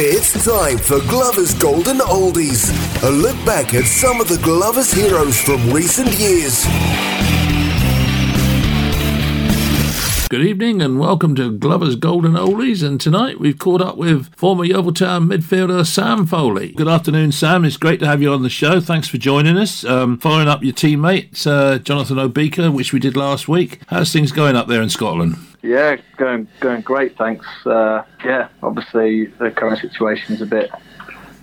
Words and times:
It's 0.00 0.44
time 0.44 0.78
for 0.78 1.00
Glover's 1.08 1.54
Golden 1.54 1.98
Oldies. 1.98 2.70
A 3.02 3.10
look 3.10 3.34
back 3.44 3.74
at 3.74 3.82
some 3.82 4.20
of 4.20 4.28
the 4.28 4.38
Glover's 4.44 4.92
heroes 4.92 5.40
from 5.40 5.72
recent 5.72 6.12
years. 6.12 6.64
Good 10.28 10.46
evening 10.46 10.80
and 10.82 11.00
welcome 11.00 11.34
to 11.34 11.50
Glover's 11.50 11.96
Golden 11.96 12.34
Oldies. 12.34 12.86
And 12.86 13.00
tonight 13.00 13.40
we've 13.40 13.58
caught 13.58 13.82
up 13.82 13.96
with 13.96 14.32
former 14.36 14.64
Yeovil 14.64 14.92
Town 14.92 15.28
midfielder 15.28 15.84
Sam 15.84 16.26
Foley. 16.26 16.70
Good 16.74 16.86
afternoon, 16.86 17.32
Sam. 17.32 17.64
It's 17.64 17.76
great 17.76 17.98
to 17.98 18.06
have 18.06 18.22
you 18.22 18.32
on 18.32 18.44
the 18.44 18.48
show. 18.48 18.80
Thanks 18.80 19.08
for 19.08 19.18
joining 19.18 19.58
us. 19.58 19.84
Um, 19.84 20.16
following 20.18 20.46
up 20.46 20.62
your 20.62 20.74
teammate, 20.74 21.44
uh, 21.44 21.80
Jonathan 21.80 22.18
Obika, 22.18 22.72
which 22.72 22.92
we 22.92 23.00
did 23.00 23.16
last 23.16 23.48
week. 23.48 23.80
How's 23.88 24.12
things 24.12 24.30
going 24.30 24.54
up 24.54 24.68
there 24.68 24.80
in 24.80 24.90
Scotland? 24.90 25.47
Yeah, 25.62 25.96
going 26.16 26.46
going 26.60 26.82
great, 26.82 27.16
thanks. 27.16 27.46
Uh, 27.66 28.04
yeah, 28.24 28.48
obviously 28.62 29.26
the 29.26 29.50
current 29.50 29.80
situation 29.80 30.34
is 30.34 30.40
a 30.40 30.46
bit 30.46 30.70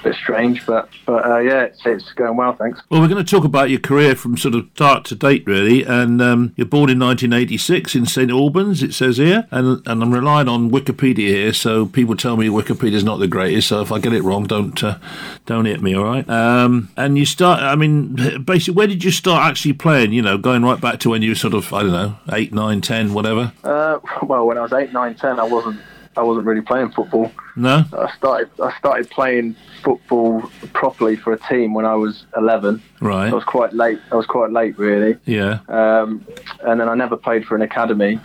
bit 0.05 0.15
strange, 0.15 0.65
but 0.65 0.89
but 1.05 1.25
uh, 1.25 1.39
yeah, 1.39 1.63
it's, 1.63 1.85
it's 1.85 2.13
going 2.13 2.37
well, 2.37 2.53
thanks. 2.53 2.81
Well, 2.89 3.01
we're 3.01 3.07
going 3.07 3.23
to 3.23 3.29
talk 3.29 3.43
about 3.43 3.69
your 3.69 3.79
career 3.79 4.15
from 4.15 4.37
sort 4.37 4.55
of 4.55 4.67
start 4.75 5.03
to 5.05 5.15
date, 5.15 5.45
really. 5.45 5.83
And 5.83 6.21
um, 6.21 6.53
you're 6.55 6.67
born 6.67 6.89
in 6.89 6.99
1986 6.99 7.95
in 7.95 8.05
St 8.05 8.31
Albans, 8.31 8.83
it 8.83 8.93
says 8.93 9.17
here, 9.17 9.47
and 9.51 9.85
and 9.85 10.03
I'm 10.03 10.13
relying 10.13 10.47
on 10.47 10.69
Wikipedia 10.69 11.27
here, 11.27 11.53
so 11.53 11.85
people 11.85 12.15
tell 12.15 12.37
me 12.37 12.47
Wikipedia's 12.47 13.03
not 13.03 13.17
the 13.17 13.27
greatest. 13.27 13.69
So 13.69 13.81
if 13.81 13.91
I 13.91 13.99
get 13.99 14.13
it 14.13 14.23
wrong, 14.23 14.45
don't 14.45 14.81
uh, 14.83 14.99
don't 15.45 15.65
hit 15.65 15.81
me, 15.81 15.95
all 15.95 16.05
right? 16.05 16.27
Um, 16.29 16.89
and 16.95 17.17
you 17.17 17.25
start, 17.25 17.61
I 17.61 17.75
mean, 17.75 18.43
basically, 18.43 18.75
where 18.75 18.87
did 18.87 19.03
you 19.03 19.11
start 19.11 19.49
actually 19.49 19.73
playing? 19.73 20.13
You 20.13 20.21
know, 20.21 20.37
going 20.37 20.63
right 20.63 20.79
back 20.79 20.99
to 21.01 21.09
when 21.09 21.21
you 21.21 21.31
were 21.31 21.35
sort 21.35 21.53
of, 21.53 21.73
I 21.73 21.81
don't 21.81 21.91
know, 21.91 22.17
eight, 22.31 22.53
nine, 22.53 22.81
ten, 22.81 23.13
whatever. 23.13 23.51
Uh, 23.63 23.99
well, 24.23 24.45
when 24.45 24.57
I 24.57 24.61
was 24.61 24.73
eight, 24.73 24.93
nine, 24.93 25.15
ten, 25.15 25.39
I 25.39 25.43
wasn't 25.43 25.79
I 26.17 26.23
wasn't 26.23 26.45
really 26.45 26.61
playing 26.61 26.91
football. 26.91 27.31
No. 27.55 27.83
I 27.93 28.11
started 28.15 28.49
I 28.61 28.77
started 28.77 29.09
playing 29.09 29.55
football 29.83 30.41
properly 30.73 31.15
for 31.15 31.33
a 31.33 31.39
team 31.39 31.73
when 31.73 31.85
I 31.85 31.95
was 31.95 32.25
11. 32.37 32.81
Right. 33.01 33.29
I 33.29 33.33
was 33.33 33.43
quite 33.43 33.73
late. 33.73 33.99
I 34.11 34.15
was 34.15 34.25
quite 34.25 34.51
late, 34.51 34.77
really. 34.77 35.17
Yeah. 35.25 35.59
Um, 35.67 36.25
and 36.61 36.79
then 36.79 36.89
I 36.89 36.95
never 36.95 37.17
played 37.17 37.45
for 37.45 37.55
an 37.55 37.61
academy 37.61 38.19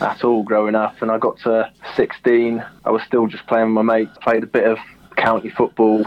at 0.00 0.24
all 0.24 0.42
growing 0.42 0.74
up. 0.74 1.02
And 1.02 1.10
I 1.10 1.18
got 1.18 1.38
to 1.40 1.70
16. 1.96 2.64
I 2.84 2.90
was 2.90 3.02
still 3.02 3.26
just 3.26 3.46
playing 3.46 3.74
with 3.74 3.84
my 3.84 3.98
mates. 3.98 4.16
Played 4.22 4.42
a 4.42 4.46
bit 4.46 4.64
of 4.64 4.78
county 5.16 5.50
football, 5.50 6.04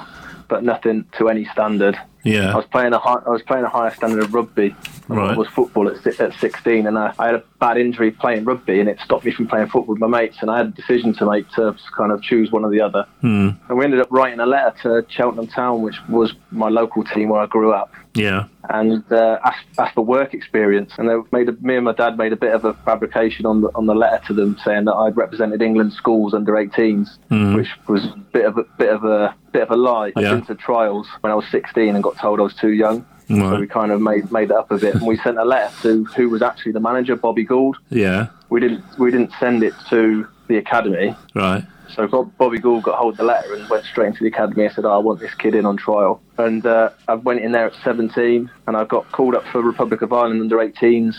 but 0.48 0.64
nothing 0.64 1.06
to 1.18 1.30
any 1.30 1.46
standard. 1.46 1.98
Yeah. 2.24 2.54
I 2.54 2.56
was 2.56 2.66
playing 2.66 2.94
a 2.94 3.00
high, 3.00 3.22
I 3.26 3.30
was 3.30 3.42
playing 3.42 3.66
a 3.66 3.70
higher 3.70 3.94
standard 3.94 4.24
of 4.24 4.34
rugby. 4.34 4.76
Right. 5.08 5.32
I 5.32 5.38
was 5.38 5.48
football 5.48 5.88
at, 5.88 6.06
at 6.20 6.34
16, 6.40 6.86
and 6.86 6.98
I, 6.98 7.14
I 7.18 7.28
had 7.28 7.36
a 7.36 7.44
bad 7.60 7.78
injury 7.78 8.12
playing 8.12 8.44
rugby, 8.44 8.82
and 8.82 8.90
it 8.90 9.00
stopped 9.00 9.24
me 9.24 9.32
from 9.32 9.48
playing 9.48 9.68
football 9.68 9.94
with 9.94 10.00
my 10.00 10.08
mates. 10.08 10.38
And 10.42 10.52
I 10.52 10.58
had 10.58 10.68
a 10.68 10.72
decision 10.72 11.14
to 11.16 11.30
make 11.30 11.50
to 11.52 11.76
kind 11.96 12.12
of 12.12 12.22
choose 12.22 12.52
one 12.52 12.66
or 12.66 12.70
the 12.70 12.82
other. 12.82 13.06
Hmm. 13.22 13.52
And 13.70 13.78
we 13.78 13.86
ended 13.86 14.02
up 14.02 14.08
writing 14.12 14.40
a 14.42 14.46
letter 14.46 14.76
to 14.84 15.06
Cheltenham 15.10 15.48
Town, 15.48 15.82
which 15.82 15.96
was 16.10 16.34
my 16.52 16.68
local 16.68 17.04
team 17.06 17.30
where 17.30 17.42
I 17.42 17.46
grew 17.46 17.72
up, 17.72 17.94
Yeah. 18.14 18.48
And 18.70 19.04
uh, 19.12 19.40
asked, 19.44 19.66
asked 19.78 19.96
for 19.96 20.06
work 20.06 20.34
experience. 20.34 20.92
And 20.98 21.10
they 21.10 21.16
made 21.32 21.50
a, 21.50 21.54
me 21.54 21.76
and 21.76 21.86
my 21.86 21.94
dad 21.94 22.18
made 22.18 22.34
a 22.34 22.36
bit 22.36 22.54
of 22.54 22.66
a 22.66 22.74
fabrication 22.74 23.46
on 23.46 23.62
the 23.62 23.70
on 23.76 23.86
the 23.86 23.96
letter 23.96 24.26
to 24.28 24.34
them, 24.34 24.58
saying 24.64 24.86
that 24.86 24.94
I'd 24.94 25.18
represented 25.18 25.62
England 25.62 25.94
schools 25.94 26.34
under 26.34 26.54
18s, 26.54 27.56
which 27.56 27.70
was 27.88 28.06
a 28.06 28.18
bit 28.32 28.46
of 28.46 28.58
a 28.58 28.64
bit 28.78 28.90
of 28.90 29.04
a 29.04 29.36
bit 29.52 29.64
of 29.64 29.72
a 29.72 29.76
lie. 29.76 30.14
Yeah. 30.16 30.32
I'd 30.32 30.36
been 30.38 30.46
to 30.48 30.56
trials 30.56 31.08
when 31.22 31.32
I 31.32 31.36
was 31.36 31.46
16 31.52 31.96
and 31.96 32.04
got 32.04 32.18
told 32.18 32.40
I 32.40 32.44
was 32.44 32.56
too 32.56 32.72
young. 32.72 33.06
So 33.30 33.60
we 33.60 33.68
kind 33.68 33.92
of 33.92 34.02
made 34.02 34.32
made 34.32 34.52
it 34.52 34.56
up 34.56 34.72
a 34.72 34.78
bit, 34.78 34.96
and 34.96 35.06
we 35.06 35.18
sent 35.18 35.38
a 35.38 35.44
letter 35.44 35.74
to 35.82 36.06
who 36.16 36.30
was 36.30 36.42
actually 36.42 36.72
the 36.72 36.80
manager, 36.80 37.16
Bobby 37.18 37.44
Gould. 37.44 37.76
Yeah. 37.90 38.28
We 38.50 38.62
didn't 38.62 38.84
we 38.98 39.12
didn't 39.12 39.34
send 39.38 39.64
it 39.64 39.74
to 39.90 40.28
the 40.48 40.58
academy. 40.58 41.14
Right. 41.36 41.66
So 41.98 42.32
Bobby 42.38 42.60
Gould 42.60 42.84
got 42.84 43.00
hold 43.00 43.16
of 43.16 43.18
the 43.18 43.24
letter 43.24 43.56
and 43.56 43.68
went 43.70 43.84
straight 43.86 44.10
into 44.10 44.24
the 44.24 44.28
academy 44.30 44.66
and 44.66 44.74
said, 44.74 44.86
oh, 44.86 44.92
I 44.92 44.98
want 45.00 45.20
this 45.20 45.34
kid 45.34 45.56
in 45.56 45.66
on 45.66 45.78
trial. 45.78 46.22
And 46.38 46.64
uh, 46.66 46.92
I 47.08 47.16
went 47.16 47.42
in 47.42 47.52
there 47.52 47.66
at 47.66 47.74
17 47.84 48.50
and 48.68 48.78
I 48.78 48.84
got 48.86 49.12
called 49.12 49.34
up 49.34 49.44
for 49.52 49.62
Republic 49.62 50.04
of 50.04 50.14
Ireland 50.14 50.42
under 50.42 50.58
18s 50.58 51.16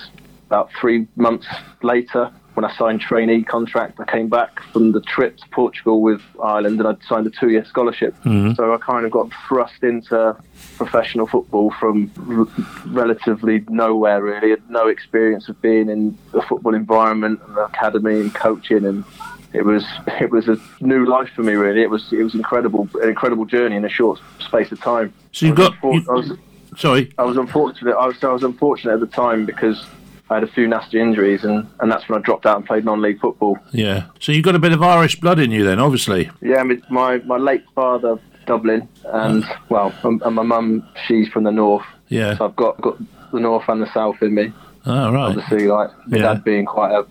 about 0.46 0.70
three 0.80 1.08
months 1.16 1.46
later 1.82 2.30
when 2.54 2.64
I 2.64 2.74
signed 2.76 3.00
trainee 3.00 3.42
contract. 3.42 3.98
I 4.00 4.04
came 4.04 4.28
back 4.28 4.60
from 4.72 4.92
the 4.92 5.00
trip 5.00 5.36
to 5.38 5.48
Portugal 5.50 6.00
with 6.00 6.22
Ireland 6.42 6.78
and 6.78 6.88
I'd 6.88 7.02
signed 7.02 7.26
a 7.26 7.30
two-year 7.30 7.64
scholarship. 7.64 8.14
So 8.54 8.72
I 8.72 8.78
kind 8.78 9.04
of 9.04 9.10
got 9.10 9.30
thrust 9.48 9.82
into 9.82 10.36
professional 10.76 11.26
football 11.26 11.72
from 11.72 12.10
r- 12.28 12.64
relatively 12.86 13.64
nowhere 13.68 14.22
really. 14.22 14.50
Had 14.50 14.70
no 14.70 14.86
experience 14.86 15.48
of 15.48 15.60
being 15.60 15.88
in 15.88 16.16
the 16.32 16.40
football 16.42 16.74
environment 16.74 17.40
and 17.46 17.56
the 17.56 17.64
academy 17.64 18.20
and 18.20 18.32
coaching 18.34 18.84
and 18.84 19.04
it 19.52 19.64
was 19.64 19.84
it 20.20 20.30
was 20.30 20.48
a 20.48 20.56
new 20.80 21.06
life 21.06 21.30
for 21.34 21.42
me 21.42 21.54
really. 21.54 21.82
It 21.82 21.90
was 21.90 22.12
it 22.12 22.22
was 22.22 22.34
incredible 22.34 22.88
an 23.02 23.08
incredible 23.08 23.44
journey 23.44 23.76
in 23.76 23.84
a 23.84 23.88
short 23.88 24.20
space 24.40 24.72
of 24.72 24.80
time. 24.80 25.12
So 25.32 25.46
you've 25.46 25.56
got- 25.56 25.74
you- 25.82 26.04
I 26.08 26.12
was, 26.12 26.32
Sorry. 26.76 27.12
I 27.18 27.24
was 27.24 27.36
unfortunate. 27.36 27.96
I 27.96 28.06
was 28.06 28.22
I 28.22 28.32
was 28.32 28.44
unfortunate 28.44 28.94
at 28.94 29.00
the 29.00 29.06
time 29.06 29.46
because 29.46 29.84
I 30.30 30.34
had 30.34 30.44
a 30.44 30.46
few 30.46 30.68
nasty 30.68 31.00
injuries 31.00 31.42
and, 31.42 31.66
and 31.80 31.90
that's 31.90 32.08
when 32.08 32.18
I 32.18 32.22
dropped 32.22 32.44
out 32.46 32.56
and 32.58 32.66
played 32.66 32.84
non-league 32.84 33.20
football. 33.20 33.58
Yeah. 33.72 34.06
So 34.20 34.32
you've 34.32 34.44
got 34.44 34.54
a 34.54 34.58
bit 34.58 34.72
of 34.72 34.82
Irish 34.82 35.18
blood 35.18 35.38
in 35.38 35.50
you 35.50 35.64
then, 35.64 35.80
obviously. 35.80 36.30
Yeah, 36.42 36.62
my 36.90 37.18
my, 37.18 37.36
late 37.36 37.64
father 37.74 38.18
Dublin 38.46 38.88
and 39.06 39.42
mm. 39.44 39.56
well 39.70 39.92
and, 40.04 40.22
and 40.22 40.34
my 40.36 40.42
mum 40.42 40.86
she's 41.06 41.28
from 41.28 41.44
the 41.44 41.52
north. 41.52 41.86
Yeah. 42.08 42.36
So 42.36 42.44
I've 42.46 42.56
got 42.56 42.80
got 42.80 42.98
the 43.32 43.40
north 43.40 43.68
and 43.68 43.82
the 43.82 43.92
south 43.92 44.22
in 44.22 44.34
me. 44.34 44.52
Oh, 44.86 45.12
right. 45.12 45.36
Obviously, 45.36 45.66
like 45.66 45.90
Yeah. 46.08 46.18
dad 46.18 46.44
being 46.44 46.66
quite 46.66 46.92
a, 46.92 47.06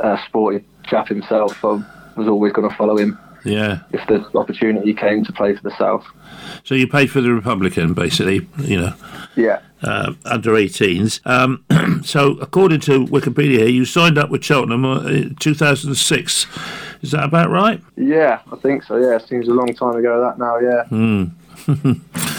a 0.00 0.20
sporty 0.26 0.64
chap 0.86 1.08
himself, 1.08 1.64
I 1.64 1.82
was 2.16 2.28
always 2.28 2.52
going 2.52 2.68
to 2.68 2.74
follow 2.76 2.96
him 2.96 3.18
Yeah. 3.44 3.80
if 3.92 4.06
the 4.08 4.24
opportunity 4.38 4.94
came 4.94 5.24
to 5.24 5.32
play 5.32 5.54
for 5.56 5.62
the 5.62 5.76
south. 5.76 6.04
So 6.64 6.74
you 6.74 6.86
played 6.88 7.10
for 7.10 7.20
the 7.20 7.32
Republican, 7.32 7.92
basically, 7.94 8.48
you 8.58 8.80
know, 8.80 8.94
Yeah. 9.36 9.60
uh, 9.82 10.12
under 10.24 10.52
18s. 10.52 11.20
Um, 11.26 11.64
so 12.04 12.32
according 12.40 12.80
to 12.80 13.04
Wikipedia 13.06 13.58
here, 13.58 13.68
you 13.68 13.84
signed 13.84 14.16
up 14.18 14.30
with 14.30 14.44
Cheltenham 14.44 14.84
uh, 14.84 15.00
in 15.06 15.34
2006. 15.36 16.46
Is 17.02 17.10
that 17.10 17.24
about 17.24 17.50
right? 17.50 17.82
Yeah, 17.96 18.40
I 18.50 18.56
think 18.56 18.82
so. 18.84 18.96
Yeah, 18.96 19.18
seems 19.18 19.46
a 19.48 19.52
long 19.52 19.74
time 19.74 19.96
ago 19.96 20.20
that 20.22 20.38
now. 20.38 20.58
Yeah. 20.58 21.26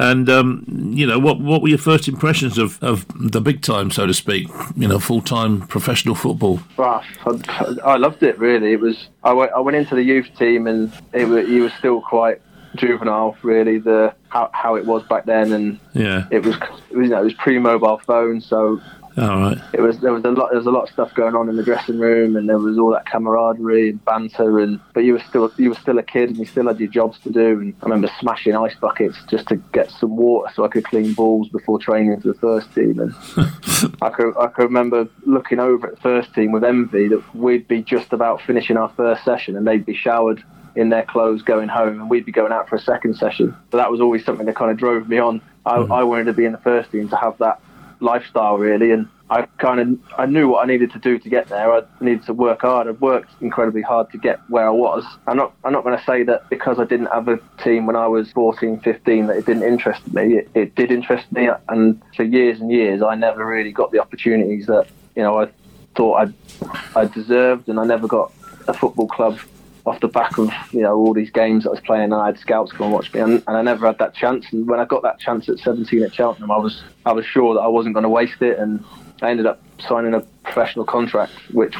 And 0.00 0.30
um, 0.30 0.64
you 0.94 1.06
know, 1.06 1.18
what 1.18 1.40
what 1.40 1.60
were 1.60 1.68
your 1.68 1.76
first 1.78 2.06
impressions 2.06 2.56
of, 2.56 2.80
of 2.82 3.04
the 3.32 3.40
big 3.40 3.62
time, 3.62 3.90
so 3.90 4.06
to 4.06 4.14
speak? 4.14 4.48
You 4.76 4.86
know, 4.86 5.00
full 5.00 5.20
time 5.20 5.66
professional 5.66 6.14
football. 6.14 6.60
I, 6.78 7.74
I 7.84 7.96
loved 7.96 8.22
it 8.22 8.38
really. 8.38 8.72
It 8.72 8.80
was 8.80 9.08
I 9.24 9.32
went, 9.32 9.50
I 9.52 9.58
went 9.60 9.76
into 9.76 9.96
the 9.96 10.02
youth 10.04 10.28
team 10.38 10.68
and 10.68 10.92
it 11.12 11.26
was, 11.26 11.48
he 11.48 11.60
was 11.60 11.72
still 11.74 12.00
quite 12.00 12.40
juvenile 12.76 13.36
really 13.42 13.78
the 13.78 14.14
how, 14.28 14.50
how 14.52 14.76
it 14.76 14.84
was 14.84 15.02
back 15.04 15.24
then 15.24 15.52
and 15.52 15.80
Yeah. 15.94 16.26
it 16.30 16.44
was 16.44 16.54
it 16.90 16.96
was, 16.96 17.04
you 17.06 17.08
know, 17.08 17.20
it 17.22 17.24
was 17.24 17.34
pre-mobile 17.34 17.98
phone 18.06 18.40
so 18.40 18.80
All 19.18 19.40
right. 19.40 19.58
it 19.72 19.80
was 19.80 19.98
there 19.98 20.12
was 20.12 20.24
a 20.24 20.30
lot 20.30 20.50
there 20.50 20.58
was 20.58 20.66
a 20.66 20.70
lot 20.70 20.84
of 20.84 20.90
stuff 20.90 21.12
going 21.14 21.34
on 21.34 21.48
in 21.48 21.56
the 21.56 21.62
dressing 21.62 21.98
room 21.98 22.36
and 22.36 22.48
there 22.48 22.58
was 22.58 22.78
all 22.78 22.90
that 22.92 23.06
camaraderie 23.06 23.90
and 23.90 24.04
banter 24.04 24.60
and 24.60 24.78
but 24.94 25.00
you 25.00 25.14
were 25.14 25.22
still 25.28 25.52
you 25.56 25.70
were 25.70 25.74
still 25.74 25.98
a 25.98 26.02
kid 26.02 26.28
and 26.28 26.38
you 26.38 26.44
still 26.44 26.68
had 26.68 26.78
your 26.78 26.88
jobs 26.88 27.18
to 27.20 27.30
do. 27.30 27.60
And 27.60 27.74
I 27.82 27.84
remember 27.86 28.10
smashing 28.20 28.54
ice 28.54 28.74
buckets 28.76 29.18
just 29.28 29.48
to 29.48 29.56
get 29.72 29.90
some 29.90 30.16
water 30.16 30.52
so 30.54 30.64
I 30.64 30.68
could 30.68 30.84
clean 30.84 31.14
balls 31.14 31.48
before 31.48 31.78
training 31.78 32.20
for 32.20 32.28
the 32.28 32.38
first 32.38 32.72
team. 32.74 33.00
And 33.00 33.14
I 34.02 34.10
could 34.10 34.36
I 34.38 34.46
could 34.48 34.64
remember 34.64 35.08
looking 35.26 35.58
over 35.58 35.88
at 35.88 35.96
the 35.96 36.00
first 36.00 36.34
team 36.34 36.52
with 36.52 36.62
envy 36.62 37.08
that 37.08 37.34
we'd 37.34 37.66
be 37.66 37.82
just 37.82 38.12
about 38.12 38.40
finishing 38.42 38.76
our 38.76 38.90
first 38.90 39.24
session 39.24 39.56
and 39.56 39.66
they'd 39.66 39.86
be 39.86 39.94
showered 39.94 40.44
in 40.76 40.90
their 40.90 41.04
clothes 41.04 41.42
going 41.42 41.68
home 41.68 42.00
and 42.00 42.08
we'd 42.08 42.24
be 42.24 42.32
going 42.32 42.52
out 42.52 42.68
for 42.68 42.76
a 42.76 42.80
second 42.80 43.16
session. 43.16 43.56
So 43.72 43.78
that 43.78 43.90
was 43.90 44.00
always 44.00 44.24
something 44.24 44.46
that 44.46 44.54
kind 44.54 44.70
of 44.70 44.76
drove 44.76 45.08
me 45.08 45.18
on. 45.18 45.40
I, 45.66 45.78
mm-hmm. 45.78 45.92
I 45.92 46.04
wanted 46.04 46.24
to 46.24 46.32
be 46.32 46.44
in 46.44 46.52
the 46.52 46.58
first 46.58 46.92
team 46.92 47.08
to 47.08 47.16
have 47.16 47.36
that 47.38 47.60
lifestyle 48.00 48.58
really 48.58 48.90
and 48.92 49.08
I 49.30 49.42
kind 49.58 49.80
of 49.80 49.98
I 50.18 50.26
knew 50.26 50.48
what 50.48 50.64
I 50.64 50.66
needed 50.66 50.90
to 50.92 50.98
do 50.98 51.18
to 51.18 51.28
get 51.28 51.48
there. 51.48 51.70
I 51.70 51.82
needed 52.00 52.24
to 52.26 52.32
work 52.32 52.62
hard. 52.62 52.88
I've 52.88 53.00
worked 53.00 53.30
incredibly 53.42 53.82
hard 53.82 54.10
to 54.12 54.18
get 54.18 54.40
where 54.48 54.66
I 54.66 54.70
was. 54.70 55.04
I'm 55.26 55.36
not 55.36 55.54
I'm 55.64 55.72
not 55.72 55.84
going 55.84 55.98
to 55.98 56.04
say 56.04 56.22
that 56.22 56.48
because 56.48 56.78
I 56.78 56.84
didn't 56.84 57.06
have 57.06 57.28
a 57.28 57.38
team 57.62 57.86
when 57.86 57.96
I 57.96 58.06
was 58.06 58.32
14 58.32 58.80
15 58.80 59.26
that 59.26 59.36
it 59.36 59.46
didn't 59.46 59.64
interest 59.64 60.06
me. 60.14 60.38
It, 60.38 60.50
it 60.54 60.74
did 60.74 60.90
interest 60.90 61.30
me 61.30 61.48
and 61.68 62.00
for 62.16 62.22
years 62.22 62.60
and 62.60 62.70
years 62.70 63.02
I 63.02 63.16
never 63.16 63.44
really 63.44 63.72
got 63.72 63.92
the 63.92 64.00
opportunities 64.00 64.66
that 64.66 64.86
you 65.14 65.22
know 65.22 65.42
I 65.42 65.50
thought 65.94 66.28
I 66.28 66.98
I 66.98 67.04
deserved 67.04 67.68
and 67.68 67.78
I 67.78 67.84
never 67.84 68.06
got 68.06 68.32
a 68.66 68.72
football 68.72 69.08
club 69.08 69.38
off 69.88 70.00
the 70.00 70.08
back 70.08 70.38
of 70.38 70.50
you 70.72 70.82
know 70.82 70.96
all 70.96 71.14
these 71.14 71.30
games 71.30 71.66
I 71.66 71.70
was 71.70 71.80
playing. 71.80 72.04
And 72.04 72.14
I 72.14 72.26
had 72.26 72.38
scouts 72.38 72.72
come 72.72 72.86
and 72.86 72.92
watch 72.92 73.12
me, 73.12 73.20
and, 73.20 73.42
and 73.46 73.56
I 73.56 73.62
never 73.62 73.86
had 73.86 73.98
that 73.98 74.14
chance. 74.14 74.46
And 74.52 74.68
when 74.68 74.80
I 74.80 74.84
got 74.84 75.02
that 75.02 75.18
chance 75.18 75.48
at 75.48 75.58
17 75.58 76.02
at 76.02 76.14
Cheltenham, 76.14 76.50
I 76.50 76.58
was 76.58 76.82
I 77.06 77.12
was 77.12 77.24
sure 77.26 77.54
that 77.54 77.60
I 77.60 77.68
wasn't 77.68 77.94
going 77.94 78.04
to 78.04 78.08
waste 78.08 78.42
it, 78.42 78.58
and 78.58 78.84
I 79.22 79.30
ended 79.30 79.46
up 79.46 79.62
signing 79.80 80.14
a 80.14 80.20
professional 80.42 80.84
contract, 80.84 81.32
which 81.52 81.74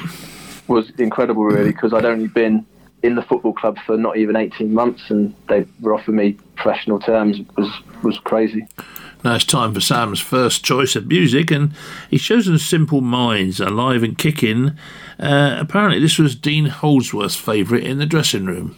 was 0.66 0.90
incredible, 0.98 1.44
really, 1.44 1.70
because 1.70 1.92
I'd 1.92 2.04
only 2.04 2.28
been 2.28 2.66
in 3.02 3.14
the 3.14 3.22
football 3.22 3.52
club 3.52 3.78
for 3.86 3.96
not 3.96 4.16
even 4.16 4.36
18 4.36 4.72
months, 4.72 5.10
and 5.10 5.34
they 5.48 5.66
were 5.80 5.94
offering 5.94 6.16
me 6.16 6.32
professional 6.56 6.98
terms. 6.98 7.38
It 7.38 7.46
was 7.56 7.70
was 8.02 8.18
crazy. 8.18 8.66
Now 9.24 9.34
it's 9.34 9.44
time 9.44 9.74
for 9.74 9.80
Sam's 9.80 10.20
first 10.20 10.64
choice 10.64 10.94
of 10.94 11.06
music, 11.06 11.50
and 11.50 11.72
he's 12.08 12.22
chosen 12.22 12.58
Simple 12.58 13.00
Minds, 13.00 13.60
Alive 13.60 14.02
and 14.02 14.16
Kicking. 14.16 14.76
Uh, 15.18 15.56
apparently, 15.58 16.00
this 16.00 16.18
was 16.18 16.36
Dean 16.36 16.66
Holdsworth's 16.66 17.36
favourite 17.36 17.84
in 17.84 17.98
the 17.98 18.06
dressing 18.06 18.46
room. 18.46 18.76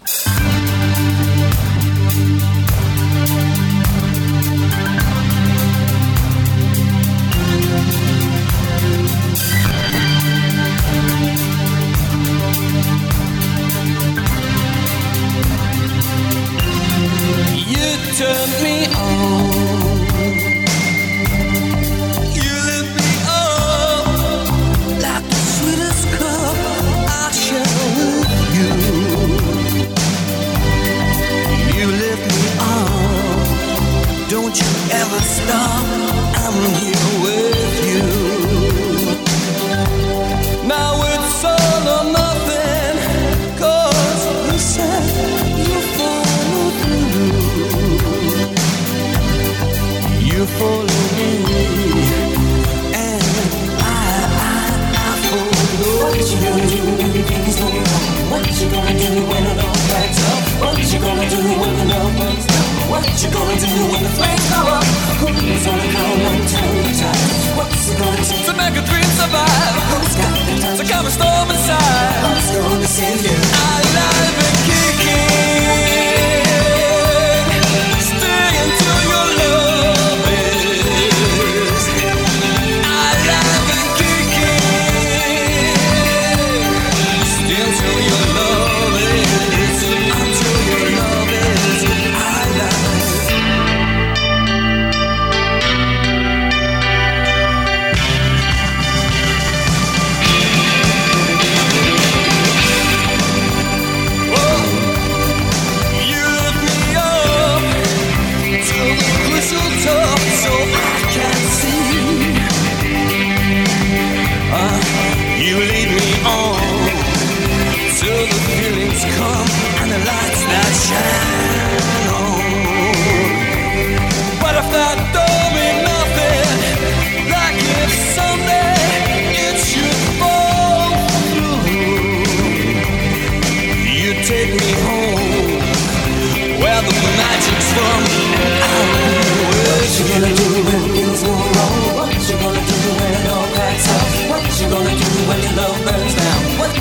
Do 64.14 64.20
when 64.20 64.36
the 64.36 64.42
flames 64.42 64.50
go 64.50 64.60
up? 64.66 64.84
Who's 65.20 65.66
gonna 65.66 65.92
come 65.92 66.20
and 66.20 66.48
turn 66.48 66.76
the 66.76 66.94
tide? 66.94 67.56
What's 67.56 67.90
it 67.90 67.98
gonna 67.98 68.24
take 68.24 68.46
to 68.46 68.52
make 68.54 68.76
a 68.76 68.84
dream 68.86 69.10
survive. 69.18 69.74
Who's 69.90 70.14
got 70.16 70.34
the 70.46 70.54
time? 70.60 70.76
To 70.78 70.84
calm 70.84 71.06
a 71.06 71.10
storm 71.10 71.50
inside. 71.50 72.12
Who's 72.24 72.50
gonna 72.56 72.86
save 72.86 73.22
you? 73.22 73.36
Alive 73.36 73.79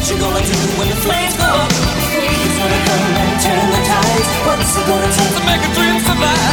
you 0.09 0.17
gonna 0.17 0.41
do 0.41 0.57
when 0.79 0.89
the 0.89 0.95
flames 1.05 1.37
go 1.37 1.45
up? 1.45 1.69
Who's 1.69 2.57
gonna 2.57 2.81
come 2.89 3.13
and 3.13 3.41
turn 3.45 3.65
the 3.69 3.81
tides? 3.85 4.29
What's 4.41 4.73
it 4.73 4.85
gonna 4.89 5.05
take 5.13 5.33
To 5.37 5.43
make 5.45 5.61
a 5.61 5.71
dream 5.77 5.99
survive, 6.01 6.48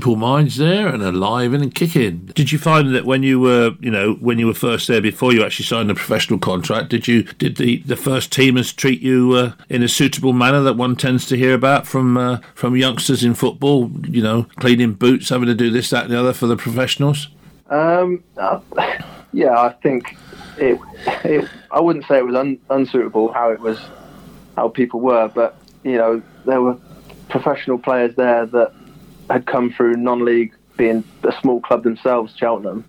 Simple 0.00 0.16
Minds 0.16 0.56
there 0.56 0.88
and 0.88 1.02
alive 1.02 1.52
and 1.52 1.74
kicking. 1.74 2.30
Did 2.34 2.50
you 2.50 2.58
find 2.58 2.94
that 2.94 3.04
when 3.04 3.22
you 3.22 3.38
were, 3.38 3.72
you 3.80 3.90
know, 3.90 4.14
when 4.14 4.38
you 4.38 4.46
were 4.46 4.54
first 4.54 4.88
there 4.88 5.02
before 5.02 5.34
you 5.34 5.44
actually 5.44 5.66
signed 5.66 5.90
a 5.90 5.94
professional 5.94 6.38
contract, 6.38 6.88
did 6.88 7.06
you 7.06 7.24
did 7.24 7.58
the, 7.58 7.82
the 7.82 7.96
first 7.96 8.32
teamers 8.32 8.74
treat 8.74 9.02
you 9.02 9.34
uh, 9.34 9.52
in 9.68 9.82
a 9.82 9.88
suitable 9.88 10.32
manner 10.32 10.62
that 10.62 10.78
one 10.78 10.96
tends 10.96 11.26
to 11.26 11.36
hear 11.36 11.52
about 11.52 11.86
from 11.86 12.16
uh, 12.16 12.38
from 12.54 12.76
youngsters 12.76 13.22
in 13.22 13.34
football? 13.34 13.90
You 14.08 14.22
know, 14.22 14.44
cleaning 14.56 14.94
boots, 14.94 15.28
having 15.28 15.48
to 15.48 15.54
do 15.54 15.68
this, 15.68 15.90
that, 15.90 16.04
and 16.04 16.14
the 16.14 16.18
other 16.18 16.32
for 16.32 16.46
the 16.46 16.56
professionals. 16.56 17.28
Um, 17.68 18.24
uh, 18.38 18.60
yeah, 19.34 19.60
I 19.60 19.74
think 19.82 20.16
it, 20.56 20.80
it. 21.24 21.46
I 21.70 21.78
wouldn't 21.78 22.06
say 22.06 22.16
it 22.16 22.24
was 22.24 22.36
un, 22.36 22.58
unsuitable 22.70 23.34
how 23.34 23.50
it 23.50 23.60
was, 23.60 23.78
how 24.56 24.70
people 24.70 25.00
were, 25.00 25.28
but 25.28 25.58
you 25.84 25.98
know 25.98 26.22
there 26.46 26.62
were 26.62 26.78
professional 27.28 27.78
players 27.78 28.16
there 28.16 28.46
that 28.46 28.72
had 29.30 29.46
come 29.46 29.72
through 29.72 29.96
non-league, 29.96 30.54
being 30.76 31.04
a 31.22 31.32
small 31.40 31.60
club 31.60 31.84
themselves, 31.84 32.34
Cheltenham, 32.36 32.84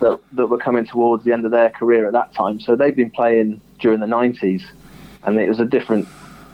that 0.00 0.20
that 0.32 0.46
were 0.46 0.58
coming 0.58 0.86
towards 0.86 1.24
the 1.24 1.32
end 1.32 1.44
of 1.44 1.50
their 1.50 1.70
career 1.70 2.06
at 2.06 2.12
that 2.12 2.32
time. 2.34 2.60
So 2.60 2.76
they'd 2.76 2.96
been 2.96 3.10
playing 3.10 3.60
during 3.78 4.00
the 4.00 4.06
'90s, 4.06 4.62
and 5.24 5.38
it 5.38 5.48
was 5.48 5.60
a 5.60 5.64
different 5.64 6.08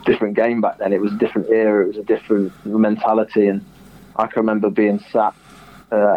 different 0.05 0.37
game 0.37 0.61
back 0.61 0.79
then. 0.79 0.93
It 0.93 1.01
was 1.01 1.13
a 1.13 1.17
different 1.17 1.51
era. 1.51 1.85
It 1.85 1.89
was 1.89 1.99
a 1.99 2.05
different 2.05 2.53
mentality, 2.65 3.49
and 3.49 3.65
I 4.17 4.27
can 4.27 4.41
remember 4.41 4.71
being 4.71 5.01
sat. 5.13 5.35
Uh, 5.91 6.17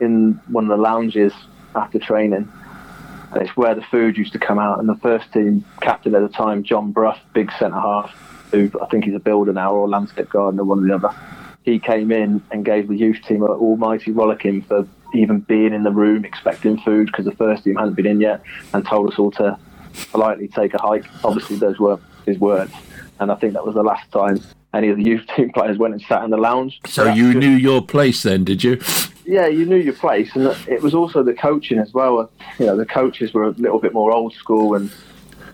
in 0.00 0.40
one 0.48 0.64
of 0.64 0.70
the 0.70 0.82
lounges 0.82 1.32
after 1.74 1.98
training, 1.98 2.50
and 3.32 3.42
it's 3.42 3.56
where 3.56 3.74
the 3.74 3.82
food 3.82 4.16
used 4.16 4.32
to 4.32 4.38
come 4.38 4.58
out. 4.58 4.78
And 4.78 4.88
the 4.88 4.96
first 4.96 5.32
team 5.32 5.64
captain 5.80 6.14
at 6.14 6.22
the 6.22 6.28
time, 6.28 6.62
John 6.62 6.92
Bruff, 6.92 7.18
big 7.32 7.50
centre 7.58 7.78
half, 7.78 8.10
who 8.52 8.70
I 8.80 8.86
think 8.86 9.04
he's 9.04 9.14
a 9.14 9.20
builder 9.20 9.52
now 9.52 9.74
or 9.74 9.88
landscape 9.88 10.30
gardener, 10.30 10.64
one 10.64 10.84
or 10.84 10.86
the 10.86 10.94
other. 10.94 11.16
He 11.68 11.78
came 11.78 12.10
in 12.10 12.42
and 12.50 12.64
gave 12.64 12.88
the 12.88 12.96
youth 12.96 13.18
team 13.28 13.42
an 13.42 13.50
almighty 13.50 14.10
rollicking 14.10 14.62
for 14.62 14.88
even 15.12 15.40
being 15.40 15.74
in 15.74 15.82
the 15.82 15.90
room 15.90 16.24
expecting 16.24 16.78
food 16.80 17.08
because 17.08 17.26
the 17.26 17.36
first 17.36 17.64
team 17.64 17.76
hadn't 17.76 17.92
been 17.92 18.06
in 18.06 18.22
yet, 18.22 18.40
and 18.72 18.86
told 18.86 19.12
us 19.12 19.18
all 19.18 19.30
to 19.32 19.58
politely 20.10 20.48
take 20.48 20.72
a 20.72 20.80
hike. 20.80 21.04
Obviously, 21.22 21.56
those 21.56 21.78
were 21.78 21.98
his 22.24 22.38
words, 22.38 22.72
and 23.20 23.30
I 23.30 23.34
think 23.34 23.52
that 23.52 23.66
was 23.66 23.74
the 23.74 23.82
last 23.82 24.10
time 24.12 24.40
any 24.72 24.88
of 24.88 24.96
the 24.96 25.04
youth 25.04 25.26
team 25.36 25.50
players 25.52 25.76
went 25.76 25.92
and 25.92 26.02
sat 26.08 26.24
in 26.24 26.30
the 26.30 26.38
lounge. 26.38 26.80
So 26.86 27.04
that's 27.04 27.18
you 27.18 27.34
good. 27.34 27.40
knew 27.40 27.50
your 27.50 27.82
place 27.82 28.22
then, 28.22 28.44
did 28.44 28.64
you? 28.64 28.80
yeah, 29.26 29.46
you 29.46 29.66
knew 29.66 29.76
your 29.76 29.92
place, 29.92 30.34
and 30.34 30.46
it 30.66 30.80
was 30.80 30.94
also 30.94 31.22
the 31.22 31.34
coaching 31.34 31.78
as 31.78 31.92
well. 31.92 32.30
You 32.58 32.64
know, 32.64 32.78
the 32.78 32.86
coaches 32.86 33.34
were 33.34 33.44
a 33.44 33.50
little 33.50 33.78
bit 33.78 33.92
more 33.92 34.10
old 34.10 34.32
school, 34.32 34.74
and 34.74 34.90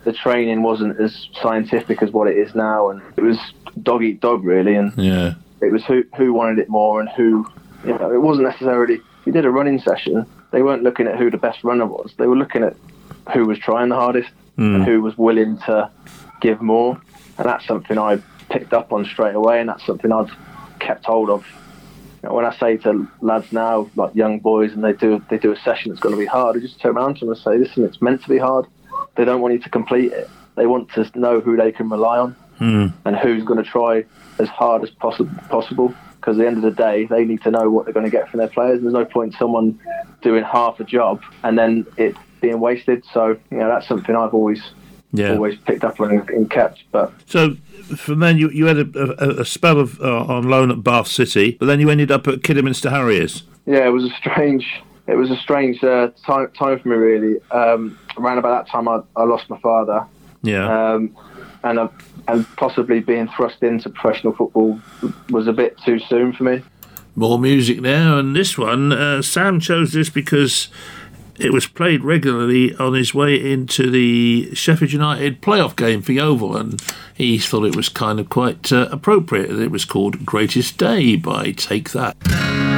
the 0.04 0.12
training 0.12 0.62
wasn't 0.62 1.00
as 1.00 1.28
scientific 1.42 2.02
as 2.02 2.12
what 2.12 2.28
it 2.28 2.38
is 2.38 2.54
now, 2.54 2.90
and 2.90 3.02
it 3.16 3.22
was 3.22 3.36
dog 3.82 4.04
eat 4.04 4.20
dog 4.20 4.44
really, 4.44 4.76
and 4.76 4.92
Yeah. 4.96 5.34
It 5.66 5.72
was 5.72 5.84
who 5.84 6.04
who 6.16 6.32
wanted 6.32 6.58
it 6.58 6.68
more 6.68 7.00
and 7.00 7.08
who, 7.10 7.46
you 7.84 7.96
know, 7.98 8.12
it 8.12 8.20
wasn't 8.20 8.46
necessarily. 8.46 8.94
If 8.94 9.26
you 9.26 9.32
did 9.32 9.46
a 9.46 9.50
running 9.50 9.80
session, 9.80 10.26
they 10.50 10.62
weren't 10.62 10.82
looking 10.82 11.06
at 11.06 11.18
who 11.18 11.30
the 11.30 11.38
best 11.38 11.64
runner 11.64 11.86
was. 11.86 12.12
They 12.18 12.26
were 12.26 12.36
looking 12.36 12.62
at 12.62 12.76
who 13.32 13.46
was 13.46 13.58
trying 13.58 13.88
the 13.88 13.94
hardest 13.94 14.30
and 14.56 14.78
hmm. 14.78 14.82
who 14.82 15.00
was 15.00 15.16
willing 15.16 15.58
to 15.60 15.90
give 16.40 16.60
more, 16.60 17.00
and 17.38 17.46
that's 17.46 17.66
something 17.66 17.98
I 17.98 18.18
picked 18.50 18.72
up 18.72 18.92
on 18.92 19.04
straight 19.04 19.34
away, 19.34 19.60
and 19.60 19.68
that's 19.68 19.84
something 19.86 20.12
I've 20.12 20.32
kept 20.78 21.06
hold 21.06 21.30
of 21.30 21.46
you 22.24 22.28
know, 22.30 22.36
when 22.36 22.46
I 22.46 22.56
say 22.56 22.78
to 22.78 23.06
lads 23.20 23.52
now, 23.52 23.90
like 23.96 24.14
young 24.14 24.40
boys, 24.40 24.72
and 24.72 24.82
they 24.82 24.94
do 24.94 25.22
they 25.28 25.36
do 25.36 25.52
a 25.52 25.56
session 25.58 25.90
that's 25.90 26.00
going 26.00 26.14
to 26.14 26.18
be 26.18 26.26
hard, 26.26 26.56
I 26.56 26.60
just 26.60 26.80
turn 26.80 26.96
around 26.96 27.16
to 27.16 27.20
them 27.20 27.30
and 27.30 27.38
say, 27.38 27.58
"Listen, 27.58 27.84
it's 27.84 28.00
meant 28.00 28.22
to 28.22 28.28
be 28.28 28.38
hard. 28.38 28.66
They 29.16 29.26
don't 29.26 29.42
want 29.42 29.52
you 29.54 29.60
to 29.60 29.68
complete 29.68 30.12
it. 30.12 30.30
They 30.56 30.66
want 30.66 30.90
to 30.94 31.10
know 31.14 31.40
who 31.40 31.56
they 31.56 31.72
can 31.72 31.90
rely 31.90 32.18
on 32.18 32.32
hmm. 32.58 32.86
and 33.04 33.16
who's 33.16 33.44
going 33.44 33.62
to 33.62 33.68
try 33.68 34.04
as 34.38 34.48
hard 34.48 34.82
as 34.82 34.90
possible. 34.90 35.30
Possible, 35.48 35.94
because 36.20 36.36
at 36.38 36.42
the 36.42 36.46
end 36.46 36.56
of 36.56 36.62
the 36.62 36.70
day, 36.70 37.06
they 37.06 37.24
need 37.24 37.42
to 37.42 37.50
know 37.50 37.70
what 37.70 37.84
they're 37.84 37.94
going 37.94 38.04
to 38.06 38.10
get 38.10 38.28
from 38.30 38.38
their 38.38 38.48
players. 38.48 38.80
There's 38.80 38.94
no 38.94 39.04
point 39.04 39.32
in 39.34 39.38
someone 39.38 39.78
doing 40.22 40.42
half 40.44 40.80
a 40.80 40.84
job 40.84 41.22
and 41.42 41.58
then 41.58 41.86
it 41.96 42.16
being 42.40 42.60
wasted. 42.60 43.04
So 43.12 43.36
you 43.50 43.58
know 43.58 43.68
that's 43.68 43.86
something 43.86 44.14
I've 44.16 44.34
always 44.34 44.62
Yeah. 45.12 45.32
always 45.32 45.56
picked 45.58 45.84
up 45.84 46.00
on 46.00 46.10
and, 46.10 46.28
and 46.30 46.50
kept. 46.50 46.82
But 46.92 47.12
So 47.26 47.54
from 47.96 48.20
then 48.20 48.38
you, 48.38 48.48
you 48.50 48.66
had 48.66 48.78
a, 48.78 48.88
a, 49.38 49.40
a 49.42 49.44
spell 49.44 49.78
of 49.78 50.00
uh, 50.00 50.24
on 50.24 50.44
loan 50.48 50.70
at 50.70 50.82
Bath 50.82 51.08
City, 51.08 51.56
but 51.60 51.66
then 51.66 51.78
you 51.80 51.90
ended 51.90 52.10
up 52.10 52.26
at 52.26 52.42
Kidderminster 52.42 52.90
Harriers. 52.90 53.42
Yeah, 53.66 53.86
it 53.86 53.90
was 53.90 54.04
a 54.04 54.10
strange. 54.16 54.66
It 55.06 55.16
was 55.16 55.30
a 55.30 55.36
strange 55.36 55.84
uh, 55.84 56.08
time, 56.26 56.50
time 56.58 56.78
for 56.80 56.88
me, 56.88 56.96
really. 56.96 57.38
Um, 57.50 57.98
around 58.16 58.38
about 58.38 58.64
that 58.64 58.70
time, 58.72 58.88
I, 58.88 59.00
I 59.14 59.24
lost 59.24 59.50
my 59.50 59.58
father, 59.60 60.06
Yeah. 60.42 60.64
um, 60.94 61.14
and 61.64 61.80
I, 61.80 61.88
and 62.28 62.46
possibly 62.56 63.00
being 63.00 63.28
thrust 63.28 63.62
into 63.62 63.90
professional 63.90 64.34
football 64.34 64.80
was 65.30 65.46
a 65.46 65.52
bit 65.52 65.76
too 65.84 65.98
soon 65.98 66.32
for 66.32 66.44
me. 66.44 66.62
More 67.16 67.38
music 67.38 67.80
now, 67.80 68.18
and 68.18 68.34
this 68.34 68.58
one, 68.58 68.92
uh, 68.92 69.22
Sam 69.22 69.60
chose 69.60 69.92
this 69.92 70.10
because 70.10 70.68
it 71.38 71.52
was 71.52 71.66
played 71.66 72.04
regularly 72.04 72.74
on 72.76 72.94
his 72.94 73.14
way 73.14 73.34
into 73.34 73.90
the 73.90 74.54
Sheffield 74.54 74.92
United 74.92 75.40
playoff 75.40 75.76
game 75.76 76.02
for 76.02 76.12
Yeovil, 76.12 76.56
and 76.56 76.82
he 77.14 77.38
thought 77.38 77.64
it 77.64 77.76
was 77.76 77.88
kind 77.88 78.20
of 78.20 78.28
quite 78.28 78.72
uh, 78.72 78.88
appropriate. 78.90 79.50
It 79.50 79.70
was 79.70 79.84
called 79.84 80.26
Greatest 80.26 80.76
Day 80.78 81.16
by 81.16 81.52
Take 81.52 81.90
That. 81.90 82.73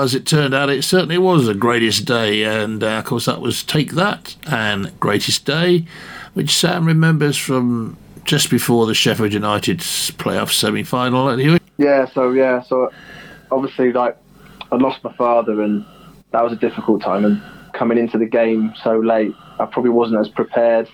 As 0.00 0.14
it 0.14 0.24
turned 0.24 0.54
out, 0.54 0.70
it 0.70 0.82
certainly 0.82 1.18
was 1.18 1.44
the 1.44 1.52
greatest 1.52 2.06
day, 2.06 2.42
and 2.42 2.82
uh, 2.82 3.00
of 3.00 3.04
course 3.04 3.26
that 3.26 3.42
was 3.42 3.62
Take 3.62 3.92
That 3.92 4.34
and 4.50 4.98
Greatest 4.98 5.44
Day, 5.44 5.84
which 6.32 6.56
Sam 6.56 6.86
remembers 6.86 7.36
from 7.36 7.98
just 8.24 8.48
before 8.48 8.86
the 8.86 8.94
Sheffield 8.94 9.34
United's 9.34 10.10
playoff 10.12 10.52
semi-final. 10.52 11.28
Anyway, 11.28 11.58
Yeah, 11.76 12.06
so 12.06 12.30
yeah, 12.30 12.62
so 12.62 12.90
obviously 13.50 13.92
like 13.92 14.16
I 14.72 14.76
lost 14.76 15.04
my 15.04 15.12
father 15.12 15.60
and 15.60 15.84
that 16.30 16.42
was 16.42 16.54
a 16.54 16.56
difficult 16.56 17.02
time 17.02 17.26
and 17.26 17.42
coming 17.74 17.98
into 17.98 18.16
the 18.16 18.24
game 18.24 18.72
so 18.82 19.00
late, 19.00 19.34
I 19.58 19.66
probably 19.66 19.90
wasn't 19.90 20.20
as 20.20 20.30
prepared 20.30 20.88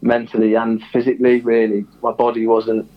mentally 0.00 0.54
and 0.54 0.82
physically 0.90 1.40
really. 1.40 1.84
My 2.02 2.12
body 2.12 2.46
wasn't 2.46 2.90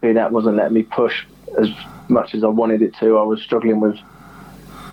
that 0.00 0.32
wasn't 0.32 0.56
letting 0.56 0.74
me 0.74 0.82
push 0.82 1.24
as 1.60 1.68
much 2.08 2.34
as 2.34 2.42
I 2.42 2.48
wanted 2.48 2.82
it 2.82 2.96
to. 2.96 3.18
I 3.18 3.22
was 3.22 3.40
struggling 3.40 3.78
with 3.78 4.00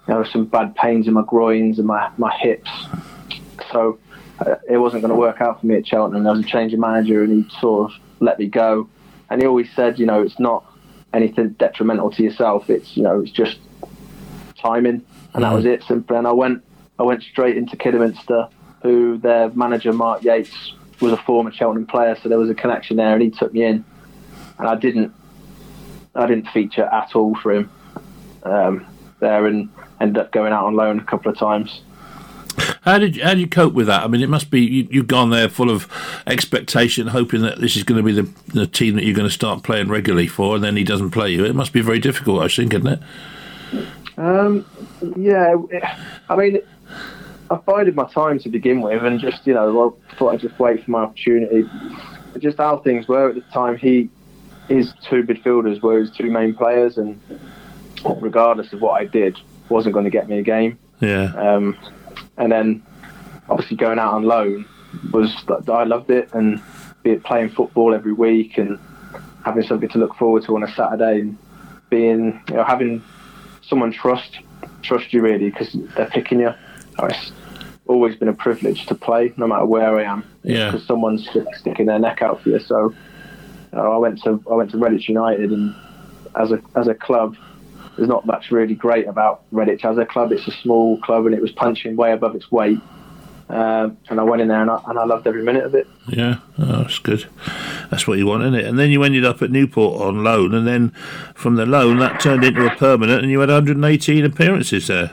you 0.08 0.13
know 0.13 0.24
some 0.24 0.46
bad 0.46 0.75
pains 0.75 1.08
in 1.08 1.13
my 1.13 1.24
groins 1.24 1.77
and 1.77 1.88
my, 1.88 2.12
my 2.17 2.36
hips. 2.38 2.70
So 3.72 4.00
uh, 4.39 4.55
it 4.70 4.77
wasn't 4.77 5.01
going 5.01 5.13
to 5.13 5.20
work 5.20 5.41
out 5.41 5.62
for 5.62 5.67
me 5.67 5.75
at 5.75 5.88
Cheltenham. 5.88 6.24
There 6.24 6.34
was 6.34 6.41
a 6.41 6.48
change 6.48 6.74
of 6.74 6.79
manager 6.79 7.24
and 7.24 7.43
he 7.43 7.60
sort 7.60 7.91
of 7.91 7.98
let 8.20 8.39
me 8.39 8.48
go. 8.48 8.89
And 9.29 9.41
he 9.41 9.48
always 9.48 9.70
said, 9.75 10.00
you 10.00 10.05
know, 10.05 10.22
it's 10.22 10.39
not 10.39 10.65
anything 11.13 11.50
detrimental 11.50 12.12
to 12.12 12.24
yourself. 12.24 12.70
It's 12.70 12.96
you 12.98 13.03
know, 13.03 13.22
it's 13.22 13.31
just 13.31 13.59
timing, 14.57 15.05
and 15.33 15.44
that 15.44 15.53
was 15.53 15.66
it. 15.66 15.83
Simply. 15.83 16.18
And 16.18 16.27
I 16.27 16.31
went, 16.31 16.64
I 17.00 17.03
went 17.03 17.24
straight 17.24 17.57
into 17.57 17.75
Kidderminster, 17.75 18.48
who 18.81 19.18
their 19.18 19.50
manager 19.50 19.94
Mark 19.94 20.24
Yates 20.24 20.74
was 21.00 21.14
a 21.14 21.18
former 21.18 21.51
Cheltenham 21.51 21.87
player, 21.87 22.16
so 22.22 22.29
there 22.29 22.37
was 22.37 22.50
a 22.50 22.55
connection 22.55 22.98
there, 22.98 23.14
and 23.14 23.22
he 23.22 23.31
took 23.31 23.53
me 23.53 23.64
in, 23.64 23.83
and 24.59 24.68
I 24.68 24.75
didn't, 24.75 25.14
I 26.14 26.27
didn't 26.27 26.48
feature 26.50 26.83
at 26.83 27.16
all 27.16 27.35
for 27.35 27.53
him 27.53 27.72
um, 28.44 28.85
there, 29.20 29.48
and 29.48 29.70
ended 30.01 30.18
up 30.18 30.31
going 30.31 30.53
out 30.53 30.66
on 30.66 30.75
loan 30.75 31.00
a 31.00 31.03
couple 31.03 31.31
of 31.31 31.37
times. 31.37 31.81
how 32.81 32.98
did 32.98 33.16
you, 33.16 33.24
how 33.24 33.29
did 33.29 33.40
you 33.40 33.48
cope 33.48 33.74
with 33.74 33.87
that? 33.87 34.03
I 34.03 34.07
mean, 34.07 34.22
it 34.22 34.29
must 34.29 34.50
be 34.50 34.61
you, 34.61 34.87
you've 34.90 35.07
gone 35.07 35.29
there 35.29 35.48
full 35.48 35.70
of 35.70 35.87
expectation, 36.27 37.07
hoping 37.07 37.42
that 37.42 37.59
this 37.59 37.75
is 37.75 37.83
going 37.83 37.98
to 37.98 38.03
be 38.03 38.14
the, 38.14 38.29
the 38.53 38.68
team 38.68 38.96
that 38.96 39.05
you're 39.05 39.16
going 39.16 39.27
to 39.27 39.33
start 39.33 39.64
playing 39.64 39.87
regularly 39.87 40.27
for, 40.27 40.55
and 40.55 40.64
then 40.64 40.75
he 40.75 40.83
doesn't 40.83 41.11
play 41.11 41.29
you. 41.29 41.46
It 41.46 41.55
must 41.55 41.74
be 41.74 41.81
very 41.81 42.00
difficult, 42.00 42.42
I 42.42 42.48
think, 42.48 42.74
isn't 42.74 42.87
it? 42.87 43.00
Um, 44.18 44.66
yeah, 45.16 45.55
I 46.29 46.35
mean, 46.35 46.59
I 47.50 47.55
bided 47.55 47.96
my 47.96 48.07
time 48.07 48.40
to 48.40 48.50
begin 48.50 48.81
with, 48.81 49.03
and 49.03 49.20
just 49.20 49.46
you 49.48 49.53
know, 49.53 49.96
I 50.11 50.16
thought 50.16 50.33
I'd 50.33 50.40
just 50.40 50.59
wait 50.59 50.83
for 50.83 50.92
my 50.92 51.01
opportunity. 51.01 51.70
Just 52.40 52.57
how 52.57 52.77
things 52.77 53.07
were 53.07 53.29
at 53.29 53.35
the 53.35 53.42
time, 53.53 53.77
he 53.77 54.09
his 54.68 54.94
two 55.03 55.24
midfielders 55.24 55.81
were 55.81 56.00
his 56.00 56.11
two 56.11 56.29
main 56.31 56.53
players, 56.53 56.98
and 56.98 57.20
regardless 58.22 58.72
of 58.74 58.81
what 58.81 59.01
I 59.01 59.05
did, 59.05 59.37
wasn't 59.72 59.94
going 59.94 60.05
to 60.05 60.12
get 60.12 60.27
me 60.29 60.40
a 60.40 60.44
game. 60.44 60.77
Yeah. 61.00 61.34
Um, 61.36 61.77
and 62.38 62.51
then 62.51 62.84
obviously 63.50 63.77
going 63.77 64.00
out 64.00 64.14
on 64.14 64.24
loan 64.24 64.66
was 65.12 65.36
I 65.68 65.84
loved 65.84 66.12
it, 66.12 66.29
and 66.34 66.62
be 67.03 67.12
it 67.12 67.24
playing 67.24 67.50
football 67.50 67.94
every 67.94 68.14
week 68.14 68.57
and 68.57 68.77
having 69.44 69.64
something 69.64 69.90
to 69.90 69.98
look 69.98 70.16
forward 70.16 70.44
to 70.44 70.55
on 70.55 70.64
a 70.64 70.72
Saturday, 70.74 71.22
and 71.22 71.38
being 71.90 72.42
you 72.50 72.55
know 72.55 72.64
having 72.64 73.03
someone 73.62 73.92
trust 73.92 74.40
trust 74.81 75.14
you 75.14 75.22
really 75.22 75.50
because 75.50 75.75
they're 75.96 76.10
picking 76.10 76.40
you. 76.40 76.53
It's 77.03 77.31
always 77.88 78.16
been 78.16 78.27
a 78.27 78.34
privilege 78.34 78.86
to 78.88 78.96
play, 78.96 79.34
no 79.38 79.48
matter 79.48 79.66
where 79.66 79.98
I 79.98 80.03
am. 80.03 80.24
Yeah. 80.44 80.72
Because 80.72 80.86
someone's 80.86 81.27
sticking 81.57 81.86
their 81.88 82.00
neck 82.00 82.22
out 82.22 82.42
for 82.42 82.50
you. 82.50 82.60
So 82.60 82.94
uh, 83.74 83.79
I 83.79 83.98
went 83.98 84.22
to 84.24 84.44
I 84.50 84.53
went 84.55 84.72
to 84.72 84.77
Redditch 84.77 85.07
United, 85.07 85.51
and 85.51 85.75
as 86.36 86.51
a 86.51 86.62
as 86.75 86.88
a 86.88 86.94
club, 86.94 87.38
there's 87.98 88.10
not 88.10 88.25
much 88.25 88.51
really 88.51 88.75
great 88.75 89.08
about 89.08 89.44
Redditch 89.51 89.84
as 89.84 89.98
a 89.98 90.06
club. 90.06 90.32
It's 90.32 90.48
a 90.48 90.51
small 90.51 91.00
club, 91.00 91.25
and 91.25 91.36
it 91.36 91.42
was 91.42 91.51
punching 91.51 91.96
way 91.96 92.12
above 92.12 92.36
its 92.36 92.51
weight. 92.51 92.80
Um, 93.50 93.98
and 94.10 94.18
I 94.18 94.24
went 94.24 94.42
in 94.42 94.48
there, 94.48 94.62
and 94.62 94.72
I, 94.72 94.80
and 94.88 94.98
I 94.98 95.04
loved 95.04 95.27
every 95.27 95.44
minute 95.44 95.66
of 95.66 95.75
it. 95.75 95.86
Yeah, 96.08 96.38
oh, 96.58 96.84
that's 96.84 97.00
good. 97.00 97.27
That's 97.90 98.08
what 98.08 98.18
you 98.18 98.25
want, 98.25 98.44
isn't 98.44 98.56
it? 98.56 98.66
And 98.66 98.80
then 98.80 98.92
you 98.92 99.04
ended 99.04 99.25
up 99.25 99.42
at 99.42 99.51
Newport 99.51 100.01
on 100.01 100.24
loan, 100.24 100.54
and 100.54 100.66
then 100.66 100.92
from 101.36 101.56
the 101.56 101.66
loan 101.66 102.00
that 102.00 102.22
turned 102.22 102.46
into 102.46 102.66
a 102.66 102.74
permanent, 102.77 103.24
and 103.24 103.32
you 103.32 103.42
had 103.42 103.50
118 103.50 104.24
appearances 104.24 104.88
there, 104.88 105.12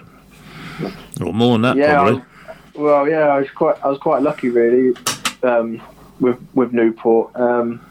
or 1.20 1.32
more 1.32 1.58
than 1.58 1.62
that, 1.62 1.76
yeah, 1.76 2.00
I 2.00 2.04
probably. 2.04 2.14
was, 2.14 2.56
well, 2.76 3.08
yeah, 3.08 3.26
I 3.26 3.40
was 3.40 3.50
quite 3.50 3.84
I 3.84 3.88
was 3.88 3.98
quite 3.98 4.22
lucky 4.22 4.50
really 4.50 4.94
um, 5.42 5.82
with 6.20 6.38
with 6.54 6.72
Newport. 6.72 7.34
Um, 7.34 7.84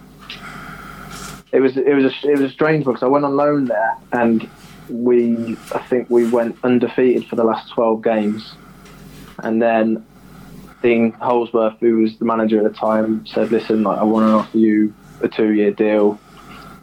it 1.52 1.60
was 1.60 1.76
it 1.76 1.94
was 1.94 2.06
a, 2.06 2.30
it 2.30 2.40
was 2.40 2.42
a 2.42 2.54
strange 2.54 2.86
one 2.86 2.94
because 2.94 3.06
I 3.06 3.10
went 3.10 3.26
on 3.26 3.36
loan 3.36 3.66
there, 3.66 3.98
and 4.14 4.50
we 4.90 5.58
I 5.74 5.80
think 5.80 6.10
we 6.10 6.30
went 6.30 6.58
undefeated 6.64 7.28
for 7.28 7.36
the 7.36 7.44
last 7.44 7.72
twelve 7.72 8.04
games, 8.04 8.54
and 9.40 9.62
then 9.62 10.06
Dean 10.82 11.12
Holdsworth, 11.14 11.80
who 11.80 11.98
was 11.98 12.18
the 12.18 12.26
manager 12.26 12.58
at 12.58 12.72
the 12.72 12.78
time, 12.78 13.26
said, 13.26 13.52
"Listen, 13.52 13.84
like, 13.84 14.00
I 14.00 14.04
want 14.04 14.28
to 14.28 14.32
offer 14.32 14.58
you 14.58 14.94
a 15.22 15.28
two-year 15.28 15.72
deal. 15.72 16.20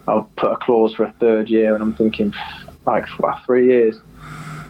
I'll 0.06 0.28
put 0.36 0.52
a 0.52 0.56
clause 0.56 0.94
for 0.94 1.04
a 1.04 1.12
third 1.12 1.48
year." 1.48 1.74
And 1.74 1.82
I'm 1.82 1.94
thinking, 1.94 2.34
like, 2.86 3.06
wow, 3.18 3.40
three 3.46 3.66
years. 3.68 3.96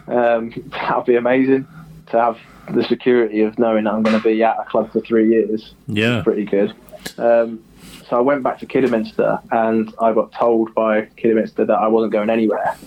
Um, 0.07 0.51
that 0.71 0.95
would 0.95 1.05
be 1.05 1.15
amazing 1.15 1.67
to 2.11 2.21
have 2.21 2.37
the 2.71 2.83
security 2.83 3.41
of 3.41 3.57
knowing 3.59 3.83
that 3.85 3.93
I'm 3.93 4.03
going 4.03 4.17
to 4.17 4.23
be 4.23 4.41
at 4.43 4.57
a 4.59 4.63
club 4.65 4.91
for 4.91 5.01
three 5.01 5.29
years. 5.29 5.73
Yeah. 5.87 6.21
Pretty 6.23 6.45
good. 6.45 6.73
Um, 7.17 7.63
so 8.09 8.17
I 8.17 8.21
went 8.21 8.43
back 8.43 8.59
to 8.59 8.65
Kidderminster 8.65 9.39
and 9.51 9.93
I 9.99 10.13
got 10.13 10.31
told 10.31 10.73
by 10.73 11.07
Kidderminster 11.17 11.65
that 11.65 11.77
I 11.77 11.87
wasn't 11.87 12.13
going 12.13 12.29
anywhere, 12.29 12.77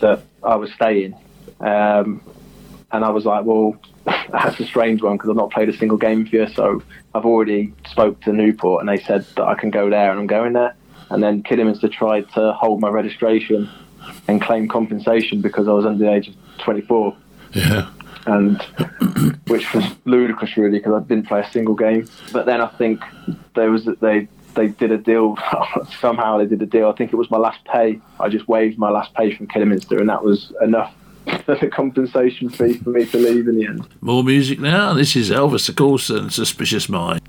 that 0.00 0.22
I 0.42 0.56
was 0.56 0.72
staying. 0.72 1.14
Um, 1.60 2.20
and 2.92 3.04
I 3.04 3.10
was 3.10 3.24
like, 3.24 3.44
well, 3.44 3.76
that's 4.04 4.58
a 4.60 4.66
strange 4.66 5.02
one 5.02 5.16
because 5.16 5.30
I've 5.30 5.36
not 5.36 5.50
played 5.50 5.68
a 5.68 5.76
single 5.76 5.98
game 5.98 6.26
for 6.26 6.36
you. 6.36 6.48
So 6.48 6.82
I've 7.14 7.24
already 7.24 7.72
spoke 7.88 8.20
to 8.22 8.32
Newport 8.32 8.80
and 8.80 8.88
they 8.88 9.02
said 9.02 9.26
that 9.36 9.44
I 9.44 9.54
can 9.54 9.70
go 9.70 9.90
there 9.90 10.10
and 10.10 10.20
I'm 10.20 10.26
going 10.26 10.52
there. 10.52 10.74
And 11.10 11.22
then 11.22 11.42
Kidderminster 11.42 11.88
tried 11.88 12.30
to 12.32 12.52
hold 12.52 12.80
my 12.80 12.88
registration 12.88 13.68
and 14.28 14.42
claim 14.42 14.68
compensation 14.68 15.40
because 15.40 15.68
I 15.68 15.72
was 15.72 15.86
under 15.86 16.04
the 16.04 16.12
age 16.12 16.28
of 16.28 16.34
24 16.58 17.16
Yeah. 17.52 17.90
And 18.26 18.60
which 19.46 19.72
was 19.74 19.84
ludicrous 20.04 20.56
really 20.56 20.78
because 20.78 21.02
I 21.02 21.06
didn't 21.06 21.26
play 21.26 21.40
a 21.40 21.50
single 21.50 21.74
game. 21.74 22.08
But 22.32 22.46
then 22.46 22.60
I 22.60 22.68
think 22.68 23.02
there 23.54 23.70
was 23.70 23.88
they 24.00 24.28
they 24.54 24.68
did 24.68 24.90
a 24.90 24.98
deal 24.98 25.36
somehow 26.00 26.38
they 26.38 26.46
did 26.46 26.62
a 26.62 26.66
deal. 26.66 26.88
I 26.88 26.92
think 26.92 27.12
it 27.12 27.16
was 27.16 27.30
my 27.30 27.38
last 27.38 27.64
pay. 27.64 28.00
I 28.18 28.28
just 28.28 28.48
waived 28.48 28.78
my 28.78 28.90
last 28.90 29.14
pay 29.14 29.34
from 29.34 29.46
Kidderminster, 29.46 29.98
and 29.98 30.08
that 30.08 30.24
was 30.24 30.52
enough 30.62 30.94
the 31.46 31.70
compensation 31.72 32.48
fee 32.48 32.74
for 32.74 32.90
me 32.90 33.04
to 33.06 33.18
leave 33.18 33.48
in 33.48 33.58
the 33.58 33.66
end. 33.66 33.86
More 34.00 34.22
music 34.22 34.60
now. 34.60 34.94
This 34.94 35.16
is 35.16 35.30
Elvis, 35.30 35.68
of 35.68 35.76
course, 35.76 36.08
and 36.08 36.32
Suspicious 36.32 36.88
Mind. 36.88 37.20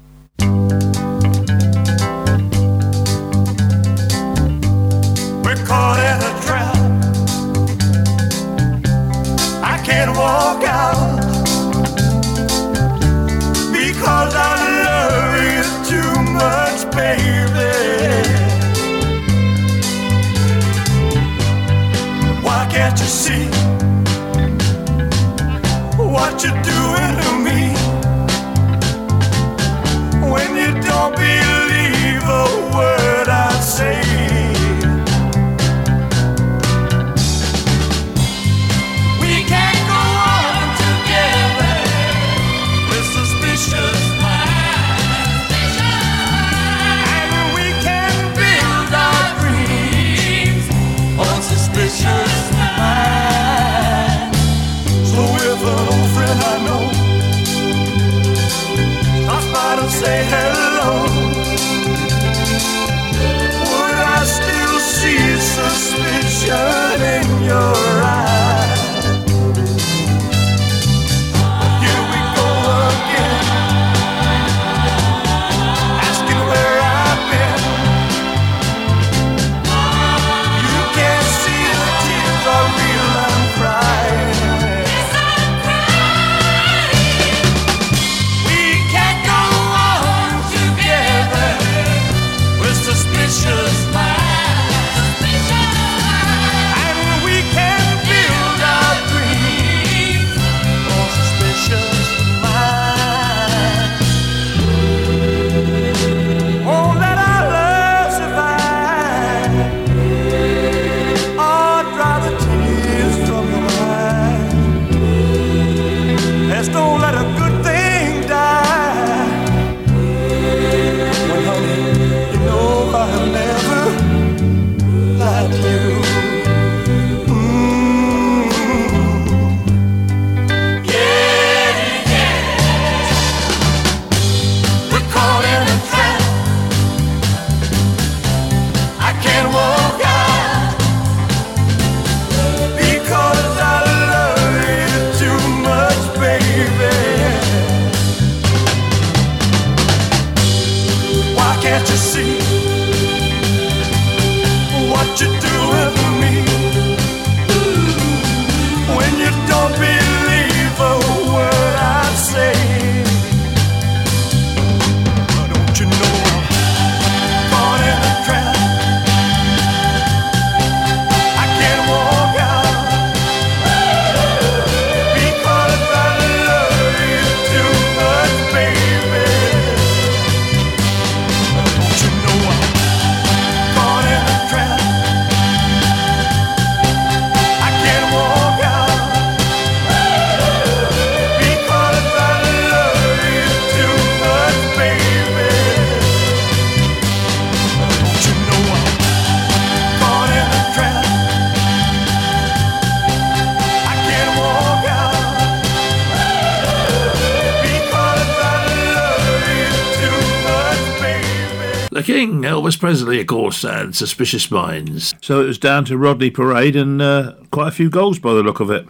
King, 212.67 212.79
Elvis 212.79 212.79
Presley, 212.79 213.21
of 213.21 213.27
course, 213.27 213.63
and 213.63 213.95
Suspicious 213.95 214.51
Minds. 214.51 215.13
So 215.21 215.41
it 215.41 215.45
was 215.45 215.57
down 215.57 215.85
to 215.85 215.97
Rodney 215.97 216.29
Parade 216.29 216.75
and 216.75 217.01
uh, 217.01 217.33
quite 217.51 217.69
a 217.69 217.71
few 217.71 217.89
goals 217.89 218.19
by 218.19 218.33
the 218.33 218.43
look 218.43 218.59
of 218.59 218.69
it. 218.71 218.85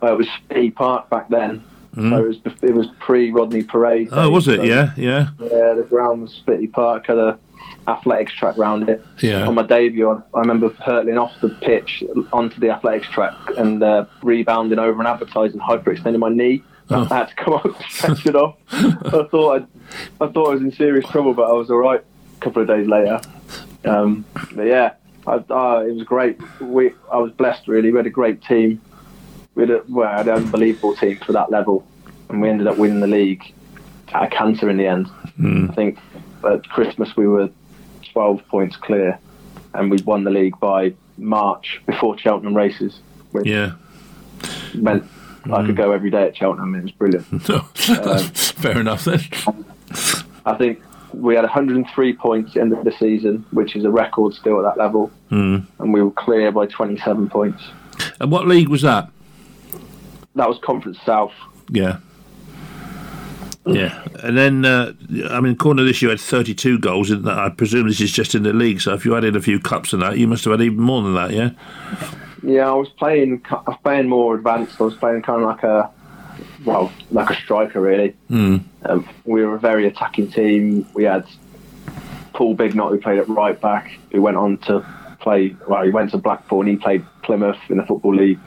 Well, 0.00 0.14
it 0.14 0.18
was 0.18 0.26
Spytty 0.26 0.74
Park 0.74 1.08
back 1.10 1.28
then. 1.28 1.64
So 1.94 2.16
it 2.16 2.26
was 2.26 2.38
it 2.60 2.74
was 2.74 2.88
pre 2.98 3.30
Rodney 3.30 3.62
Parade. 3.62 4.10
Mm. 4.10 4.16
Oh, 4.16 4.30
was 4.30 4.48
it? 4.48 4.56
So, 4.56 4.62
Yeah, 4.64 4.92
yeah, 4.96 5.28
Yeah, 5.38 5.74
the 5.74 5.86
ground 5.88 6.22
was 6.22 6.42
Spytty 6.44 6.72
Park, 6.72 7.06
had 7.06 7.18
a 7.18 7.38
athletics 7.86 8.32
track 8.32 8.56
round 8.56 8.88
it. 8.88 9.04
yeah. 9.20 9.46
On 9.46 9.54
my 9.54 9.62
debut, 9.62 10.10
I, 10.10 10.20
I 10.36 10.40
remember 10.40 10.70
hurtling 10.70 11.18
off 11.18 11.32
the 11.40 11.50
pitch 11.50 12.02
onto 12.32 12.58
the 12.58 12.70
athletics 12.70 13.08
track 13.10 13.34
and 13.56 13.80
uh, 13.80 14.06
rebounding 14.22 14.80
over 14.80 15.00
an 15.00 15.06
advertising, 15.06 15.60
hyperextending 15.60 16.18
my 16.18 16.30
knee. 16.30 16.64
Oh. 16.90 17.06
I 17.08 17.18
had 17.18 17.28
to 17.28 17.34
come 17.36 17.54
up, 17.54 17.82
stretch 17.88 18.26
it 18.26 18.34
off. 18.34 18.56
I 18.72 19.28
thought 19.30 19.54
I'd, 19.54 19.66
I 20.20 20.26
thought 20.26 20.48
I 20.48 20.54
was 20.54 20.62
in 20.62 20.72
serious 20.72 21.08
trouble, 21.08 21.32
but 21.32 21.48
I 21.48 21.52
was 21.52 21.70
all 21.70 21.78
right. 21.78 22.04
A 22.36 22.40
couple 22.40 22.62
of 22.62 22.68
days 22.68 22.86
later, 22.86 23.20
um, 23.84 24.24
but 24.54 24.64
yeah, 24.66 24.94
I, 25.26 25.32
uh, 25.36 25.84
it 25.86 25.94
was 25.94 26.02
great. 26.04 26.38
We, 26.60 26.92
I 27.10 27.16
was 27.18 27.32
blessed 27.32 27.68
really. 27.68 27.90
We 27.90 27.96
had 27.96 28.06
a 28.06 28.10
great 28.10 28.42
team. 28.42 28.80
We 29.54 29.62
had, 29.62 29.70
a, 29.70 29.82
well, 29.88 30.08
had 30.10 30.28
an 30.28 30.34
unbelievable 30.34 30.94
team 30.96 31.18
for 31.24 31.32
that 31.32 31.50
level, 31.50 31.86
and 32.28 32.40
we 32.42 32.48
ended 32.48 32.66
up 32.66 32.76
winning 32.76 33.00
the 33.00 33.06
league 33.06 33.54
at 34.12 34.24
a 34.24 34.26
canter 34.28 34.68
in 34.68 34.76
the 34.76 34.86
end. 34.86 35.08
I 35.70 35.72
think 35.74 35.98
at 36.44 36.68
Christmas 36.68 37.16
we 37.16 37.26
were 37.26 37.48
12 38.12 38.46
points 38.48 38.76
clear, 38.76 39.18
and 39.72 39.90
we 39.90 39.98
won 40.04 40.24
the 40.24 40.30
league 40.30 40.58
by 40.60 40.92
March 41.16 41.80
before 41.86 42.18
Cheltenham 42.18 42.54
races, 42.56 43.00
Yeah. 43.44 43.72
meant 44.74 45.04
I 45.50 45.64
could 45.64 45.76
go 45.76 45.92
every 45.92 46.10
day 46.10 46.24
at 46.26 46.36
Cheltenham. 46.36 46.74
It 46.74 46.82
was 46.82 46.92
brilliant. 46.92 47.26
No, 47.48 47.60
Fair 48.18 48.80
enough 48.80 49.04
then. 49.04 49.20
I 50.46 50.54
think 50.54 50.82
we 51.14 51.34
had 51.34 51.42
103 51.42 52.12
points 52.14 52.56
end 52.56 52.72
of 52.72 52.84
the 52.84 52.92
season, 52.92 53.44
which 53.52 53.76
is 53.76 53.84
a 53.84 53.90
record 53.90 54.34
still 54.34 54.58
at 54.58 54.62
that 54.74 54.78
level, 54.82 55.10
Mm. 55.30 55.66
and 55.78 55.92
we 55.92 56.02
were 56.02 56.10
clear 56.10 56.50
by 56.52 56.66
27 56.66 57.28
points. 57.28 57.62
And 58.20 58.30
what 58.30 58.46
league 58.46 58.68
was 58.68 58.82
that? 58.82 59.08
That 60.34 60.48
was 60.48 60.58
Conference 60.58 60.98
South. 61.04 61.32
Yeah. 61.70 61.98
Yeah, 63.66 64.04
and 64.22 64.36
then 64.36 64.64
uh, 64.66 64.92
I 65.30 65.40
mean, 65.40 65.54
according 65.54 65.78
to 65.78 65.84
this, 65.84 66.02
you 66.02 66.10
had 66.10 66.20
32 66.20 66.78
goals. 66.80 67.10
In 67.10 67.22
that, 67.22 67.38
I 67.38 67.48
presume 67.48 67.88
this 67.88 67.98
is 67.98 68.12
just 68.12 68.34
in 68.34 68.42
the 68.42 68.52
league. 68.52 68.82
So 68.82 68.92
if 68.92 69.06
you 69.06 69.16
added 69.16 69.36
a 69.36 69.40
few 69.40 69.58
cups 69.58 69.94
and 69.94 70.02
that, 70.02 70.18
you 70.18 70.28
must 70.28 70.44
have 70.44 70.50
had 70.50 70.60
even 70.60 70.80
more 70.80 71.00
than 71.00 71.14
that. 71.14 71.30
Yeah. 71.30 71.50
Yeah, 72.42 72.68
I 72.68 72.74
was 72.74 72.90
playing. 72.90 73.40
I 73.50 73.54
was 73.66 73.78
playing 73.82 74.06
more 74.10 74.34
advanced. 74.34 74.78
I 74.78 74.84
was 74.84 74.94
playing 74.96 75.22
kind 75.22 75.42
of 75.42 75.48
like 75.48 75.62
a, 75.62 75.90
well, 76.64 76.92
like 77.10 77.30
a 77.30 77.34
striker 77.36 77.80
really. 77.80 78.14
Mm. 78.30 78.64
Um, 78.84 79.08
we 79.24 79.44
were 79.44 79.54
a 79.54 79.60
very 79.60 79.86
attacking 79.86 80.30
team. 80.30 80.86
We 80.94 81.04
had 81.04 81.26
Paul 82.32 82.56
Bignot, 82.56 82.90
who 82.90 83.00
played 83.00 83.18
at 83.18 83.28
right 83.28 83.60
back, 83.60 83.98
who 84.12 84.22
went 84.22 84.36
on 84.36 84.58
to 84.58 84.84
play. 85.20 85.56
Well, 85.68 85.84
he 85.84 85.90
went 85.90 86.10
to 86.10 86.18
Blackpool 86.18 86.60
and 86.60 86.68
he 86.68 86.76
played 86.76 87.04
Plymouth 87.22 87.58
in 87.68 87.76
the 87.76 87.84
Football 87.84 88.16
League. 88.16 88.38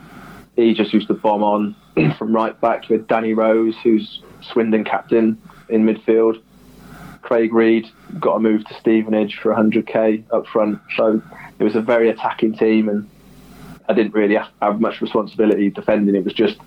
He 0.56 0.73
just 0.73 0.93
used 0.93 1.08
to 1.08 1.13
bomb 1.13 1.43
on 1.43 1.75
from 2.17 2.34
right 2.34 2.60
back 2.60 2.89
with 2.89 3.08
Danny 3.08 3.34
Rose, 3.34 3.75
who's 3.84 4.21
Swindon 4.41 4.84
captain 4.84 5.41
in 5.69 5.86
midfield. 5.86 6.41
Craig 7.21 7.53
Reid 7.53 7.88
got 8.19 8.36
a 8.36 8.39
move 8.39 8.65
to 8.65 8.73
Stevenage 8.75 9.36
for 9.36 9.53
100k 9.53 10.23
up 10.32 10.47
front. 10.47 10.80
So 10.95 11.21
it 11.60 11.63
was 11.63 11.75
a 11.75 11.82
very 11.82 12.10
attacking 12.10 12.58
team, 12.58 12.88
and 12.88 13.10
I 13.89 13.93
didn't 13.93 14.13
really 14.13 14.38
have 14.62 14.80
much 14.80 15.01
responsibility 15.01 15.69
defending. 15.69 16.15
It 16.15 16.23
was 16.23 16.34
just 16.34 16.58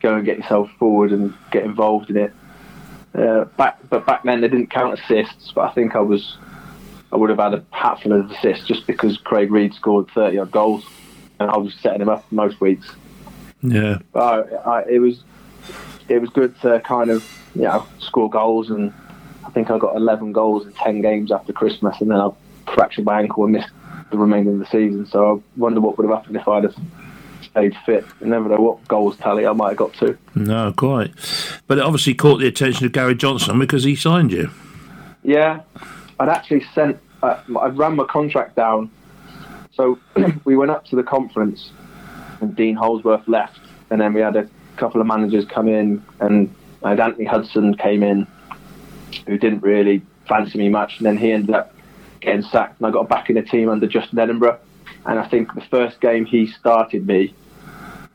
go 0.00 0.14
and 0.16 0.24
get 0.24 0.38
yourself 0.38 0.70
forward 0.78 1.12
and 1.12 1.34
get 1.50 1.64
involved 1.64 2.10
in 2.10 2.16
it. 2.16 2.32
Uh, 3.14 3.44
back, 3.56 3.78
but 3.88 4.06
back 4.06 4.22
then 4.22 4.40
they 4.40 4.48
didn't 4.48 4.70
count 4.70 4.98
assists. 4.98 5.52
But 5.52 5.70
I 5.70 5.72
think 5.72 5.94
I 5.94 6.00
was, 6.00 6.36
I 7.12 7.16
would 7.16 7.30
have 7.30 7.38
had 7.38 7.54
a 7.54 7.64
hatful 7.70 8.12
of 8.12 8.30
assists 8.30 8.66
just 8.66 8.86
because 8.86 9.18
Craig 9.18 9.50
Reid 9.50 9.74
scored 9.74 10.08
30 10.10 10.38
odd 10.38 10.50
goals, 10.50 10.84
and 11.38 11.50
I 11.50 11.56
was 11.56 11.74
setting 11.74 12.02
him 12.02 12.08
up 12.08 12.30
most 12.30 12.60
weeks. 12.60 12.90
Yeah. 13.62 13.98
But 14.12 14.50
I, 14.52 14.54
I, 14.56 14.84
it 14.88 14.98
was, 15.00 15.22
it 16.08 16.20
was 16.20 16.30
good 16.30 16.58
to 16.62 16.80
kind 16.80 17.10
of, 17.10 17.28
you 17.54 17.62
know, 17.62 17.86
score 17.98 18.30
goals, 18.30 18.70
and 18.70 18.92
I 19.44 19.50
think 19.50 19.70
I 19.70 19.78
got 19.78 19.96
11 19.96 20.32
goals 20.32 20.66
in 20.66 20.72
10 20.72 21.02
games 21.02 21.32
after 21.32 21.52
Christmas, 21.52 22.00
and 22.00 22.10
then 22.10 22.18
I 22.18 22.30
fractured 22.72 23.04
my 23.04 23.20
ankle 23.20 23.44
and 23.44 23.52
missed 23.54 23.70
the 24.10 24.18
remainder 24.18 24.52
of 24.52 24.58
the 24.58 24.66
season. 24.66 25.06
So 25.06 25.36
I 25.36 25.60
wonder 25.60 25.80
what 25.80 25.98
would 25.98 26.08
have 26.08 26.16
happened 26.16 26.36
if 26.36 26.46
I'd 26.46 26.64
have 26.64 26.76
stayed 27.50 27.76
fit. 27.84 28.06
You 28.20 28.26
never 28.26 28.48
know 28.48 28.60
what 28.60 28.86
goals 28.88 29.16
tally 29.16 29.46
I 29.46 29.52
might 29.52 29.70
have 29.70 29.76
got 29.76 29.94
to. 29.94 30.16
No, 30.34 30.72
quite. 30.72 31.12
But 31.66 31.78
it 31.78 31.84
obviously 31.84 32.14
caught 32.14 32.38
the 32.38 32.46
attention 32.46 32.86
of 32.86 32.92
Gary 32.92 33.14
Johnson 33.14 33.58
because 33.58 33.84
he 33.84 33.96
signed 33.96 34.32
you. 34.32 34.50
Yeah, 35.22 35.60
I'd 36.18 36.28
actually 36.28 36.64
sent. 36.74 36.98
Uh, 37.22 37.38
I'd 37.60 37.76
ran 37.76 37.96
my 37.96 38.04
contract 38.04 38.56
down, 38.56 38.90
so 39.72 39.98
we 40.44 40.56
went 40.56 40.70
up 40.70 40.86
to 40.86 40.96
the 40.96 41.02
conference, 41.02 41.70
and 42.40 42.56
Dean 42.56 42.74
Holdsworth 42.74 43.28
left, 43.28 43.60
and 43.90 44.00
then 44.00 44.14
we 44.14 44.20
had 44.20 44.36
a 44.36 44.48
couple 44.76 45.00
of 45.00 45.06
managers 45.06 45.44
come 45.44 45.68
in, 45.68 46.02
and 46.20 46.54
I 46.82 46.90
had 46.90 47.00
Anthony 47.00 47.26
Hudson 47.26 47.76
came 47.76 48.02
in, 48.02 48.26
who 49.26 49.36
didn't 49.36 49.60
really 49.60 50.00
fancy 50.26 50.56
me 50.56 50.70
much, 50.70 50.96
and 50.96 51.06
then 51.06 51.18
he 51.18 51.30
ended 51.32 51.54
up 51.54 51.74
getting 52.20 52.42
sacked, 52.42 52.78
and 52.78 52.86
I 52.86 52.90
got 52.90 53.08
back 53.08 53.28
in 53.28 53.36
the 53.36 53.42
team 53.42 53.68
under 53.68 53.86
Justin 53.86 54.18
Edinburgh, 54.18 54.58
and 55.06 55.18
I 55.18 55.26
think 55.28 55.54
the 55.54 55.60
first 55.62 56.00
game 56.00 56.24
he 56.24 56.46
started 56.46 57.06
me, 57.06 57.34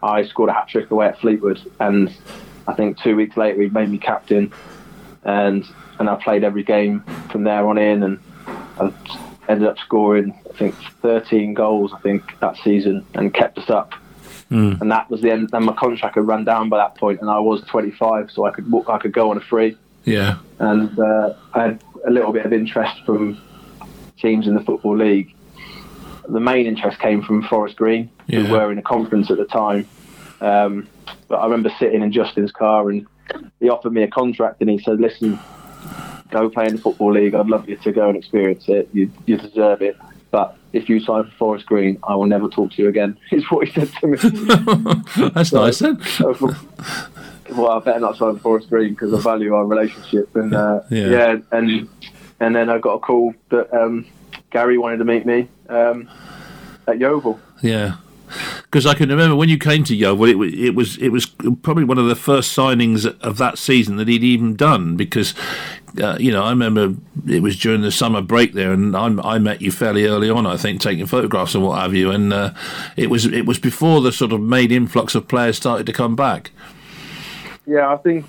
I 0.03 0.23
scored 0.25 0.49
a 0.49 0.53
hat 0.53 0.67
trick 0.69 0.91
away 0.91 1.07
at 1.07 1.19
Fleetwood, 1.19 1.59
and 1.79 2.13
I 2.67 2.73
think 2.73 2.99
two 3.01 3.15
weeks 3.15 3.37
later 3.37 3.61
he 3.61 3.69
made 3.69 3.89
me 3.89 3.97
captain, 3.97 4.51
and 5.23 5.65
and 5.99 6.09
I 6.09 6.15
played 6.15 6.43
every 6.43 6.63
game 6.63 7.01
from 7.31 7.43
there 7.43 7.67
on 7.67 7.77
in, 7.77 8.03
and 8.03 8.19
I 8.79 8.91
ended 9.47 9.67
up 9.67 9.77
scoring 9.79 10.37
I 10.53 10.57
think 10.57 10.75
13 11.01 11.53
goals 11.53 11.91
I 11.93 11.99
think 11.99 12.37
that 12.39 12.57
season, 12.57 13.05
and 13.13 13.33
kept 13.33 13.57
us 13.57 13.69
up. 13.69 13.93
And 14.51 14.89
that 14.91 15.09
was 15.09 15.19
the 15.21 15.31
end. 15.31 15.49
Then 15.49 15.65
my 15.65 15.73
contract 15.73 16.15
had 16.15 16.25
run 16.27 16.45
down 16.45 16.69
by 16.69 16.77
that 16.77 16.95
point, 16.95 17.19
and 17.19 17.29
I 17.29 17.39
was 17.39 17.61
25, 17.63 18.31
so 18.31 18.45
I 18.45 18.51
could 18.51 18.71
walk, 18.71 18.89
I 18.89 18.97
could 18.99 19.11
go 19.11 19.31
on 19.31 19.37
a 19.37 19.41
free, 19.41 19.75
Yeah. 20.05 20.37
and 20.59 20.97
uh, 20.97 21.33
I 21.53 21.61
had 21.63 21.83
a 22.05 22.09
little 22.11 22.31
bit 22.31 22.45
of 22.45 22.53
interest 22.53 22.95
from 23.05 23.37
teams 24.17 24.47
in 24.47 24.53
the 24.55 24.61
football 24.61 24.95
league. 24.95 25.34
The 26.29 26.39
main 26.39 26.65
interest 26.65 26.99
came 26.99 27.21
from 27.21 27.43
Forest 27.43 27.75
Green, 27.77 28.09
Yeah. 28.27 28.41
who 28.41 28.53
were 28.53 28.71
in 28.71 28.77
a 28.77 28.81
conference 28.81 29.29
at 29.31 29.37
the 29.37 29.45
time. 29.45 29.87
Um, 30.41 30.87
but 31.27 31.35
I 31.37 31.43
remember 31.45 31.71
sitting 31.79 32.01
in 32.01 32.11
Justin's 32.11 32.51
car, 32.51 32.89
and 32.89 33.05
he 33.59 33.69
offered 33.69 33.93
me 33.93 34.03
a 34.03 34.07
contract, 34.07 34.61
and 34.61 34.69
he 34.69 34.77
said, 34.79 34.99
"Listen, 34.99 35.39
go 36.31 36.49
play 36.49 36.67
in 36.67 36.75
the 36.75 36.81
football 36.81 37.13
league. 37.13 37.33
I'd 37.35 37.47
love 37.47 37.67
you 37.69 37.77
to 37.77 37.91
go 37.91 38.09
and 38.09 38.17
experience 38.17 38.67
it. 38.67 38.89
You, 38.93 39.11
you 39.25 39.37
deserve 39.37 39.81
it. 39.81 39.95
But 40.31 40.57
if 40.73 40.89
you 40.89 40.99
sign 40.99 41.23
for 41.23 41.31
Forest 41.37 41.65
Green, 41.67 41.97
I 42.03 42.15
will 42.15 42.25
never 42.25 42.49
talk 42.49 42.71
to 42.73 42.81
you 42.81 42.89
again." 42.89 43.17
Is 43.31 43.43
what 43.49 43.67
he 43.67 43.73
said 43.73 43.89
to 44.01 44.07
me. 44.07 45.29
That's 45.33 45.53
nice 45.53 45.79
then. 45.79 45.99
well, 47.55 47.69
I 47.71 47.79
better 47.79 47.99
not 47.99 48.17
sign 48.17 48.33
for 48.35 48.39
Forest 48.39 48.69
Green 48.69 48.89
because 48.89 49.13
I 49.13 49.19
value 49.19 49.53
our 49.53 49.65
relationship. 49.65 50.35
And 50.35 50.53
uh, 50.53 50.81
Yeah. 50.89 51.07
yeah. 51.09 51.35
and 51.51 51.87
and 52.39 52.55
then 52.55 52.69
I 52.69 52.77
got 52.79 52.95
a 52.95 52.99
call 52.99 53.33
that 53.49 53.73
um, 53.73 54.05
Gary 54.51 54.77
wanted 54.77 54.97
to 54.97 55.05
meet 55.05 55.25
me 55.25 55.47
um, 55.69 56.09
at 56.87 56.99
Yeovil. 56.99 57.39
Yeah. 57.61 57.97
Because 58.63 58.85
I 58.85 58.95
can 58.95 59.09
remember 59.09 59.35
when 59.35 59.49
you 59.49 59.57
came 59.57 59.83
to 59.85 59.95
Yeovil, 59.95 60.25
it, 60.25 60.53
it 60.53 60.75
was 60.75 60.97
it 60.97 61.09
was 61.09 61.27
probably 61.27 61.83
one 61.83 61.99
of 61.99 62.07
the 62.07 62.15
first 62.15 62.57
signings 62.57 63.05
of 63.21 63.37
that 63.37 63.57
season 63.57 63.97
that 63.97 64.07
he'd 64.07 64.23
even 64.23 64.55
done. 64.55 64.97
Because 64.97 65.35
uh, 66.01 66.17
you 66.19 66.31
know, 66.31 66.43
I 66.43 66.49
remember 66.49 66.95
it 67.27 67.41
was 67.41 67.57
during 67.57 67.81
the 67.81 67.91
summer 67.91 68.21
break 68.21 68.53
there, 68.53 68.73
and 68.73 68.95
I, 68.95 69.05
I 69.23 69.37
met 69.37 69.61
you 69.61 69.71
fairly 69.71 70.05
early 70.05 70.29
on. 70.29 70.45
I 70.45 70.57
think 70.57 70.81
taking 70.81 71.05
photographs 71.05 71.55
and 71.55 71.63
what 71.63 71.79
have 71.79 71.93
you, 71.93 72.11
and 72.11 72.33
uh, 72.33 72.53
it 72.97 73.09
was 73.09 73.25
it 73.25 73.45
was 73.45 73.59
before 73.59 74.01
the 74.01 74.11
sort 74.11 74.33
of 74.33 74.41
main 74.41 74.71
influx 74.71 75.15
of 75.15 75.27
players 75.27 75.55
started 75.55 75.85
to 75.85 75.93
come 75.93 76.15
back. 76.15 76.51
Yeah, 77.65 77.93
I 77.93 77.97
think 77.97 78.25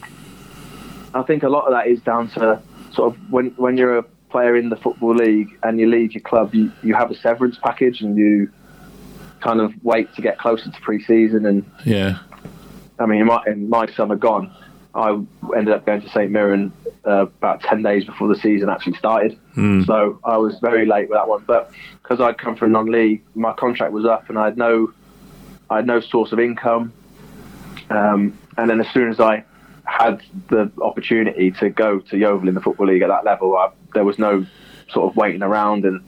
I 1.15 1.23
think 1.23 1.43
a 1.43 1.49
lot 1.49 1.65
of 1.65 1.73
that 1.73 1.89
is 1.89 2.01
down 2.01 2.29
to 2.31 2.61
sort 2.93 3.15
of 3.15 3.33
when 3.33 3.47
when 3.57 3.77
you're 3.77 3.99
a 3.99 4.05
player 4.37 4.55
in 4.55 4.69
the 4.69 4.77
football 4.77 5.15
league 5.15 5.59
and 5.63 5.81
you 5.81 5.89
leave 5.89 6.13
your 6.13 6.21
club, 6.21 6.55
you, 6.55 6.71
you 6.83 6.95
have 6.95 7.11
a 7.11 7.17
severance 7.17 7.57
package 7.63 8.03
and 8.03 8.19
you 8.19 8.51
kind 9.41 9.63
of 9.63 9.73
wait 9.83 10.15
to 10.15 10.21
get 10.21 10.39
closer 10.39 10.71
to 10.71 10.81
pre-season 10.83 11.47
and 11.47 11.65
Yeah, 11.87 12.19
I 12.99 13.07
mean, 13.07 13.23
in 13.23 13.27
my, 13.27 13.43
in 13.47 13.71
my 13.71 13.87
summer 13.93 14.15
gone, 14.15 14.55
I 14.95 15.09
ended 15.57 15.73
up 15.73 15.87
going 15.87 16.03
to 16.03 16.09
St 16.11 16.31
Mirren 16.31 16.71
uh, 17.07 17.23
about 17.23 17.63
10 17.63 17.83
days 17.83 18.05
before 18.05 18.29
the 18.29 18.37
season 18.37 18.69
actually 18.69 18.99
started. 18.99 19.39
So 19.87 20.21
I 20.23 20.37
was 20.37 20.59
very 20.61 20.85
late 20.85 21.09
with 21.09 21.17
that 21.17 21.29
one. 21.29 21.43
But 21.47 21.73
because 22.03 22.21
I'd 22.21 22.37
come 22.37 22.57
from 22.57 22.73
non-league, 22.73 23.23
my 23.35 23.55
contract 23.55 23.93
was 23.93 24.05
up 24.05 24.29
and 24.29 24.39
I 24.39 24.45
had 24.45 24.59
no, 24.59 24.93
I 25.71 25.77
had 25.77 25.87
no 25.87 26.01
source 26.01 26.33
of 26.33 26.41
income. 26.41 26.93
Um, 27.89 28.37
and 28.59 28.69
then 28.69 28.81
as 28.81 28.89
soon 28.93 29.09
as 29.09 29.19
I 29.19 29.45
had 29.85 30.21
the 30.49 30.71
opportunity 30.83 31.53
to 31.53 31.71
go 31.71 32.01
to 32.01 32.19
Yeovil 32.19 32.49
in 32.49 32.55
the 32.55 32.61
Football 32.61 32.89
League 32.89 33.03
at 33.03 33.09
that 33.09 33.25
level, 33.25 33.57
I, 33.57 33.71
there 33.97 34.05
was 34.05 34.19
no 34.19 34.47
sort 34.91 35.11
of 35.11 35.17
waiting 35.17 35.43
around 35.43 35.85
and 35.85 36.05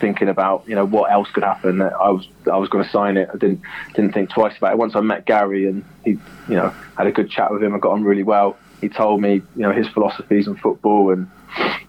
thinking 0.00 0.28
about 0.28 0.64
you 0.66 0.74
know 0.74 0.86
what 0.86 1.12
else 1.12 1.28
could 1.30 1.44
happen. 1.44 1.80
I 1.82 2.10
was 2.10 2.26
I 2.50 2.56
was 2.56 2.68
going 2.68 2.84
to 2.84 2.90
sign 2.90 3.16
it. 3.16 3.28
I 3.32 3.36
didn't 3.36 3.60
didn't 3.94 4.12
think 4.12 4.30
twice 4.30 4.56
about 4.56 4.72
it. 4.72 4.78
Once 4.78 4.96
I 4.96 5.00
met 5.00 5.26
Gary 5.26 5.66
and 5.68 5.84
he 6.04 6.12
you 6.48 6.56
know 6.58 6.70
had 6.96 7.06
a 7.06 7.12
good 7.12 7.30
chat 7.30 7.52
with 7.52 7.62
him, 7.62 7.74
I 7.74 7.78
got 7.78 7.92
on 7.92 8.02
really 8.02 8.22
well. 8.24 8.56
he 8.80 8.88
told 8.88 9.20
me, 9.20 9.34
you 9.34 9.62
know, 9.62 9.72
his 9.72 9.86
philosophies 9.88 10.48
on 10.48 10.56
football 10.56 11.10
and 11.10 11.28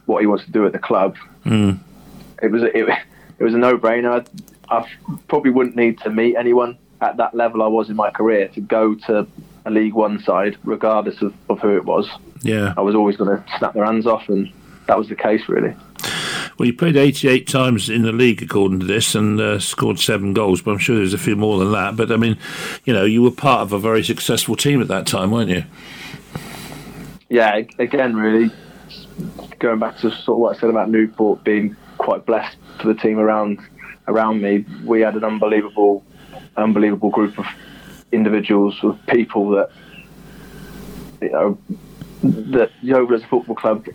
what 0.06 0.20
he 0.22 0.28
wants 0.28 0.46
to 0.46 0.52
do 0.52 0.65
at 0.65 0.74
the 0.74 0.80
club. 0.80 1.15
Hmm. 1.44 1.74
It 2.41 2.52
was 2.52 2.63
a, 2.63 2.78
it, 2.78 2.98
it 3.39 3.44
was 3.44 3.54
a 3.54 3.58
no-brainer. 3.58 4.26
I, 4.70 4.76
I 4.78 4.88
probably 5.28 5.52
wouldn't 5.52 5.76
need 5.76 6.00
to 6.00 6.10
meet 6.10 6.36
anyone 6.36 6.78
at 7.00 7.17
that 7.17 7.34
level 7.34 7.63
I 7.63 7.67
was 7.67 7.89
in 7.89 7.96
my 7.96 8.12
career 8.12 8.48
to 8.50 8.62
go 8.62 8.96
to 9.08 9.28
a 9.65 9.72
League 9.72 9.94
One 9.94 10.20
side, 10.20 10.58
regardless 10.63 11.22
of, 11.22 11.34
of 11.50 11.60
who 11.60 11.76
it 11.78 11.86
was. 11.86 12.10
Yeah. 12.41 12.74
I 12.76 12.82
was 12.82 12.96
always 12.96 13.15
going 13.15 13.38
to 13.38 13.44
snap 13.58 13.74
their 13.74 13.86
hands 13.86 14.08
off, 14.08 14.28
and 14.28 14.52
that 14.91 14.97
was 14.97 15.08
the 15.08 15.15
case, 15.15 15.47
really. 15.47 15.73
Well, 16.58 16.67
you 16.67 16.73
played 16.73 16.97
88 16.97 17.47
times 17.47 17.89
in 17.89 18.01
the 18.01 18.12
league, 18.12 18.43
according 18.43 18.82
to 18.82 18.86
this, 18.86 19.15
and 19.15 19.39
uh, 19.39 19.58
scored 19.60 19.99
seven 19.99 20.34
goals, 20.34 20.62
but 20.62 20.71
I'm 20.71 20.80
sure 20.80 20.97
there's 20.97 21.13
a 21.13 21.17
few 21.17 21.38
more 21.38 21.58
than 21.58 21.71
that. 21.71 21.95
But 21.95 22.12
I 22.12 22.17
mean, 22.17 22.38
you 22.84 22.93
know, 22.93 23.06
you 23.06 23.23
were 23.23 23.32
part 23.32 23.62
of 23.62 23.71
a 23.71 23.80
very 23.80 24.04
successful 24.04 24.58
team 24.58 24.82
at 24.82 24.89
that 24.89 25.08
time, 25.08 25.32
weren't 25.32 25.49
you? 25.49 25.63
yeah, 27.32 27.62
again, 27.80 28.13
really 28.13 28.51
going 29.60 29.80
back 29.80 29.95
to 29.99 30.12
sort 30.12 30.36
of 30.36 30.38
what 30.39 30.58
I 30.58 30.60
said 30.60 30.69
about 30.69 30.89
Newport 30.89 31.45
being 31.45 31.77
quite 31.97 32.25
blessed 32.25 32.58
for 32.82 32.93
the 32.93 32.99
team 32.99 33.19
around 33.19 33.60
around 34.10 34.41
me. 34.41 34.65
We 34.84 34.99
had 34.99 35.15
an 35.15 35.23
unbelievable, 35.23 36.04
unbelievable 36.58 37.10
group 37.10 37.39
of 37.39 37.45
individuals, 38.12 38.77
of 38.84 38.99
people 39.08 39.49
that 39.51 39.71
you 41.21 41.32
know 41.32 41.58
that 42.23 42.71
Yeovil 42.82 43.15
as 43.15 43.23
a 43.23 43.27
Football 43.27 43.56
Club, 43.56 43.88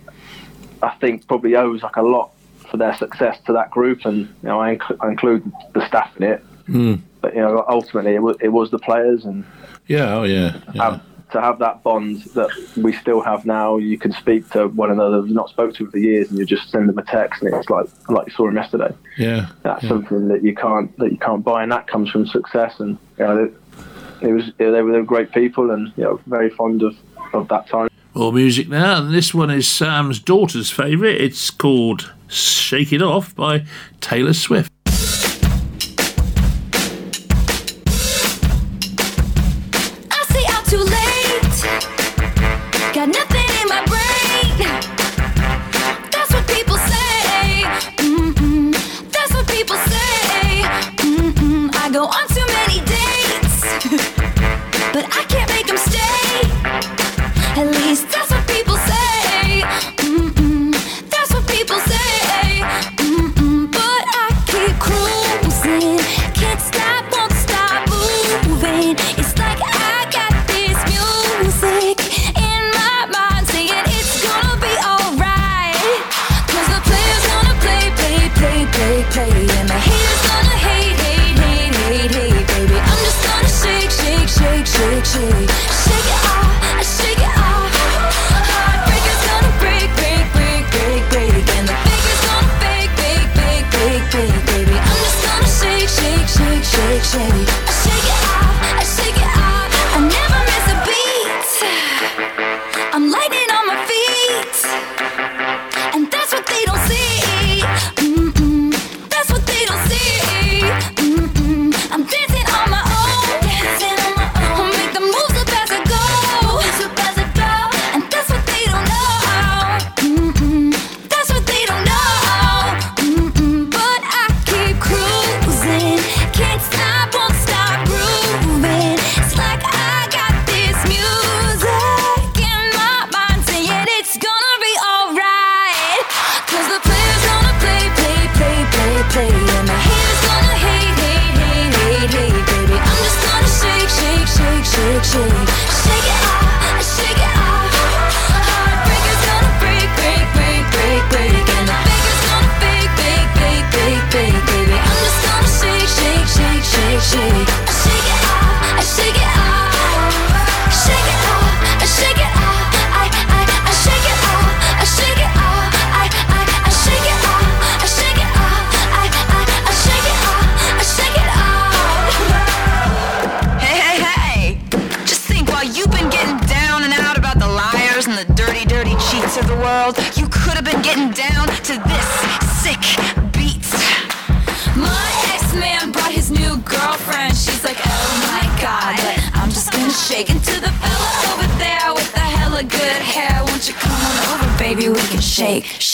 I 0.82 0.90
think, 1.00 1.26
probably 1.26 1.56
owes 1.56 1.82
like 1.82 1.96
a 1.96 2.02
lot 2.02 2.32
for 2.70 2.76
their 2.76 2.94
success 2.96 3.38
to 3.46 3.52
that 3.52 3.70
group, 3.70 4.04
and 4.04 4.20
you 4.20 4.48
know 4.48 4.60
I, 4.60 4.76
inc- 4.76 4.96
I 5.00 5.10
include 5.10 5.50
the 5.74 5.86
staff 5.86 6.16
in 6.16 6.24
it. 6.24 6.40
Hmm. 6.66 6.94
But 7.20 7.34
you 7.34 7.40
know, 7.40 7.64
ultimately, 7.68 8.14
it 8.14 8.22
was, 8.22 8.36
it 8.40 8.48
was 8.48 8.70
the 8.70 8.78
players 8.78 9.24
and 9.24 9.44
Yeah, 9.86 10.16
oh 10.16 10.24
yeah. 10.24 10.60
yeah. 10.74 10.90
have, 10.90 11.02
to 11.32 11.40
have 11.40 11.58
that 11.58 11.82
bond 11.82 12.22
that 12.34 12.50
we 12.76 12.92
still 12.92 13.20
have 13.20 13.44
now. 13.44 13.78
You 13.78 13.98
can 13.98 14.12
speak 14.12 14.48
to 14.50 14.68
one 14.68 14.90
another 14.90 15.18
you've 15.18 15.30
not 15.30 15.48
spoke 15.48 15.74
to 15.74 15.90
for 15.90 15.98
years, 15.98 16.30
and 16.30 16.38
you 16.38 16.46
just 16.46 16.70
send 16.70 16.88
them 16.88 16.98
a 16.98 17.02
text, 17.02 17.42
and 17.42 17.54
it's 17.54 17.70
like 17.70 17.86
like 18.08 18.28
you 18.28 18.32
saw 18.32 18.48
him 18.48 18.56
yesterday. 18.56 18.94
yeah. 19.16 19.48
That's 19.62 19.82
yeah. 19.82 19.88
something 19.88 20.28
that 20.28 20.42
you 20.42 20.54
can't 20.54 20.96
that 20.98 21.10
you 21.10 21.18
can't 21.18 21.44
buy, 21.44 21.62
and 21.62 21.72
that 21.72 21.86
comes 21.86 22.10
from 22.10 22.26
success. 22.26 22.78
And 22.80 22.98
you 23.18 23.24
know, 23.24 23.44
it, 23.44 23.54
it 24.20 24.32
was 24.32 24.52
they 24.58 24.66
were, 24.66 24.92
they 24.92 24.98
were 24.98 25.04
great 25.04 25.32
people, 25.32 25.70
and 25.70 25.92
you 25.96 26.04
know, 26.04 26.20
very 26.26 26.50
fond 26.50 26.82
of 26.82 26.96
of 27.32 27.48
that 27.48 27.68
time. 27.68 27.88
More 28.16 28.32
music 28.32 28.70
now, 28.70 29.02
and 29.02 29.14
this 29.14 29.34
one 29.34 29.50
is 29.50 29.68
Sam's 29.68 30.18
daughter's 30.18 30.70
favourite. 30.70 31.20
It's 31.20 31.50
called 31.50 32.14
Shake 32.28 32.90
It 32.90 33.02
Off 33.02 33.34
by 33.34 33.66
Taylor 34.00 34.32
Swift. 34.32 34.72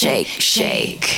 Shake, 0.02 0.26
shake, 0.26 1.11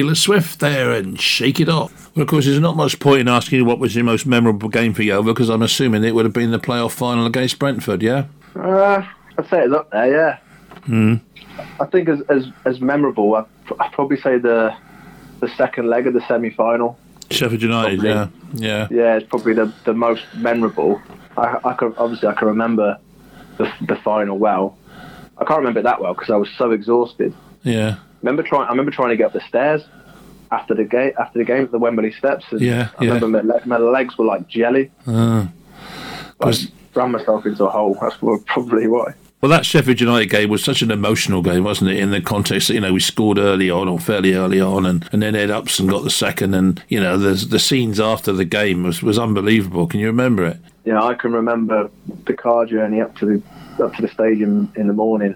Taylor 0.00 0.14
Swift 0.14 0.60
there 0.60 0.92
and 0.92 1.20
Shake 1.20 1.60
It 1.60 1.68
Off. 1.68 2.10
Well, 2.16 2.22
of 2.22 2.28
course, 2.28 2.46
there's 2.46 2.58
not 2.58 2.74
much 2.74 2.98
point 3.00 3.20
in 3.20 3.28
asking 3.28 3.58
you 3.58 3.64
what 3.66 3.78
was 3.78 3.94
your 3.94 4.02
most 4.02 4.24
memorable 4.24 4.70
game 4.70 4.94
for 4.94 5.02
Yeovil 5.02 5.34
because 5.34 5.50
I'm 5.50 5.60
assuming 5.60 6.04
it 6.04 6.14
would 6.14 6.24
have 6.24 6.32
been 6.32 6.52
the 6.52 6.58
playoff 6.58 6.92
final 6.92 7.26
against 7.26 7.58
Brentford, 7.58 8.00
yeah? 8.00 8.24
Uh, 8.56 9.06
I'd 9.36 9.48
say 9.50 9.60
it's 9.60 9.74
up 9.74 9.90
there, 9.90 10.10
yeah. 10.10 11.18
I 11.78 11.84
think 11.84 12.08
as 12.08 12.22
as, 12.30 12.46
as 12.64 12.80
memorable, 12.80 13.34
I'd, 13.34 13.44
I'd 13.78 13.92
probably 13.92 14.16
say 14.16 14.38
the 14.38 14.74
the 15.40 15.48
second 15.50 15.90
leg 15.90 16.06
of 16.06 16.14
the 16.14 16.26
semi 16.26 16.48
final. 16.48 16.98
Sheffield 17.30 17.60
United, 17.60 18.02
yeah. 18.02 18.28
Probably. 18.28 18.66
Yeah. 18.66 18.88
Yeah, 18.90 19.16
it's 19.16 19.28
probably 19.28 19.52
the, 19.52 19.70
the 19.84 19.92
most 19.92 20.24
memorable. 20.34 21.02
I, 21.36 21.58
I 21.62 21.74
can 21.74 21.94
obviously 21.98 22.26
I 22.28 22.32
can 22.32 22.48
remember 22.48 22.96
the, 23.58 23.70
the 23.82 23.96
final 23.96 24.38
well. 24.38 24.78
I 25.36 25.44
can't 25.44 25.58
remember 25.58 25.80
it 25.80 25.82
that 25.82 26.00
well 26.00 26.14
because 26.14 26.30
I 26.30 26.36
was 26.36 26.48
so 26.56 26.70
exhausted. 26.70 27.34
Yeah. 27.64 27.98
Remember 28.22 28.42
trying? 28.42 28.66
I 28.66 28.70
remember 28.70 28.90
trying 28.92 29.10
to 29.10 29.16
get 29.16 29.26
up 29.26 29.32
the 29.32 29.40
stairs 29.48 29.82
after 30.52 30.74
the 30.74 30.84
game 30.84 31.12
after 31.18 31.38
the 31.38 31.44
game 31.44 31.64
at 31.64 31.70
the 31.70 31.78
Wembley 31.78 32.12
steps. 32.12 32.44
And 32.50 32.60
Yeah, 32.60 32.88
I 32.98 33.04
yeah. 33.04 33.14
remember 33.14 33.42
my, 33.42 33.60
my 33.64 33.78
legs 33.78 34.18
were 34.18 34.24
like 34.24 34.46
jelly. 34.48 34.90
Uh, 35.06 35.46
I 36.40 36.54
ran 36.94 37.12
myself 37.12 37.46
into 37.46 37.64
a 37.64 37.70
hole. 37.70 37.96
That's 38.00 38.16
probably 38.46 38.86
why. 38.88 39.12
well, 39.40 39.50
that 39.50 39.64
Sheffield 39.64 40.00
United 40.00 40.26
game 40.26 40.50
was 40.50 40.64
such 40.64 40.82
an 40.82 40.90
emotional 40.90 41.40
game, 41.42 41.64
wasn't 41.64 41.90
it? 41.90 41.98
In 41.98 42.10
the 42.10 42.20
context 42.20 42.68
that, 42.68 42.74
you 42.74 42.80
know, 42.80 42.92
we 42.92 43.00
scored 43.00 43.38
early 43.38 43.70
on 43.70 43.88
or 43.88 43.98
fairly 43.98 44.34
early 44.34 44.60
on 44.60 44.86
and, 44.86 45.08
and 45.12 45.22
then 45.22 45.34
Ed 45.36 45.50
Upson 45.50 45.86
got 45.86 46.02
the 46.04 46.10
second 46.10 46.54
and, 46.54 46.82
you 46.88 47.00
know, 47.00 47.16
the, 47.16 47.34
the 47.46 47.58
scenes 47.58 48.00
after 48.00 48.32
the 48.32 48.44
game 48.44 48.82
was, 48.82 49.02
was 49.02 49.18
unbelievable. 49.18 49.86
Can 49.86 50.00
you 50.00 50.06
remember 50.06 50.44
it? 50.46 50.58
Yeah, 50.84 51.02
I 51.02 51.14
can 51.14 51.32
remember 51.32 51.90
the 52.24 52.34
car 52.34 52.64
journey 52.66 53.00
up 53.00 53.16
to 53.18 53.26
the 53.26 53.42
up 53.84 53.94
to 53.94 54.02
the 54.02 54.08
stadium 54.08 54.70
in 54.76 54.88
the 54.88 54.92
morning 54.92 55.34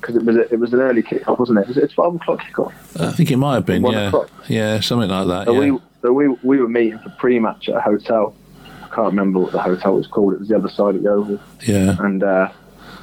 because 0.00 0.16
it 0.16 0.24
was 0.24 0.36
a, 0.36 0.52
it 0.52 0.58
was 0.58 0.72
an 0.72 0.80
early 0.80 1.02
kick 1.02 1.28
off, 1.28 1.38
wasn't 1.38 1.58
it? 1.58 1.68
Was 1.68 1.76
it 1.76 1.84
a 1.84 1.88
twelve 1.88 2.16
o'clock 2.16 2.40
kick 2.40 2.58
off? 2.58 3.00
I 3.00 3.10
think 3.12 3.30
it 3.30 3.36
might 3.36 3.54
have 3.54 3.66
been, 3.66 3.82
One 3.82 3.94
yeah. 3.94 4.08
o'clock. 4.08 4.30
Yeah, 4.48 4.80
something 4.80 5.10
like 5.10 5.26
that. 5.28 5.46
So 5.46 5.52
yeah. 5.52 5.72
we 5.72 5.78
so 6.02 6.12
we 6.12 6.28
we 6.42 6.58
were 6.58 6.68
meeting 6.68 6.98
for 6.98 7.10
pre-match 7.10 7.68
at 7.68 7.76
a 7.76 7.80
hotel. 7.80 8.34
I 8.82 8.94
can't 8.94 9.06
remember 9.06 9.38
what 9.40 9.52
the 9.52 9.60
hotel 9.60 9.96
was 9.96 10.06
called. 10.06 10.34
It 10.34 10.40
was 10.40 10.48
the 10.48 10.56
other 10.56 10.68
side 10.68 10.96
of 10.96 11.02
the 11.02 11.10
Oval. 11.10 11.38
yeah. 11.62 11.96
and 12.00 12.22
uh, 12.24 12.50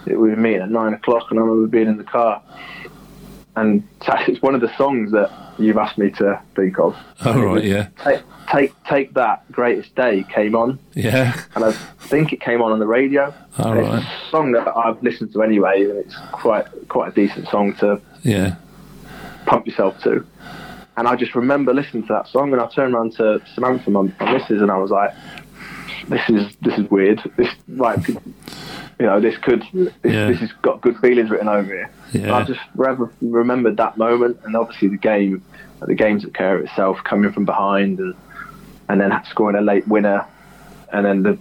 it, 0.05 0.19
we 0.19 0.29
were 0.29 0.35
meeting 0.35 0.61
at 0.61 0.69
nine 0.69 0.93
o'clock. 0.93 1.27
And 1.29 1.39
I 1.39 1.43
remember 1.43 1.67
being 1.67 1.87
in 1.87 1.97
the 1.97 2.03
car, 2.03 2.41
and 3.57 3.83
it's 4.27 4.41
one 4.41 4.55
of 4.55 4.61
the 4.61 4.75
songs 4.77 5.11
that 5.11 5.29
you've 5.59 5.77
asked 5.77 5.97
me 5.97 6.11
to 6.11 6.39
think 6.55 6.79
of. 6.79 6.95
Oh, 7.25 7.41
right, 7.41 7.63
yeah. 7.63 7.87
Take, 8.03 8.21
take 8.51 8.83
take 8.85 9.13
that 9.15 9.51
greatest 9.51 9.93
day 9.95 10.23
came 10.33 10.55
on, 10.55 10.79
Yeah. 10.93 11.39
and 11.55 11.65
I 11.65 11.71
think 11.71 12.31
it 12.33 12.39
came 12.39 12.61
on 12.61 12.71
on 12.71 12.79
the 12.79 12.87
radio. 12.87 13.33
All 13.59 13.71
And 13.73 13.81
right. 13.81 13.95
It's 14.01 14.27
a 14.27 14.29
song 14.29 14.51
that 14.53 14.67
I've 14.75 15.01
listened 15.03 15.33
to 15.33 15.41
anyway, 15.43 15.83
and 15.83 15.97
it's 15.97 16.15
quite 16.31 16.65
quite 16.87 17.09
a 17.11 17.15
decent 17.15 17.47
song 17.49 17.73
to 17.75 17.99
Yeah. 18.23 18.55
pump 19.45 19.65
yourself 19.67 19.99
to. 20.03 20.25
And 20.95 21.07
I 21.07 21.15
just 21.15 21.35
remember 21.35 21.73
listening 21.73 22.03
to 22.07 22.13
that 22.13 22.27
song, 22.27 22.51
and 22.53 22.61
I 22.61 22.67
turned 22.67 22.95
around 22.95 23.13
to 23.17 23.39
Samantha, 23.53 23.89
my, 23.91 24.03
my 24.19 24.31
missus, 24.33 24.61
and 24.63 24.71
I 24.71 24.77
was 24.77 24.89
like, 24.91 25.11
"This 26.07 26.27
is 26.29 26.55
this 26.61 26.77
is 26.79 26.89
weird. 26.89 27.19
This 27.37 27.49
like, 27.67 27.99
you 28.99 29.05
know, 29.05 29.19
this 29.19 29.37
could 29.37 29.63
this, 29.73 29.93
Yeah. 30.03 30.27
this 30.27 30.39
has 30.39 30.51
got 30.61 30.81
good 30.81 30.97
feelings 30.97 31.29
written 31.29 31.47
over 31.47 31.63
here." 31.71 31.89
Yeah. 32.13 32.35
I 32.35 32.43
just 32.43 32.59
forever 32.75 33.11
remembered 33.21 33.77
that 33.77 33.97
moment, 33.97 34.37
and 34.45 34.55
obviously 34.55 34.87
the 34.87 34.97
game, 34.97 35.41
the 35.85 35.95
games 35.95 36.25
at 36.25 36.33
care 36.33 36.57
itself, 36.57 36.97
coming 37.03 37.31
from 37.31 37.45
behind, 37.45 37.99
and 37.99 38.13
and 38.89 39.01
then 39.01 39.11
scoring 39.29 39.55
a 39.57 39.61
late 39.61 39.87
winner, 39.87 40.25
and 40.93 41.05
then 41.05 41.23
the 41.23 41.37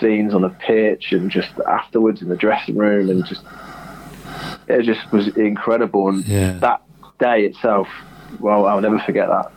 scenes 0.00 0.32
on 0.34 0.42
the 0.42 0.48
pitch, 0.50 1.12
and 1.12 1.30
just 1.30 1.50
afterwards 1.68 2.22
in 2.22 2.28
the 2.28 2.36
dressing 2.36 2.76
room, 2.76 3.10
and 3.10 3.24
just 3.26 3.42
it 4.68 4.82
just 4.82 5.10
was 5.12 5.28
incredible. 5.36 6.08
And 6.08 6.24
Yeah. 6.26 6.52
that 6.60 6.80
day 7.18 7.44
itself, 7.44 7.88
well, 8.40 8.66
I'll 8.66 8.80
never 8.80 8.98
forget 9.00 9.28
that. 9.28 9.50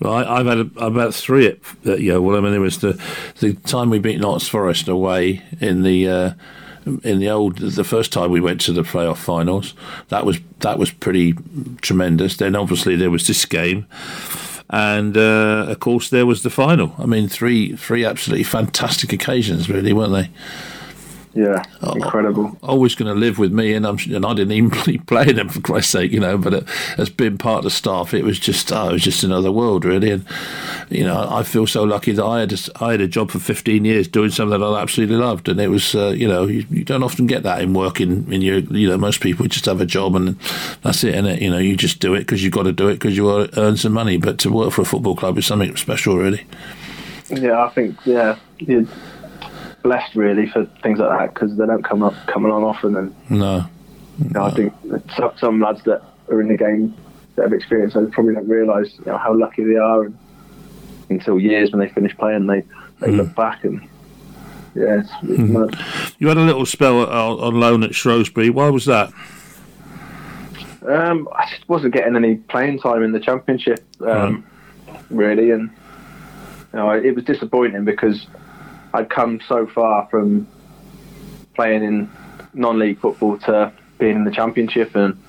Well, 0.00 0.12
I, 0.12 0.38
I've 0.38 0.46
had 0.46 0.58
a, 0.58 0.70
about 0.84 1.14
three 1.14 1.46
at, 1.46 1.58
at 1.86 2.00
Yeovil. 2.00 2.36
I 2.36 2.40
mean, 2.40 2.52
there 2.52 2.60
was 2.60 2.78
the 2.78 3.00
the 3.40 3.54
time 3.54 3.90
we 3.90 3.98
beat 3.98 4.20
Notts 4.20 4.48
Forest 4.48 4.88
away 4.88 5.42
in 5.60 5.82
the 5.82 6.08
uh, 6.08 6.32
in 7.02 7.18
the 7.18 7.28
old 7.28 7.58
the 7.58 7.84
first 7.84 8.12
time 8.12 8.30
we 8.30 8.40
went 8.40 8.60
to 8.62 8.72
the 8.72 8.82
playoff 8.82 9.18
finals. 9.18 9.74
That 10.08 10.24
was 10.24 10.38
that 10.60 10.78
was 10.78 10.90
pretty 10.90 11.34
tremendous. 11.80 12.36
Then 12.36 12.56
obviously 12.56 12.96
there 12.96 13.10
was 13.10 13.26
this 13.26 13.44
game, 13.44 13.86
and 14.70 15.16
uh, 15.16 15.66
of 15.68 15.80
course 15.80 16.10
there 16.10 16.26
was 16.26 16.42
the 16.42 16.50
final. 16.50 16.94
I 16.98 17.06
mean, 17.06 17.28
three 17.28 17.76
three 17.76 18.04
absolutely 18.04 18.44
fantastic 18.44 19.12
occasions, 19.12 19.68
really, 19.68 19.92
weren't 19.92 20.12
they? 20.12 20.30
Yeah, 21.38 21.62
Oh. 21.82 21.92
incredible. 21.92 22.58
always 22.64 22.96
going 22.96 23.12
to 23.14 23.18
live 23.18 23.38
with 23.38 23.52
me, 23.52 23.72
and 23.72 23.86
I'm 23.86 23.96
and 24.12 24.26
I 24.26 24.34
didn't 24.34 24.52
even 24.52 24.70
play 25.06 25.30
them 25.30 25.48
for 25.48 25.60
Christ's 25.60 25.92
sake, 25.92 26.10
you 26.10 26.18
know. 26.18 26.36
But 26.36 26.52
it, 26.54 26.64
as 26.98 27.10
being 27.10 27.38
part 27.38 27.58
of 27.58 27.64
the 27.64 27.70
staff, 27.70 28.12
it 28.12 28.24
was 28.24 28.40
just 28.40 28.72
oh, 28.72 28.88
it 28.88 28.92
was 28.94 29.02
just 29.04 29.22
another 29.22 29.52
world, 29.52 29.84
really. 29.84 30.10
And 30.10 30.24
you 30.90 31.04
know, 31.04 31.28
I 31.30 31.44
feel 31.44 31.66
so 31.68 31.84
lucky 31.84 32.10
that 32.12 32.24
I 32.24 32.40
had 32.40 32.52
a, 32.52 32.56
I 32.80 32.90
had 32.92 33.00
a 33.00 33.06
job 33.06 33.30
for 33.30 33.38
15 33.38 33.84
years 33.84 34.08
doing 34.08 34.30
something 34.30 34.58
that 34.58 34.66
I 34.66 34.80
absolutely 34.82 35.14
loved, 35.16 35.48
and 35.48 35.60
it 35.60 35.68
was 35.68 35.94
uh, 35.94 36.08
you 36.08 36.26
know 36.26 36.46
you, 36.46 36.64
you 36.70 36.82
don't 36.82 37.04
often 37.04 37.28
get 37.28 37.44
that 37.44 37.60
in 37.62 37.72
work 37.72 38.00
in, 38.00 38.26
your 38.32 38.58
you 38.58 38.88
know 38.88 38.98
most 38.98 39.20
people 39.20 39.46
just 39.46 39.66
have 39.66 39.80
a 39.80 39.86
job 39.86 40.16
and 40.16 40.36
that's 40.82 41.04
it, 41.04 41.14
and 41.14 41.28
it 41.28 41.40
you 41.40 41.50
know 41.50 41.58
you 41.58 41.76
just 41.76 42.00
do 42.00 42.14
it 42.14 42.20
because 42.20 42.42
you've 42.42 42.52
got 42.52 42.64
to 42.64 42.72
do 42.72 42.88
it 42.88 42.94
because 42.94 43.16
you 43.16 43.24
want 43.26 43.52
to 43.52 43.60
earn 43.60 43.76
some 43.76 43.92
money. 43.92 44.16
But 44.16 44.38
to 44.40 44.50
work 44.50 44.72
for 44.72 44.82
a 44.82 44.84
football 44.86 45.14
club 45.14 45.38
is 45.38 45.46
something 45.46 45.76
special, 45.76 46.16
really. 46.16 46.44
Yeah, 47.30 47.62
I 47.62 47.68
think 47.68 47.96
yeah, 48.06 48.38
you're 48.58 48.86
blessed 49.82 50.14
really 50.14 50.48
for 50.48 50.64
things 50.82 50.98
like 50.98 51.18
that 51.18 51.34
because 51.34 51.56
they 51.56 51.66
don't 51.66 51.84
come 51.84 52.02
up 52.02 52.14
come 52.26 52.44
along 52.44 52.64
often. 52.64 52.96
And 52.96 53.14
No, 53.30 53.66
you 54.18 54.30
know, 54.30 54.44
I 54.44 54.50
think 54.50 54.72
some, 55.16 55.32
some 55.36 55.60
lads 55.60 55.82
that 55.84 56.02
are 56.28 56.40
in 56.40 56.48
the 56.48 56.56
game 56.56 56.94
that 57.36 57.42
have 57.42 57.52
experienced 57.52 57.94
those 57.94 58.10
probably 58.10 58.34
don't 58.34 58.48
realise 58.48 58.94
you 58.98 59.06
know 59.06 59.18
how 59.18 59.34
lucky 59.34 59.64
they 59.64 59.76
are, 59.76 60.04
and 60.04 60.18
until 61.10 61.38
years 61.38 61.70
when 61.72 61.80
they 61.80 61.88
finish 61.88 62.16
playing, 62.16 62.46
they 62.46 62.62
they 63.00 63.10
look 63.12 63.34
back 63.34 63.64
and 63.64 63.88
yeah, 64.74 65.00
it's, 65.00 65.10
it's 65.22 66.14
you 66.18 66.28
had 66.28 66.36
a 66.36 66.42
little 66.42 66.66
spell 66.66 67.00
on, 67.00 67.40
on 67.40 67.60
loan 67.60 67.82
at 67.82 67.94
Shrewsbury. 67.94 68.50
Why 68.50 68.68
was 68.70 68.84
that? 68.84 69.12
Um, 70.86 71.28
I 71.36 71.48
just 71.50 71.68
wasn't 71.68 71.94
getting 71.94 72.16
any 72.16 72.36
playing 72.36 72.78
time 72.78 73.02
in 73.02 73.12
the 73.12 73.20
championship, 73.20 73.84
um, 74.00 74.46
really, 75.10 75.50
and 75.50 75.70
you 76.72 76.78
know, 76.78 76.90
it 76.90 77.14
was 77.14 77.24
disappointing 77.24 77.84
because 77.84 78.26
I'd 78.94 79.10
come 79.10 79.40
so 79.46 79.66
far 79.66 80.08
from 80.10 80.46
playing 81.54 81.82
in 81.82 82.10
non-league 82.54 83.00
football 83.00 83.38
to 83.38 83.72
being 83.98 84.16
in 84.16 84.24
the 84.24 84.30
championship, 84.30 84.94
and 84.94 85.20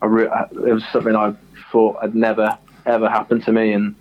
re- 0.00 0.28
it 0.50 0.72
was 0.72 0.84
something 0.92 1.14
I 1.14 1.34
thought 1.70 2.00
had 2.00 2.14
never 2.14 2.56
ever 2.84 3.08
happened 3.08 3.44
to 3.44 3.52
me, 3.52 3.72
and 3.72 3.94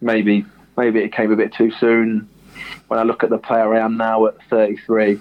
maybe 0.00 0.44
maybe 0.76 1.00
it 1.00 1.12
came 1.12 1.32
a 1.32 1.36
bit 1.36 1.52
too 1.52 1.70
soon. 1.72 2.28
When 2.88 2.98
I 2.98 3.02
look 3.04 3.22
at 3.22 3.30
the 3.30 3.38
player 3.38 3.74
I 3.74 3.80
am 3.80 3.96
now 3.96 4.26
at 4.26 4.34
33, 4.48 5.20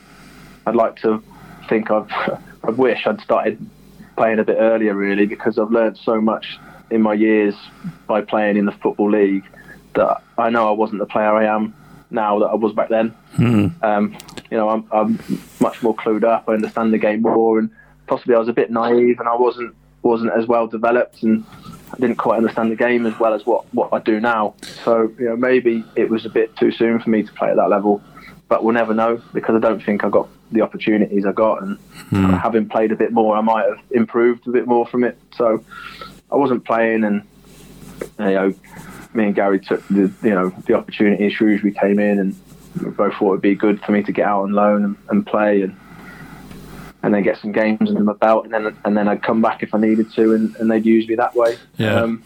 I'd 0.65 0.75
like 0.75 0.97
to 1.01 1.23
think 1.67 1.91
I've 1.91 2.11
I 2.63 2.71
wish 2.71 3.07
I'd 3.07 3.21
started 3.21 3.65
playing 4.17 4.39
a 4.39 4.43
bit 4.43 4.57
earlier, 4.59 4.93
really, 4.93 5.25
because 5.25 5.57
I've 5.57 5.71
learned 5.71 5.97
so 5.97 6.19
much 6.19 6.59
in 6.91 7.01
my 7.01 7.13
years 7.13 7.55
by 8.05 8.21
playing 8.21 8.57
in 8.57 8.65
the 8.65 8.71
football 8.73 9.11
league 9.11 9.45
that 9.93 10.21
I 10.37 10.49
know 10.49 10.67
I 10.67 10.71
wasn't 10.71 10.99
the 10.99 11.05
player 11.05 11.33
I 11.33 11.45
am 11.45 11.73
now 12.11 12.39
that 12.39 12.47
I 12.47 12.55
was 12.55 12.73
back 12.73 12.89
then. 12.89 13.13
Um, 13.81 14.17
you 14.51 14.57
know, 14.57 14.69
I'm, 14.69 14.85
I'm 14.91 15.19
much 15.59 15.81
more 15.83 15.95
clued 15.95 16.23
up. 16.23 16.45
I 16.47 16.53
understand 16.53 16.93
the 16.93 16.97
game 16.97 17.21
more, 17.21 17.59
and 17.59 17.69
possibly 18.07 18.35
I 18.35 18.39
was 18.39 18.47
a 18.47 18.53
bit 18.53 18.71
naive, 18.71 19.19
and 19.19 19.29
I 19.29 19.35
wasn't 19.35 19.75
wasn't 20.01 20.31
as 20.31 20.47
well 20.47 20.65
developed, 20.65 21.23
and 21.23 21.43
I 21.93 21.97
didn't 21.97 22.15
quite 22.17 22.37
understand 22.37 22.71
the 22.71 22.75
game 22.75 23.05
as 23.05 23.17
well 23.19 23.33
as 23.33 23.45
what 23.45 23.65
what 23.73 23.93
I 23.93 23.99
do 23.99 24.19
now. 24.19 24.55
So 24.83 25.11
you 25.19 25.25
know, 25.25 25.35
maybe 25.35 25.83
it 25.95 26.09
was 26.09 26.25
a 26.25 26.29
bit 26.29 26.55
too 26.55 26.71
soon 26.71 26.99
for 26.99 27.09
me 27.09 27.23
to 27.23 27.31
play 27.33 27.49
at 27.49 27.57
that 27.57 27.69
level, 27.69 28.01
but 28.47 28.63
we'll 28.63 28.73
never 28.73 28.93
know 28.93 29.21
because 29.33 29.55
I 29.55 29.59
don't 29.59 29.83
think 29.83 30.03
I 30.03 30.09
got 30.09 30.27
the 30.51 30.61
opportunities 30.61 31.25
I 31.25 31.31
got, 31.31 31.61
and 31.61 31.77
having 32.37 32.67
played 32.67 32.91
a 32.91 32.95
bit 32.95 33.11
more, 33.11 33.37
I 33.37 33.41
might 33.41 33.65
have 33.65 33.79
improved 33.91 34.47
a 34.47 34.51
bit 34.51 34.65
more 34.65 34.87
from 34.87 35.03
it. 35.03 35.17
So 35.35 35.63
I 36.31 36.35
wasn't 36.35 36.65
playing, 36.65 37.03
and 37.03 37.21
you 38.17 38.25
know, 38.25 38.53
me 39.13 39.25
and 39.25 39.35
Gary 39.35 39.59
took 39.59 39.85
the 39.87 40.11
you 40.23 40.31
know 40.31 40.49
the 40.65 40.73
opportunity. 40.73 41.29
Shrewsbury 41.29 41.73
came 41.73 41.99
in, 41.99 42.19
and 42.19 42.35
we 42.81 42.91
both 42.91 43.15
thought 43.15 43.33
it'd 43.33 43.41
be 43.41 43.55
good 43.55 43.81
for 43.81 43.91
me 43.91 44.03
to 44.03 44.11
get 44.11 44.27
out 44.27 44.43
on 44.43 44.51
loan 44.51 44.83
and, 44.83 44.97
and 45.09 45.25
play, 45.25 45.61
and 45.61 45.77
and 47.01 47.13
then 47.13 47.23
get 47.23 47.39
some 47.39 47.51
games 47.51 47.89
under 47.89 48.03
my 48.03 48.13
belt, 48.13 48.45
and 48.45 48.53
then 48.53 48.77
and 48.85 48.97
then 48.97 49.07
I'd 49.07 49.23
come 49.23 49.41
back 49.41 49.63
if 49.63 49.73
I 49.73 49.79
needed 49.79 50.11
to, 50.13 50.33
and, 50.33 50.55
and 50.57 50.69
they'd 50.69 50.85
use 50.85 51.07
me 51.07 51.15
that 51.15 51.35
way. 51.35 51.57
Yeah. 51.77 52.01
Um, 52.01 52.23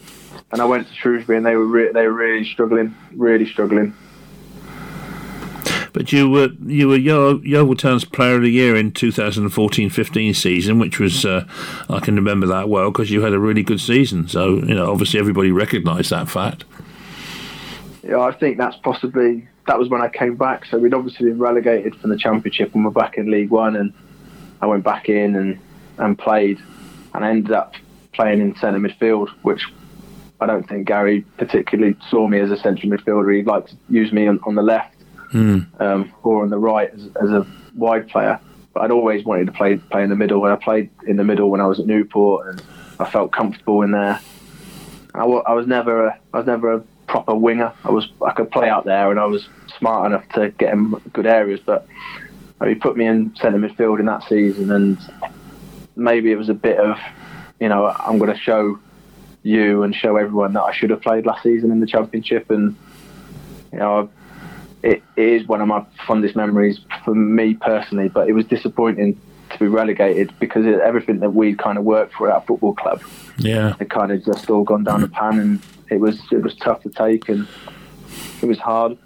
and 0.52 0.60
I 0.60 0.64
went 0.64 0.88
to 0.88 0.94
Shrewsbury, 0.94 1.38
and 1.38 1.46
they 1.46 1.56
were 1.56 1.66
re- 1.66 1.92
they 1.92 2.06
were 2.06 2.12
really 2.12 2.44
struggling, 2.44 2.94
really 3.14 3.46
struggling. 3.46 3.94
But 5.94 6.12
you 6.12 6.28
were 6.28 6.48
you 6.66 6.88
were 6.88 6.96
Yeovil 6.96 7.76
Town's 7.76 8.04
Player 8.04 8.36
of 8.36 8.42
the 8.42 8.50
Year 8.50 8.74
in 8.74 8.90
2014-15 8.90 10.34
season, 10.34 10.80
which 10.80 10.98
was 10.98 11.24
uh, 11.24 11.46
I 11.88 12.00
can 12.00 12.16
remember 12.16 12.48
that 12.48 12.68
well 12.68 12.90
because 12.90 13.12
you 13.12 13.22
had 13.22 13.32
a 13.32 13.38
really 13.38 13.62
good 13.62 13.80
season. 13.80 14.26
So 14.26 14.56
you 14.56 14.74
know, 14.74 14.90
obviously 14.90 15.20
everybody 15.20 15.52
recognised 15.52 16.10
that 16.10 16.28
fact. 16.28 16.64
Yeah, 18.06 18.20
I 18.20 18.32
think 18.32 18.58
that's 18.58 18.76
possibly 18.76 19.48
that 19.66 19.78
was 19.78 19.88
when 19.88 20.02
I 20.02 20.08
came 20.08 20.36
back. 20.36 20.66
So 20.66 20.78
we'd 20.78 20.92
obviously 20.92 21.26
been 21.26 21.38
relegated 21.38 21.96
from 21.96 22.10
the 22.10 22.18
championship, 22.18 22.74
and 22.74 22.84
we're 22.84 22.90
back 22.90 23.16
in 23.16 23.30
League 23.30 23.50
One, 23.50 23.76
and 23.76 23.94
I 24.60 24.66
went 24.66 24.84
back 24.84 25.08
in 25.08 25.34
and 25.36 25.58
and 25.96 26.18
played, 26.18 26.58
and 27.14 27.24
I 27.24 27.30
ended 27.30 27.52
up 27.52 27.74
playing 28.12 28.40
in 28.40 28.54
centre 28.56 28.78
midfield, 28.78 29.28
which 29.42 29.66
I 30.40 30.46
don't 30.46 30.68
think 30.68 30.86
Gary 30.86 31.22
particularly 31.38 31.96
saw 32.10 32.28
me 32.28 32.40
as 32.40 32.50
a 32.50 32.58
central 32.58 32.92
midfielder. 32.92 33.34
He 33.34 33.42
liked 33.42 33.70
to 33.70 33.76
use 33.88 34.12
me 34.12 34.26
on, 34.26 34.38
on 34.44 34.54
the 34.54 34.62
left 34.62 34.94
um, 35.80 36.12
or 36.22 36.42
on 36.42 36.50
the 36.50 36.58
right 36.58 36.92
as, 36.92 37.08
as 37.22 37.30
a 37.30 37.46
wide 37.74 38.08
player. 38.08 38.38
But 38.74 38.82
I'd 38.82 38.90
always 38.90 39.24
wanted 39.24 39.46
to 39.46 39.52
play 39.52 39.76
play 39.76 40.02
in 40.02 40.10
the 40.10 40.16
middle. 40.16 40.44
And 40.44 40.52
I 40.52 40.56
played 40.56 40.90
in 41.06 41.16
the 41.16 41.24
middle 41.24 41.48
when 41.48 41.62
I 41.62 41.66
was 41.66 41.80
at 41.80 41.86
Newport, 41.86 42.48
and 42.48 42.62
I 43.00 43.10
felt 43.10 43.32
comfortable 43.32 43.80
in 43.82 43.92
there. 43.92 44.20
I 45.14 45.24
I 45.24 45.52
was 45.54 45.66
never 45.66 46.08
a, 46.08 46.20
I 46.34 46.38
was 46.38 46.46
never 46.46 46.74
a 46.74 46.84
proper 47.06 47.34
winger. 47.34 47.72
I 47.84 47.90
was 47.90 48.08
I 48.24 48.32
could 48.32 48.50
play 48.50 48.68
out 48.68 48.84
there, 48.84 49.10
and 49.10 49.18
I 49.20 49.26
was 49.26 49.48
smart 49.78 50.06
enough 50.06 50.28
to 50.34 50.50
get 50.50 50.72
in 50.72 50.90
good 51.12 51.26
areas. 51.26 51.60
But 51.64 51.86
he 52.66 52.74
put 52.74 52.96
me 52.96 53.06
in 53.06 53.34
centre 53.36 53.58
midfield 53.58 54.00
in 54.00 54.06
that 54.06 54.22
season, 54.28 54.70
and 54.70 54.98
maybe 55.96 56.32
it 56.32 56.36
was 56.36 56.48
a 56.48 56.54
bit 56.54 56.78
of, 56.78 56.96
you 57.60 57.68
know, 57.68 57.86
I'm 57.86 58.18
going 58.18 58.32
to 58.32 58.38
show 58.38 58.78
you 59.42 59.82
and 59.82 59.94
show 59.94 60.16
everyone 60.16 60.54
that 60.54 60.62
I 60.62 60.72
should 60.72 60.90
have 60.90 61.02
played 61.02 61.26
last 61.26 61.42
season 61.42 61.70
in 61.70 61.80
the 61.80 61.86
championship, 61.86 62.50
and 62.50 62.74
you 63.72 63.78
know, 63.78 64.08
it, 64.82 65.02
it 65.16 65.28
is 65.28 65.46
one 65.46 65.60
of 65.60 65.68
my 65.68 65.84
fondest 66.06 66.36
memories 66.36 66.80
for 67.04 67.14
me 67.14 67.54
personally. 67.54 68.08
But 68.08 68.28
it 68.28 68.32
was 68.32 68.46
disappointing 68.46 69.20
to 69.50 69.58
be 69.58 69.66
relegated 69.66 70.32
because 70.40 70.64
everything 70.82 71.20
that 71.20 71.30
we 71.34 71.54
kind 71.54 71.76
of 71.78 71.84
worked 71.84 72.14
for 72.14 72.28
at 72.28 72.34
our 72.34 72.40
football 72.40 72.74
club 72.74 73.00
Yeah. 73.38 73.74
it 73.78 73.88
kind 73.90 74.10
of 74.10 74.24
just 74.24 74.48
all 74.50 74.64
gone 74.64 74.82
down 74.84 75.02
the 75.02 75.08
pan, 75.08 75.38
and 75.38 75.60
it 75.94 76.00
was 76.00 76.20
it 76.30 76.42
was 76.42 76.54
tough 76.56 76.82
to 76.82 76.90
take, 76.90 77.28
and 77.28 77.46
it 78.42 78.46
was 78.46 78.58
hard. 78.58 78.98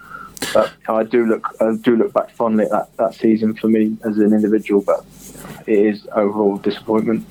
But 0.54 0.72
I 0.88 1.04
do 1.04 1.26
look 1.26 1.48
I 1.60 1.74
do 1.76 1.96
look 1.96 2.12
back 2.12 2.30
fondly 2.30 2.64
at 2.64 2.70
that, 2.70 2.96
that 2.96 3.14
season 3.14 3.54
for 3.54 3.68
me 3.68 3.96
as 4.04 4.18
an 4.18 4.32
individual, 4.32 4.80
but 4.80 5.04
it 5.66 5.78
is 5.78 6.06
overall 6.12 6.56
disappointment. 6.58 7.26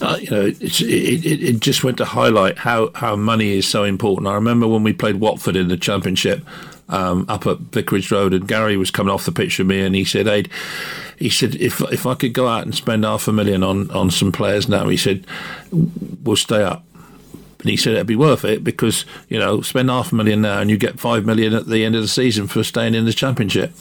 uh, 0.00 0.16
you 0.20 0.30
know, 0.30 0.46
it, 0.46 0.80
it, 0.80 1.42
it 1.42 1.60
just 1.60 1.84
went 1.84 1.96
to 1.98 2.04
highlight 2.04 2.58
how, 2.58 2.90
how 2.94 3.16
money 3.16 3.56
is 3.56 3.66
so 3.66 3.84
important. 3.84 4.26
I 4.28 4.34
remember 4.34 4.66
when 4.66 4.82
we 4.82 4.92
played 4.92 5.16
Watford 5.16 5.56
in 5.56 5.68
the 5.68 5.76
Championship 5.76 6.44
um, 6.88 7.24
up 7.28 7.46
at 7.46 7.58
Vicarage 7.58 8.10
Road, 8.10 8.34
and 8.34 8.46
Gary 8.46 8.76
was 8.76 8.90
coming 8.90 9.12
off 9.12 9.24
the 9.24 9.32
pitch 9.32 9.58
with 9.58 9.68
me, 9.68 9.80
and 9.80 9.94
he 9.94 10.04
said, 10.04 10.26
"Hey, 10.26 10.44
he 11.18 11.30
said 11.30 11.54
if 11.56 11.80
if 11.92 12.06
I 12.06 12.14
could 12.14 12.32
go 12.32 12.46
out 12.48 12.64
and 12.64 12.74
spend 12.74 13.04
half 13.04 13.26
a 13.28 13.32
million 13.32 13.62
on 13.62 13.90
on 13.90 14.10
some 14.10 14.32
players 14.32 14.68
now, 14.68 14.88
he 14.88 14.96
said 14.96 15.26
we'll 15.72 16.36
stay 16.36 16.62
up." 16.62 16.84
And 17.64 17.70
he 17.70 17.78
said 17.78 17.94
it'd 17.94 18.06
be 18.06 18.14
worth 18.14 18.44
it 18.44 18.62
because 18.62 19.06
you 19.30 19.38
know 19.38 19.62
spend 19.62 19.88
half 19.88 20.12
a 20.12 20.14
million 20.14 20.42
now 20.42 20.60
and 20.60 20.68
you 20.68 20.76
get 20.76 21.00
five 21.00 21.24
million 21.24 21.54
at 21.54 21.66
the 21.66 21.82
end 21.82 21.94
of 21.96 22.02
the 22.02 22.08
season 22.08 22.46
for 22.46 22.62
staying 22.62 22.94
in 22.94 23.06
the 23.06 23.12
championship. 23.14 23.72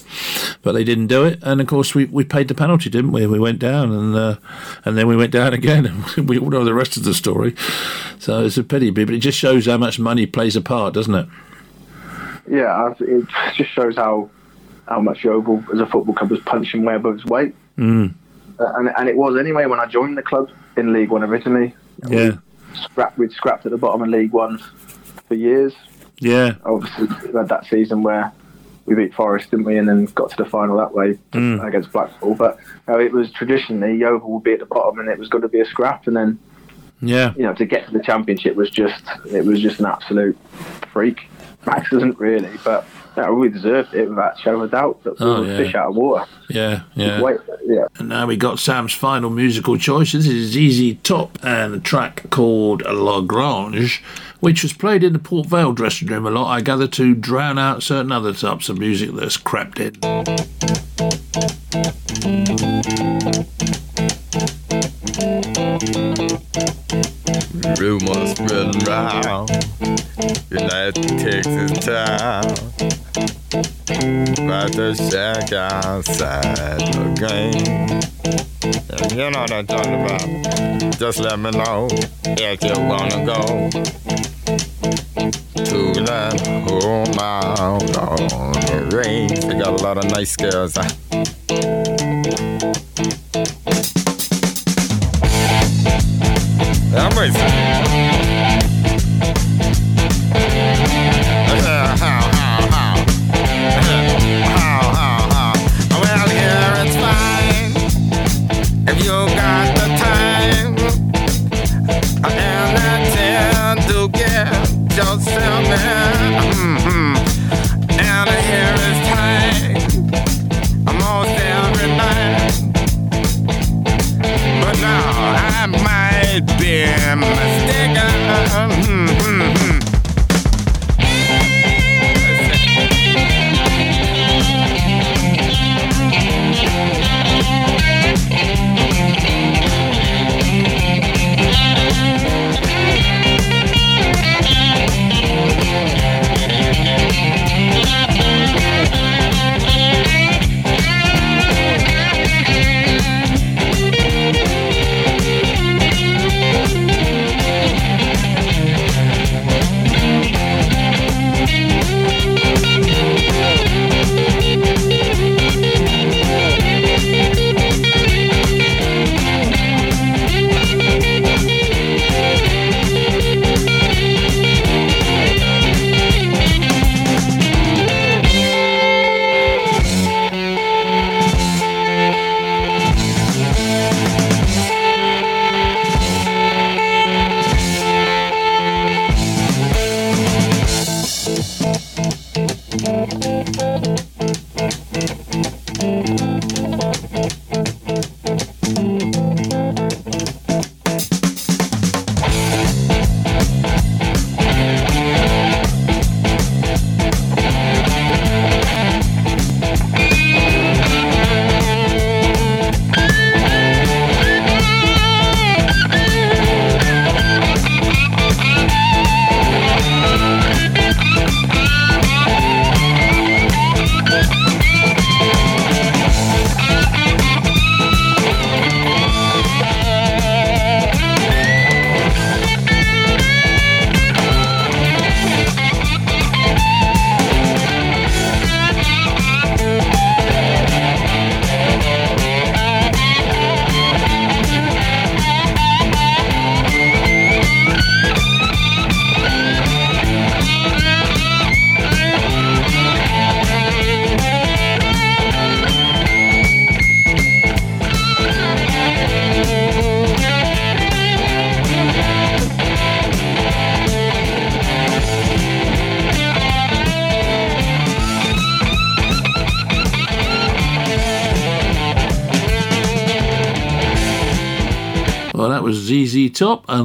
But 0.61 0.71
they 0.71 0.85
didn't 0.85 1.07
do 1.07 1.25
it, 1.25 1.39
and 1.41 1.59
of 1.59 1.67
course 1.67 1.93
we, 1.93 2.05
we 2.05 2.23
paid 2.23 2.47
the 2.47 2.55
penalty, 2.55 2.89
didn't 2.89 3.11
we? 3.11 3.27
We 3.27 3.39
went 3.39 3.59
down, 3.59 3.91
and 3.91 4.15
uh, 4.15 4.37
and 4.85 4.97
then 4.97 5.07
we 5.07 5.17
went 5.17 5.33
down 5.33 5.53
again. 5.61 5.85
And 5.85 6.29
we 6.29 6.39
all 6.39 6.49
know 6.49 6.63
the 6.63 6.73
rest 6.73 6.95
of 6.95 7.03
the 7.03 7.13
story. 7.13 7.55
So 8.19 8.45
it's 8.45 8.57
a 8.57 8.63
pity, 8.63 8.89
but 8.89 9.09
it 9.09 9.19
just 9.19 9.37
shows 9.37 9.65
how 9.65 9.77
much 9.77 9.99
money 9.99 10.25
plays 10.25 10.55
a 10.55 10.61
part, 10.61 10.93
doesn't 10.93 11.13
it? 11.13 11.27
Yeah, 12.49 12.93
it 12.99 13.27
just 13.55 13.71
shows 13.71 13.97
how 13.97 14.29
how 14.87 15.01
much 15.01 15.23
Yeovil 15.25 15.63
as 15.73 15.79
a 15.79 15.85
football 15.85 16.15
club 16.15 16.31
was 16.31 16.39
punching 16.41 16.85
way 16.85 16.95
above 16.95 17.15
its 17.15 17.25
weight, 17.25 17.53
Mm. 17.77 18.13
Uh, 18.59 18.71
and 18.75 18.89
and 18.97 19.09
it 19.09 19.17
was 19.17 19.37
anyway 19.37 19.65
when 19.65 19.79
I 19.79 19.87
joined 19.87 20.17
the 20.17 20.21
club 20.21 20.49
in 20.77 20.93
League 20.93 21.09
One 21.09 21.23
originally. 21.23 21.73
Yeah, 22.07 22.33
Scrap, 22.75 23.17
we'd 23.17 23.31
scrapped 23.31 23.65
at 23.65 23.71
the 23.71 23.77
bottom 23.77 24.01
of 24.01 24.09
League 24.09 24.31
One 24.33 24.59
for 25.27 25.35
years. 25.35 25.73
yeah, 26.19 26.55
obviously 26.65 27.07
we 27.31 27.37
had 27.37 27.49
that 27.49 27.65
season 27.65 28.03
where 28.03 28.31
we 28.85 28.95
beat 28.95 29.13
Forest, 29.13 29.51
didn't 29.51 29.65
we, 29.65 29.77
and 29.77 29.87
then 29.87 30.05
got 30.07 30.29
to 30.31 30.35
the 30.37 30.45
final 30.49 30.77
that 30.77 30.93
way 30.93 31.17
Mm. 31.31 31.65
against 31.65 31.91
Blackpool. 31.91 32.35
But 32.35 32.57
you 32.87 32.93
know, 32.93 32.99
it 32.99 33.11
was 33.13 33.31
traditionally 33.31 33.97
Yeovil 33.97 34.29
would 34.31 34.43
be 34.43 34.53
at 34.53 34.59
the 34.59 34.65
bottom, 34.65 34.99
and 34.99 35.07
it 35.09 35.17
was 35.17 35.29
going 35.29 35.41
to 35.43 35.47
be 35.47 35.61
a 35.61 35.65
scrap. 35.65 36.05
And 36.07 36.15
then 36.15 36.39
yeah. 37.01 37.33
you 37.37 37.43
know 37.43 37.53
to 37.53 37.65
get 37.65 37.85
to 37.87 37.91
the 37.93 38.03
championship 38.03 38.55
was 38.55 38.69
just 38.69 39.03
it 39.31 39.45
was 39.45 39.61
just 39.61 39.79
an 39.79 39.85
absolute 39.85 40.37
freak 40.91 41.27
accident, 41.67 42.19
really. 42.19 42.57
But 42.63 42.85
know, 43.17 43.33
we 43.33 43.49
deserved 43.49 43.93
it 43.93 44.09
without 44.09 44.37
a 44.37 44.41
shadow 44.41 44.57
of 44.63 44.63
a 44.63 44.67
doubt. 44.71 45.03
We 45.05 45.11
Oh, 45.19 45.43
yeah. 45.43 45.57
fish 45.57 45.75
out 45.75 45.89
of 45.89 45.95
water. 45.95 46.25
Yeah, 46.49 46.83
yeah. 46.95 47.21
Wait, 47.21 47.37
yeah. 47.65 47.85
And 47.97 48.09
now 48.09 48.25
we 48.27 48.37
got 48.37 48.59
Sam's 48.59 48.93
final 48.93 49.29
musical 49.29 49.77
choice. 49.77 50.13
This 50.13 50.27
is 50.27 50.51
ZZ 50.51 50.97
Top 51.03 51.37
and 51.43 51.75
a 51.75 51.79
track 51.79 52.29
called 52.29 52.83
La 52.85 53.21
Grange, 53.21 54.03
which 54.39 54.63
was 54.63 54.73
played 54.73 55.03
in 55.03 55.13
the 55.13 55.19
Port 55.19 55.47
Vale 55.47 55.73
dressing 55.73 56.07
room 56.07 56.25
a 56.25 56.31
lot, 56.31 56.49
I 56.49 56.61
gather, 56.61 56.87
to 56.87 57.15
drown 57.15 57.57
out 57.57 57.83
certain 57.83 58.11
other 58.11 58.33
types 58.33 58.69
of 58.69 58.77
music 58.77 59.11
that's 59.11 59.37
crept 59.37 59.79
in. 59.79 59.93
Rumors 67.63 68.31
spreading 68.31 68.77
round. 68.83 69.49
United 70.51 70.95
Texas 71.17 71.71
town 71.85 72.43
About 74.37 74.73
the 74.73 74.93
shack 75.09 75.53
outside 75.53 76.81
the 76.91 77.05
game. 77.15 78.01
And 78.89 79.11
You 79.13 79.29
know 79.29 79.39
what 79.39 79.51
I'm 79.51 79.65
talking 79.65 80.03
about. 80.03 80.99
Just 80.99 81.19
let 81.19 81.39
me 81.39 81.51
know 81.51 81.87
if 82.25 82.61
you 82.63 82.81
wanna 82.83 83.25
go. 83.25 83.69
To 85.63 86.03
that 86.03 86.41
home 86.67 87.17
out 87.17 87.97
on 87.97 88.53
the 88.53 88.91
range. 88.93 89.39
They 89.39 89.57
got 89.57 89.79
a 89.79 89.83
lot 89.83 89.97
of 89.97 90.11
nice 90.11 90.35
girls 90.35 90.77
huh? 96.93 97.09
I'm 97.09 98.12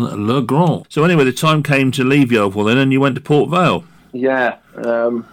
Le 0.03 0.43
Grand. 0.43 0.85
So 0.89 1.05
anyway, 1.05 1.25
the 1.25 1.33
time 1.33 1.63
came 1.63 1.91
to 1.93 2.05
leave 2.05 2.33
Yeovil 2.33 2.65
then, 2.65 2.79
and 2.79 2.93
you 2.93 3.01
went 3.01 3.15
to 3.17 3.21
Port 3.21 3.51
Vale. 3.51 3.85
Yeah, 4.13 4.57
um, 4.85 5.27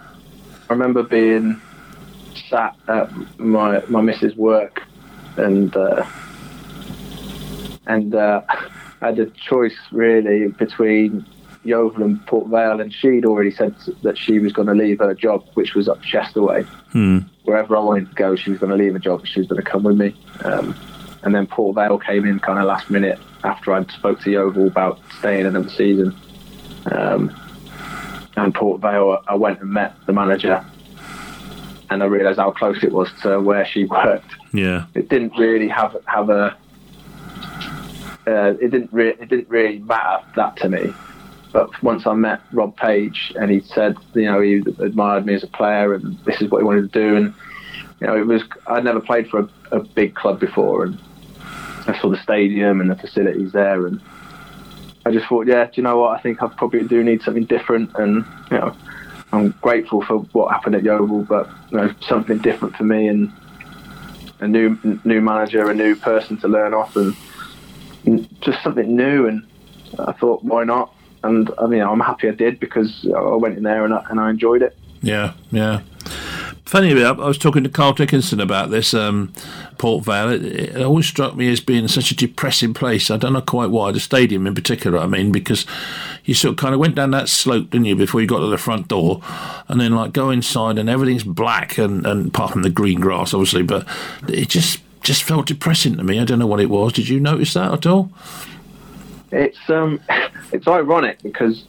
I 0.70 0.74
remember 0.74 1.04
being 1.04 1.62
sat 2.50 2.76
at 2.88 3.10
my 3.40 3.82
my 3.88 4.02
missus' 4.02 4.36
work, 4.36 4.84
and 5.38 5.76
uh, 5.76 6.06
and 7.88 8.16
uh, 8.16 8.42
I 9.02 9.06
had 9.06 9.20
a 9.20 9.28
choice 9.28 9.78
really 9.92 10.48
between 10.48 11.26
Yeovil 11.64 12.04
and 12.04 12.26
Port 12.28 12.48
Vale, 12.48 12.82
and 12.82 12.94
she'd 12.94 13.26
already 13.26 13.52
said 13.52 13.76
that 14.04 14.18
she 14.18 14.40
was 14.40 14.54
going 14.54 14.68
to 14.68 14.74
leave 14.74 15.00
her 15.00 15.14
job, 15.14 15.46
which 15.54 15.74
was 15.74 15.88
up 15.88 16.02
Chesterway. 16.02 16.66
Hmm. 16.92 17.20
Wherever 17.44 17.76
I 17.76 17.80
wanted 17.80 18.10
to 18.10 18.16
go, 18.16 18.36
she 18.36 18.52
was 18.52 18.60
going 18.60 18.72
to 18.72 18.84
leave 18.84 18.96
a 18.96 19.00
job. 19.00 19.26
She 19.26 19.40
was 19.40 19.48
going 19.48 19.62
to 19.62 19.70
come 19.70 19.84
with 19.84 19.98
me. 19.98 20.16
Um, 20.44 20.76
and 21.24 21.34
then 21.34 21.48
Port 21.48 21.76
Vale 21.76 21.98
came 21.98 22.26
in 22.26 22.40
kind 22.40 22.60
of 22.60 22.66
last 22.66 22.90
minute 22.90 23.20
after 23.46 23.74
I'd 23.74 23.90
spoke 23.92 24.20
to 24.22 24.32
Yeovil 24.32 24.68
about 24.68 25.00
staying 25.20 25.46
another 25.46 25.70
season. 25.70 26.16
Um, 26.92 27.36
and 28.36 28.54
Port 28.54 28.82
Vale, 28.82 29.24
I 29.28 29.36
went 29.36 29.62
and 29.62 29.72
met 29.72 29.96
the 30.06 30.14
manager, 30.14 30.66
and 31.90 32.04
I 32.04 32.06
realised 32.06 32.40
how 32.40 32.52
close 32.52 32.84
it 32.84 32.92
was 32.92 33.10
to 33.22 33.40
where 33.40 33.66
she 33.66 33.86
worked. 33.98 34.32
Yeah. 34.52 34.88
It 34.94 35.10
didn't 35.10 35.38
really 35.38 35.70
have 35.70 35.96
have 36.06 36.30
a. 36.30 36.58
Uh, 38.28 38.56
it 38.60 38.72
didn't 38.72 38.92
re- 38.92 39.16
it 39.20 39.30
didn't 39.30 39.50
really 39.50 39.80
matter 39.80 40.26
that 40.36 40.58
to 40.58 40.68
me, 40.68 40.94
but 41.54 41.70
once 41.84 42.08
I 42.08 42.14
met 42.14 42.42
Rob 42.52 42.76
Page 42.76 43.32
and 43.40 43.52
he 43.52 43.60
said, 43.62 43.96
you 44.16 44.26
know, 44.26 44.42
he 44.42 44.64
admired 44.80 45.28
me 45.28 45.36
as 45.36 45.44
a 45.44 45.48
player 45.48 45.94
and 45.94 46.18
this 46.26 46.42
is 46.42 46.50
what 46.50 46.58
he 46.58 46.64
wanted 46.64 46.92
to 46.92 47.00
do, 47.00 47.16
and 47.16 47.34
you 48.02 48.08
know, 48.08 48.18
it 48.18 48.26
was 48.26 48.42
I'd 48.68 48.84
never 48.84 49.00
played 49.00 49.30
for 49.30 49.42
a, 49.42 49.50
a 49.78 49.80
big 49.80 50.16
club 50.16 50.40
before, 50.40 50.86
and 50.86 51.00
I 51.88 52.00
saw 52.00 52.10
the 52.10 52.22
stadium 52.22 52.82
and 52.82 52.90
the 52.90 52.96
facilities 52.96 53.52
there, 53.52 53.86
and 53.86 54.02
I 55.06 55.12
just 55.12 55.28
thought, 55.28 55.48
yeah, 55.48 55.66
do 55.66 55.72
you 55.76 55.84
know 55.84 56.00
what? 56.00 56.18
I 56.18 56.22
think 56.22 56.42
I 56.42 56.48
probably 56.48 56.84
do 56.84 57.04
need 57.04 57.22
something 57.22 57.46
different, 57.46 57.92
and 57.96 58.26
you 58.52 58.58
know, 58.58 58.76
I'm 59.32 59.52
grateful 59.62 60.02
for 60.04 60.20
what 60.34 60.52
happened 60.52 60.76
at 60.76 60.84
Yeovil, 60.84 61.24
but 61.24 61.50
you 61.72 61.78
know, 61.78 61.94
something 62.02 62.40
different 62.40 62.76
for 62.76 62.84
me 62.84 63.08
and 63.08 63.32
a 64.40 64.48
new 64.48 64.78
new 65.04 65.22
manager, 65.22 65.70
a 65.70 65.74
new 65.74 65.96
person 65.96 66.38
to 66.38 66.48
learn 66.48 66.74
off, 66.74 66.96
and 66.96 67.16
just 68.42 68.62
something 68.64 68.96
new. 68.96 69.28
And 69.28 69.48
I 70.00 70.12
thought, 70.14 70.44
why 70.44 70.64
not? 70.64 70.94
And 71.24 71.50
I 71.58 71.68
mean, 71.68 71.82
I'm 71.82 72.00
happy 72.00 72.28
I 72.28 72.32
did 72.32 72.60
because 72.60 73.08
I 73.16 73.36
went 73.36 73.58
in 73.58 73.64
there 73.64 73.86
and 73.86 73.94
I, 73.94 74.06
and 74.10 74.20
I 74.20 74.30
enjoyed 74.30 74.62
it. 74.62 74.78
Yeah, 75.02 75.34
yeah. 75.52 75.82
Funny 76.66 76.90
enough, 76.90 77.20
I 77.20 77.28
was 77.28 77.38
talking 77.38 77.64
to 77.64 77.70
Carl 77.70 77.94
Dickinson 77.94 78.40
about 78.40 78.72
this 78.72 78.96
um, 78.96 79.32
Port 79.78 80.04
Vale. 80.04 80.32
It, 80.32 80.46
it 80.46 80.82
always 80.82 81.06
struck 81.06 81.36
me 81.36 81.52
as 81.52 81.60
being 81.60 81.88
such 81.88 82.10
a 82.10 82.16
depressing 82.16 82.74
place. 82.74 83.12
I 83.12 83.18
don't 83.18 83.34
know 83.34 83.42
quite 83.42 83.70
why. 83.70 83.92
The 83.92 84.00
stadium, 84.00 84.48
in 84.48 84.56
particular, 84.56 84.98
I 84.98 85.06
mean, 85.06 85.32
because 85.32 85.68
you 86.24 86.34
sort 86.34 86.54
of 86.54 86.58
kind 86.58 86.74
of 86.74 86.80
went 86.80 86.96
down 86.96 87.12
that 87.12 87.30
slope, 87.30 87.70
didn't 87.70 87.86
you, 87.86 87.96
before 87.96 88.20
you 88.20 88.26
got 88.26 88.40
to 88.40 88.48
the 88.48 88.58
front 88.58 88.88
door, 88.88 89.22
and 89.68 89.80
then 89.80 89.94
like 89.94 90.12
go 90.12 90.32
inside 90.32 90.80
and 90.80 90.90
everything's 90.90 91.24
black 91.24 91.78
and, 91.78 92.04
and 92.04 92.28
apart 92.30 92.54
from 92.54 92.64
the 92.64 92.72
green 92.72 93.00
grass, 93.00 93.32
obviously, 93.32 93.62
but 93.62 93.88
it 94.28 94.50
just 94.50 94.82
just 95.02 95.22
felt 95.22 95.46
depressing 95.46 95.98
to 95.98 96.04
me. 96.04 96.20
I 96.20 96.26
don't 96.26 96.40
know 96.40 96.48
what 96.48 96.60
it 96.60 96.72
was. 96.72 96.94
Did 96.94 97.10
you 97.10 97.20
notice 97.20 97.54
that 97.54 97.72
at 97.72 97.86
all? 97.86 98.10
It's 99.32 99.70
um, 99.70 100.02
it's 100.52 100.68
ironic 100.68 101.22
because 101.22 101.64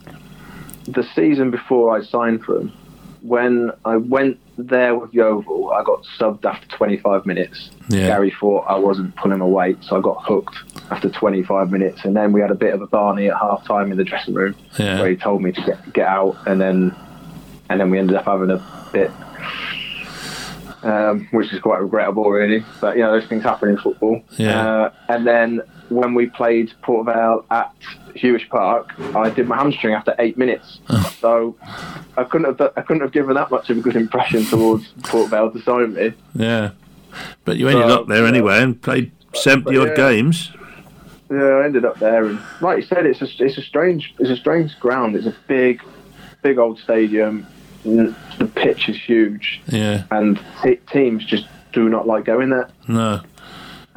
the 0.87 1.03
season 1.13 1.51
before 1.51 1.95
I 1.95 2.03
signed 2.03 2.43
for 2.43 2.55
them, 2.55 2.73
when 3.27 3.71
I 3.83 3.97
went 3.97 4.39
there 4.57 4.95
with 4.95 5.13
Yeovil, 5.13 5.71
I 5.71 5.83
got 5.83 6.03
subbed 6.17 6.45
after 6.45 6.65
25 6.77 7.25
minutes. 7.25 7.69
Yeah. 7.89 8.07
Gary 8.07 8.33
thought 8.39 8.61
I 8.67 8.75
wasn't 8.79 9.15
pulling 9.17 9.39
my 9.39 9.45
weight, 9.45 9.77
so 9.83 9.97
I 9.97 10.01
got 10.01 10.23
hooked 10.23 10.55
after 10.91 11.09
25 11.09 11.69
minutes. 11.71 12.05
And 12.05 12.15
then 12.15 12.31
we 12.31 12.39
had 12.41 12.51
a 12.51 12.55
bit 12.55 12.73
of 12.73 12.81
a 12.81 12.87
Barney 12.87 13.27
at 13.29 13.37
half 13.37 13.65
time 13.65 13.91
in 13.91 13.97
the 13.97 14.03
dressing 14.05 14.33
room 14.33 14.55
Yeah. 14.79 14.99
where 15.01 15.09
he 15.09 15.17
told 15.17 15.41
me 15.41 15.51
to 15.51 15.61
get 15.61 15.93
get 15.93 16.07
out, 16.07 16.37
and 16.45 16.59
then 16.61 16.95
and 17.69 17.79
then 17.81 17.89
we 17.89 17.99
ended 17.99 18.15
up 18.15 18.23
having 18.25 18.49
a 18.49 18.63
bit, 18.93 19.11
um, 20.83 21.27
which 21.31 21.51
is 21.53 21.59
quite 21.59 21.81
regrettable, 21.81 22.29
really. 22.29 22.63
But 22.79 22.95
you 22.95 23.03
know, 23.03 23.11
those 23.19 23.27
things 23.27 23.43
happen 23.43 23.69
in 23.69 23.77
football. 23.77 24.21
Yeah. 24.37 24.67
Uh, 24.67 24.91
and 25.09 25.27
then 25.27 25.61
when 25.89 26.13
we 26.13 26.27
played 26.27 26.73
Port 26.81 27.05
Vale 27.05 27.45
at 27.51 27.73
Huish 28.15 28.47
Park, 28.49 28.97
I 29.15 29.29
did 29.29 29.47
my 29.47 29.55
hamstring 29.57 29.93
after 29.93 30.15
eight 30.19 30.37
minutes. 30.37 30.79
Oh. 30.89 31.13
so 31.19 31.55
I 32.17 32.23
couldn't 32.23 32.57
have 32.59 32.73
I 32.77 32.81
couldn't 32.81 33.01
have 33.01 33.11
given 33.11 33.35
that 33.35 33.51
much 33.51 33.69
of 33.69 33.77
a 33.77 33.81
good 33.81 33.95
impression 33.95 34.43
towards 34.45 34.87
Port 35.03 35.29
Vale 35.29 35.51
to 35.51 35.61
sign 35.61 35.93
me. 35.93 36.13
Yeah. 36.35 36.71
But 37.45 37.57
you 37.57 37.67
ended 37.69 37.87
So, 37.89 38.01
up 38.01 38.07
there 38.07 38.25
anyway 38.25 38.61
and 38.61 38.79
played 38.81 39.11
70 39.33 39.63
but 39.63 39.77
odd 39.77 39.87
yeah. 39.89 39.95
games. 39.95 40.51
Yeah, 41.29 41.37
I 41.43 41.65
ended 41.65 41.83
up 41.83 41.99
there, 41.99 42.23
and 42.25 42.39
like 42.61 42.77
you 42.77 42.85
said, 42.85 43.05
it's 43.05 43.21
a 43.21 43.27
it's 43.43 43.57
a 43.57 43.61
strange 43.61 44.13
it's 44.17 44.29
a 44.29 44.37
strange 44.37 44.79
ground. 44.79 45.15
It's 45.15 45.25
a 45.27 45.35
big, 45.47 45.81
big 46.41 46.57
old 46.57 46.79
stadium. 46.79 47.45
The 47.83 48.49
pitch 48.55 48.87
is 48.89 48.95
huge, 49.01 49.61
Yeah. 49.67 50.03
and 50.11 50.39
t- 50.63 50.79
teams 50.91 51.25
just 51.25 51.47
do 51.73 51.89
not 51.89 52.07
like 52.07 52.23
going 52.25 52.49
there. 52.49 52.69
No. 52.87 53.21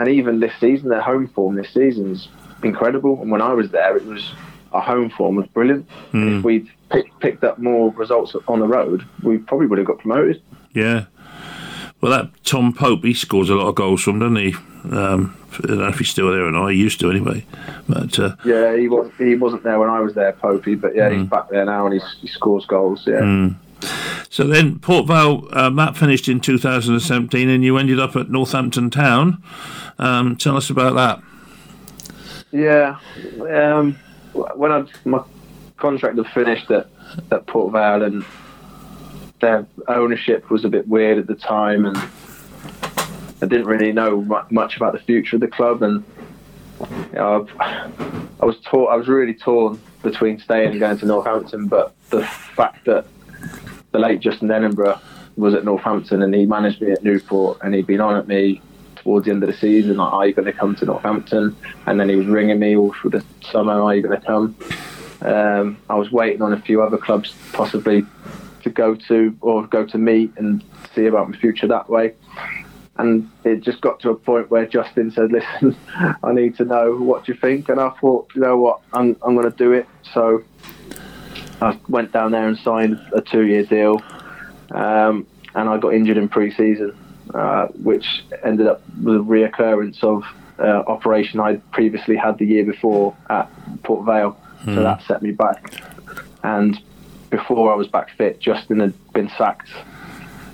And 0.01 0.09
even 0.09 0.41
this 0.41 0.55
season, 0.59 0.89
their 0.89 1.03
home 1.03 1.29
form 1.29 1.57
this 1.57 1.75
season's 1.75 2.29
incredible. 2.63 3.21
And 3.21 3.31
when 3.31 3.43
I 3.43 3.53
was 3.53 3.71
there, 3.71 3.99
it 3.99 4.07
was 4.07 4.33
our 4.73 4.81
home 4.81 5.11
form 5.11 5.37
was 5.37 5.47
brilliant. 5.49 5.87
Hmm. 6.11 6.39
If 6.39 6.45
we'd 6.45 6.71
pick, 6.91 7.07
picked 7.21 7.45
up 7.45 7.59
more 7.59 7.91
results 7.91 8.35
on 8.49 8.61
the 8.61 8.67
road, 8.67 9.07
we 9.23 9.37
probably 9.37 9.67
would 9.67 9.77
have 9.77 9.87
got 9.87 9.99
promoted. 9.99 10.41
Yeah. 10.73 11.05
Well, 12.01 12.13
that 12.13 12.31
Tom 12.45 12.73
Pope, 12.73 13.05
he 13.05 13.13
scores 13.13 13.51
a 13.51 13.55
lot 13.55 13.69
of 13.69 13.75
goals 13.75 14.03
from, 14.03 14.21
doesn't 14.21 14.37
he? 14.37 14.55
Um, 14.91 15.37
I 15.63 15.67
don't 15.67 15.79
know 15.81 15.89
if 15.89 15.99
he's 15.99 16.09
still 16.09 16.31
there 16.31 16.47
or 16.47 16.51
not. 16.51 16.69
He 16.69 16.79
used 16.79 16.99
to 17.01 17.11
anyway. 17.11 17.45
But 17.87 18.19
uh, 18.19 18.37
Yeah, 18.43 18.75
he 18.79 18.89
was 18.89 19.11
he 19.19 19.35
wasn't 19.35 19.65
there 19.65 19.79
when 19.79 19.91
I 19.91 20.01
was 20.01 20.15
there, 20.15 20.33
Popey, 20.33 20.81
but 20.81 20.95
yeah, 20.95 21.11
he's 21.11 21.29
back 21.29 21.51
there 21.51 21.67
now 21.67 21.85
and 21.85 21.93
he's, 21.93 22.17
he 22.23 22.29
scores 22.29 22.65
goals. 22.65 23.07
Yeah. 23.07 23.51
So 24.29 24.45
then 24.45 24.79
Port 24.79 25.07
Vale, 25.07 25.49
um, 25.53 25.77
that 25.77 25.97
finished 25.97 26.29
in 26.29 26.41
2017, 26.41 27.49
and 27.49 27.65
you 27.65 27.77
ended 27.79 27.99
up 27.99 28.17
at 28.17 28.31
Northampton 28.31 28.91
Town. 28.91 29.43
Um, 29.99 30.37
tell 30.37 30.57
us 30.57 30.71
about 30.71 30.95
that. 30.95 31.23
Yeah, 32.53 32.99
um, 33.41 33.99
when 34.33 34.73
I 34.73 34.85
my 35.05 35.23
contract 35.77 36.17
had 36.17 36.27
finished 36.29 36.71
at, 36.71 36.89
at 37.31 37.47
Port 37.47 37.73
Vale 37.73 38.03
and 38.03 38.25
their 39.41 39.67
ownership 39.89 40.51
was 40.51 40.65
a 40.65 40.69
bit 40.69 40.87
weird 40.87 41.19
at 41.19 41.27
the 41.27 41.35
time, 41.35 41.87
and 41.87 41.97
I 43.43 43.47
didn't 43.47 43.67
really 43.67 43.93
know 43.93 44.21
much 44.51 44.77
about 44.77 44.93
the 44.93 44.99
future 44.99 45.37
of 45.37 45.41
the 45.41 45.49
club, 45.49 45.83
and 45.83 46.05
you 46.81 47.15
know, 47.15 47.47
I 47.59 48.45
was 48.45 48.57
taught 48.65 48.89
I 48.89 48.97
was 48.97 49.09
really 49.09 49.35
torn 49.35 49.81
between 50.03 50.39
staying 50.39 50.71
and 50.71 50.81
going 50.81 50.99
to 50.99 51.07
Northampton, 51.07 51.67
but 51.67 51.95
the 52.11 52.25
fact 52.25 52.85
that 52.87 53.07
the 53.93 53.99
late 53.99 54.21
Justin 54.21 54.51
Edinburgh 54.51 55.01
was 55.37 55.55
at 55.55 55.65
Northampton 55.65 56.23
and 56.23 56.35
he 56.35 56.47
managed 56.47 56.81
me 56.81 56.93
at 56.93 57.03
Newport 57.03 57.59
and 57.63 57.75
he'd 57.75 57.87
been 57.87 58.01
on 58.01 58.17
at 58.17 58.29
me 58.29 58.61
towards 58.97 59.27
the 59.27 59.33
end 59.33 59.43
of 59.43 59.49
the 59.49 59.57
season, 59.57 59.97
like, 59.97 60.13
are 60.13 60.27
you 60.27 60.35
going 60.35 60.47
to 60.47 60.53
come 60.53 60.75
to 60.77 60.85
Northampton? 60.85 61.57
And 61.87 61.99
then 61.99 62.09
he 62.09 62.17
was 62.17 62.27
ringing 62.27 62.59
me 62.59 62.77
all 62.77 62.93
through 62.93 63.11
the 63.11 63.25
summer, 63.51 63.81
are 63.81 63.95
you 63.95 64.03
going 64.03 64.21
to 64.21 64.27
come? 64.27 64.57
Um, 65.23 65.79
I 65.89 65.95
was 65.95 66.11
waiting 66.11 66.43
on 66.43 66.53
a 66.53 66.61
few 66.61 66.83
other 66.83 66.99
clubs 66.99 67.35
possibly 67.53 68.07
to 68.63 68.71
go 68.71 68.95
to 68.95 69.37
or 69.41 69.67
go 69.67 69.87
to 69.87 69.99
meet 69.99 70.33
and 70.37 70.63
see 70.95 71.07
about 71.07 71.31
my 71.31 71.37
future 71.37 71.67
that 71.67 71.89
way. 71.89 72.15
And 72.97 73.31
it 73.45 73.63
just 73.63 73.81
got 73.81 74.01
to 74.01 74.11
a 74.11 74.15
point 74.15 74.51
where 74.51 74.67
Justin 74.67 75.11
said, 75.11 75.33
"Listen, 75.33 75.75
I 76.23 76.33
need 76.33 76.57
to 76.57 76.65
know 76.65 76.97
what 76.97 77.29
you 77.29 77.35
think." 77.35 77.71
And 77.71 77.81
I 77.81 77.91
thought, 77.91 78.31
you 78.35 78.43
know 78.43 78.59
what, 78.59 78.81
I'm 78.93 79.17
I'm 79.23 79.35
going 79.35 79.51
to 79.51 79.57
do 79.57 79.73
it. 79.73 79.87
So 80.13 80.43
I 81.61 81.79
went 81.89 82.13
down 82.13 82.33
there 82.33 82.49
and 82.49 82.59
signed 82.59 83.01
a 83.13 83.21
two-year 83.21 83.65
deal, 83.65 84.03
um, 84.71 85.27
and 85.55 85.69
I 85.69 85.79
got 85.79 85.95
injured 85.95 86.17
in 86.17 86.29
pre-season, 86.29 86.97
uh, 87.35 87.67
which 87.67 88.07
ended 88.43 88.67
up 88.67 88.83
with 89.03 89.17
a 89.17 89.19
reoccurrence 89.19 90.03
of 90.03 90.25
uh, 90.59 90.83
operation 90.87 91.41
I'd 91.41 91.69
previously 91.71 92.17
had 92.17 92.39
the 92.39 92.47
year 92.47 92.65
before 92.65 93.17
at 93.29 93.51
Port 93.83 94.07
Vale. 94.07 94.37
So 94.67 94.83
that 94.83 95.03
set 95.05 95.23
me 95.23 95.31
back. 95.31 95.83
And 96.43 96.79
before 97.31 97.73
I 97.73 97.77
was 97.77 97.89
back 97.89 98.11
fit, 98.17 98.41
Justin 98.41 98.81
had 98.81 99.13
been 99.13 99.31
sacked, 99.39 99.71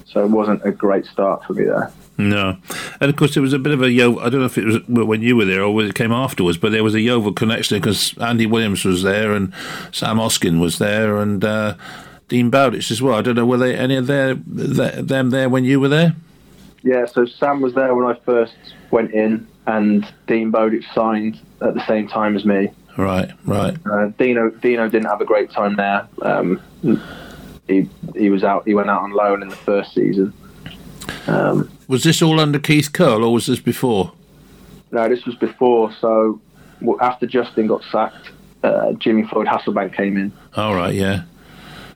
so 0.05 0.25
it 0.25 0.31
wasn't 0.31 0.65
a 0.65 0.71
great 0.71 1.07
start 1.07 1.45
for 1.45 1.55
me 1.55 1.65
there. 1.65 1.91
No, 2.19 2.57
and 3.01 3.11
of 3.11 3.17
course 3.17 3.35
there 3.35 3.43
was 3.43 3.53
a 3.53 3.59
bit 3.59 3.73
of 3.73 3.83
a 3.83 3.91
Yeovil. 3.91 4.21
I 4.21 4.31
don't 4.31 4.41
know 4.41 4.47
if 4.47 4.57
it 4.57 4.64
was 4.64 4.87
when 4.89 5.21
you 5.21 5.37
were 5.37 5.45
there 5.45 5.62
or 5.62 5.83
it 5.83 5.95
came 5.95 6.12
afterwards, 6.12 6.57
but 6.57 6.73
there 6.73 6.83
was 6.83 6.95
a 6.95 7.01
Yeovil 7.01 7.35
connection 7.35 7.79
because 7.79 8.17
Andy 8.19 8.47
Williams 8.47 8.85
was 8.85 9.03
there 9.03 9.33
and 9.33 9.53
Sam 9.93 10.17
Hoskins 10.17 10.59
was 10.59 10.79
there 10.79 11.19
and 11.19 11.45
uh, 11.45 11.75
Dean 12.29 12.51
Bowditch 12.51 12.91
as 12.91 13.03
well. 13.03 13.17
I 13.17 13.23
don't 13.23 13.35
know 13.35 13.45
were 13.45 13.59
they 13.59 13.77
any 13.77 13.97
of 13.97 14.07
their, 14.07 14.35
th 14.35 14.95
them 14.95 15.31
there 15.31 15.49
when 15.49 15.64
you 15.64 15.79
were 15.79 15.89
there? 15.89 16.17
Yeah, 16.83 17.05
so 17.07 17.27
Sam 17.27 17.61
was 17.61 17.75
there 17.75 17.95
when 17.95 18.07
I 18.07 18.19
first 18.25 18.55
went 18.91 19.12
in, 19.12 19.47
and 19.67 20.07
Dean 20.27 20.51
Bowditch 20.51 20.85
signed 20.95 21.39
at 21.61 21.75
the 21.75 21.85
same 21.87 22.09
time 22.09 22.37
as 22.37 22.45
me. 22.45 22.71
Right, 22.97 23.31
right. 23.45 23.77
Uh, 23.85 24.07
Dino 24.19 24.51
Dino 24.51 24.89
didn't 24.89 25.09
have 25.09 25.21
a 25.21 25.25
great 25.25 25.51
time 25.51 25.77
there. 25.77 26.09
Um, 26.23 26.62
he 27.69 27.89
he 28.14 28.31
was 28.31 28.43
out. 28.43 28.67
He 28.67 28.75
went 28.75 28.89
out 28.89 29.03
on 29.03 29.11
loan 29.11 29.43
in 29.43 29.49
the 29.49 29.57
first 29.57 29.95
season. 29.95 30.33
Um, 31.27 31.71
Was 31.89 32.03
this 32.05 32.20
all 32.22 32.41
under 32.41 32.59
Keith 32.59 32.93
Curle 32.93 33.24
or 33.24 33.32
was 33.32 33.47
this 33.47 33.61
before? 33.61 34.12
no, 34.93 35.09
this 35.09 35.24
was 35.26 35.34
before. 35.34 35.93
So 36.01 36.41
after 37.01 37.26
Justin 37.26 37.66
got 37.66 37.82
sacked, 37.91 38.30
uh, 38.62 38.93
Jimmy 38.95 39.24
Floyd 39.26 39.47
Hasselbaink 39.47 39.95
came 39.95 40.16
in, 40.16 40.32
All 40.57 40.74
right, 40.74 40.95
yeah. 40.95 41.22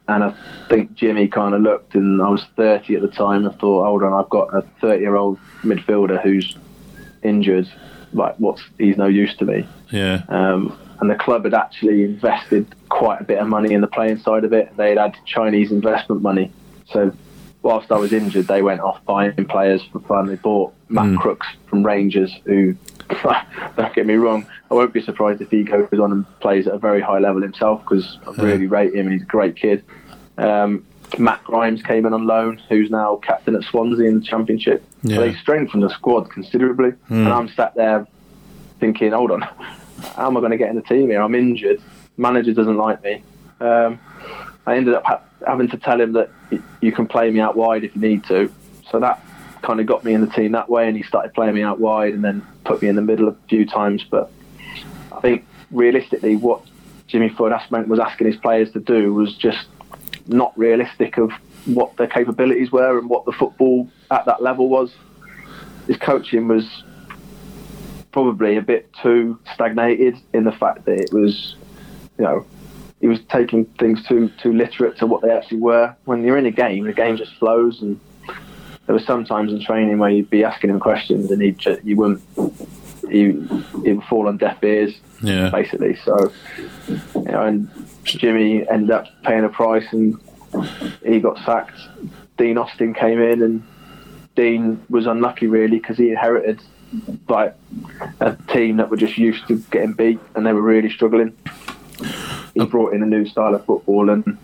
and 0.08 0.22
I 0.24 0.34
think 0.68 0.94
Jimmy 0.94 1.26
kind 1.28 1.54
of 1.54 1.62
looked, 1.62 1.94
and 1.94 2.20
I 2.20 2.28
was 2.28 2.44
30 2.56 2.96
at 2.96 3.02
the 3.02 3.08
time. 3.08 3.46
I 3.48 3.52
thought, 3.52 3.84
hold 3.84 4.02
on, 4.02 4.12
I've 4.12 4.28
got 4.28 4.54
a 4.54 4.62
30 4.80 5.00
year 5.00 5.16
old 5.16 5.38
midfielder 5.62 6.20
who's 6.22 6.56
injured. 7.22 7.68
Like, 8.12 8.36
what's 8.36 8.62
he's 8.78 8.96
no 8.96 9.06
use 9.06 9.36
to 9.36 9.44
me. 9.44 9.66
Yeah. 9.90 10.22
Um, 10.28 10.76
and 11.00 11.08
the 11.08 11.14
club 11.14 11.44
had 11.44 11.54
actually 11.54 12.02
invested 12.04 12.66
quite 12.88 13.20
a 13.20 13.24
bit 13.24 13.38
of 13.38 13.46
money 13.48 13.72
in 13.72 13.80
the 13.80 13.86
playing 13.86 14.18
side 14.18 14.44
of 14.44 14.52
it. 14.52 14.76
They 14.76 14.90
had 14.90 14.98
had 14.98 15.16
Chinese 15.26 15.70
investment 15.70 16.20
money. 16.20 16.52
So 16.92 17.12
whilst 17.62 17.92
I 17.92 17.98
was 17.98 18.12
injured, 18.12 18.46
they 18.46 18.62
went 18.62 18.80
off 18.80 19.04
buying 19.04 19.44
players 19.46 19.82
for 19.92 20.00
fun. 20.00 20.26
They 20.26 20.36
bought 20.36 20.72
Matt 20.88 21.18
Crooks 21.18 21.46
from 21.66 21.84
Rangers, 21.84 22.32
who, 22.44 22.74
don't 23.76 23.94
get 23.94 24.06
me 24.06 24.14
wrong, 24.14 24.46
I 24.70 24.74
won't 24.74 24.92
be 24.92 25.02
surprised 25.02 25.40
if 25.40 25.50
he 25.50 25.62
goes 25.64 25.88
on 25.92 26.12
and 26.12 26.40
plays 26.40 26.66
at 26.66 26.74
a 26.74 26.78
very 26.78 27.00
high 27.00 27.18
level 27.18 27.42
himself 27.42 27.82
because 27.82 28.18
I 28.26 28.42
really 28.42 28.66
rate 28.66 28.94
him. 28.94 29.06
And 29.06 29.12
he's 29.12 29.22
a 29.22 29.26
great 29.26 29.56
kid. 29.56 29.84
Um, 30.38 30.84
Matt 31.18 31.42
Grimes 31.44 31.82
came 31.82 32.06
in 32.06 32.12
on 32.12 32.26
loan, 32.26 32.60
who's 32.68 32.90
now 32.90 33.16
captain 33.16 33.56
at 33.56 33.64
Swansea 33.64 34.08
in 34.08 34.20
the 34.20 34.24
Championship. 34.24 34.84
Yeah. 35.02 35.16
So 35.16 35.20
they 35.22 35.34
strengthened 35.34 35.82
the 35.82 35.90
squad 35.90 36.30
considerably. 36.30 36.92
And 37.08 37.28
I'm 37.28 37.48
sat 37.48 37.74
there 37.74 38.06
thinking, 38.78 39.12
hold 39.12 39.32
on, 39.32 39.40
how 40.16 40.26
am 40.26 40.36
I 40.36 40.40
going 40.40 40.52
to 40.52 40.58
get 40.58 40.70
in 40.70 40.76
the 40.76 40.82
team 40.82 41.10
here? 41.10 41.20
I'm 41.20 41.34
injured. 41.34 41.82
Manager 42.16 42.52
doesn't 42.52 42.76
like 42.76 43.02
me. 43.02 43.22
Um, 43.60 43.98
I 44.70 44.76
ended 44.76 44.94
up 44.94 45.04
ha- 45.04 45.20
having 45.44 45.68
to 45.68 45.76
tell 45.76 46.00
him 46.00 46.12
that 46.12 46.30
you 46.80 46.92
can 46.92 47.06
play 47.06 47.28
me 47.30 47.40
out 47.40 47.56
wide 47.56 47.82
if 47.82 47.94
you 47.96 48.00
need 48.00 48.22
to. 48.24 48.52
So 48.90 49.00
that 49.00 49.20
kind 49.62 49.80
of 49.80 49.86
got 49.86 50.04
me 50.04 50.14
in 50.14 50.20
the 50.20 50.28
team 50.28 50.52
that 50.52 50.70
way, 50.70 50.86
and 50.86 50.96
he 50.96 51.02
started 51.02 51.34
playing 51.34 51.56
me 51.56 51.62
out 51.62 51.80
wide 51.80 52.14
and 52.14 52.22
then 52.22 52.46
put 52.64 52.80
me 52.80 52.88
in 52.88 52.94
the 52.94 53.02
middle 53.02 53.28
a 53.28 53.34
few 53.48 53.66
times. 53.66 54.04
But 54.08 54.30
I 55.10 55.20
think 55.20 55.44
realistically, 55.72 56.36
what 56.36 56.62
Jimmy 57.08 57.30
Ford 57.30 57.52
was 57.88 57.98
asking 57.98 58.28
his 58.28 58.36
players 58.36 58.70
to 58.72 58.80
do 58.80 59.12
was 59.12 59.34
just 59.34 59.66
not 60.28 60.56
realistic 60.56 61.18
of 61.18 61.32
what 61.64 61.96
their 61.96 62.06
capabilities 62.06 62.70
were 62.70 62.96
and 62.96 63.10
what 63.10 63.24
the 63.24 63.32
football 63.32 63.88
at 64.12 64.24
that 64.26 64.40
level 64.40 64.68
was. 64.68 64.94
His 65.88 65.96
coaching 65.96 66.46
was 66.46 66.84
probably 68.12 68.56
a 68.56 68.62
bit 68.62 68.92
too 69.02 69.36
stagnated 69.52 70.16
in 70.32 70.44
the 70.44 70.52
fact 70.52 70.84
that 70.84 71.00
it 71.00 71.12
was, 71.12 71.56
you 72.18 72.24
know, 72.24 72.46
he 73.00 73.06
was 73.08 73.18
taking 73.30 73.64
things 73.78 74.02
too 74.06 74.30
too 74.42 74.52
literate 74.52 74.96
to 74.98 75.06
what 75.06 75.22
they 75.22 75.30
actually 75.30 75.58
were. 75.58 75.94
When 76.04 76.22
you're 76.22 76.36
in 76.38 76.46
a 76.46 76.50
game, 76.50 76.84
the 76.84 76.92
game 76.92 77.16
just 77.16 77.34
flows, 77.36 77.80
and 77.82 77.98
there 78.86 78.94
were 78.94 79.00
some 79.00 79.24
times 79.24 79.52
in 79.52 79.62
training 79.64 79.98
where 79.98 80.10
you'd 80.10 80.30
be 80.30 80.44
asking 80.44 80.70
him 80.70 80.80
questions 80.80 81.30
and 81.30 81.40
he'd 81.40 81.58
just, 81.58 81.84
you 81.84 81.96
wouldn't, 81.96 82.22
he, 83.08 83.32
he 83.84 83.92
would 83.92 84.04
fall 84.04 84.26
on 84.28 84.36
deaf 84.36 84.62
ears, 84.64 84.92
Yeah. 85.22 85.48
basically. 85.50 85.96
So, 86.04 86.32
you 86.88 87.22
know, 87.22 87.42
and 87.42 87.68
Jimmy 88.04 88.68
ended 88.68 88.90
up 88.90 89.06
paying 89.22 89.44
a 89.44 89.48
price, 89.48 89.86
and 89.92 90.18
he 91.04 91.20
got 91.20 91.38
sacked. 91.44 91.78
Dean 92.36 92.58
Austin 92.58 92.94
came 92.94 93.20
in, 93.20 93.42
and 93.42 93.62
Dean 94.34 94.82
was 94.88 95.06
unlucky 95.06 95.46
really 95.46 95.78
because 95.78 95.96
he 95.98 96.10
inherited 96.10 96.60
like 97.28 97.54
a 98.20 98.34
team 98.48 98.78
that 98.78 98.90
were 98.90 98.96
just 98.96 99.16
used 99.16 99.46
to 99.48 99.58
getting 99.70 99.92
beat, 99.92 100.18
and 100.34 100.44
they 100.46 100.52
were 100.52 100.62
really 100.62 100.90
struggling. 100.90 101.36
He 102.54 102.64
brought 102.64 102.94
in 102.94 103.02
a 103.02 103.06
new 103.06 103.26
style 103.26 103.54
of 103.54 103.64
football, 103.64 104.10
and 104.10 104.36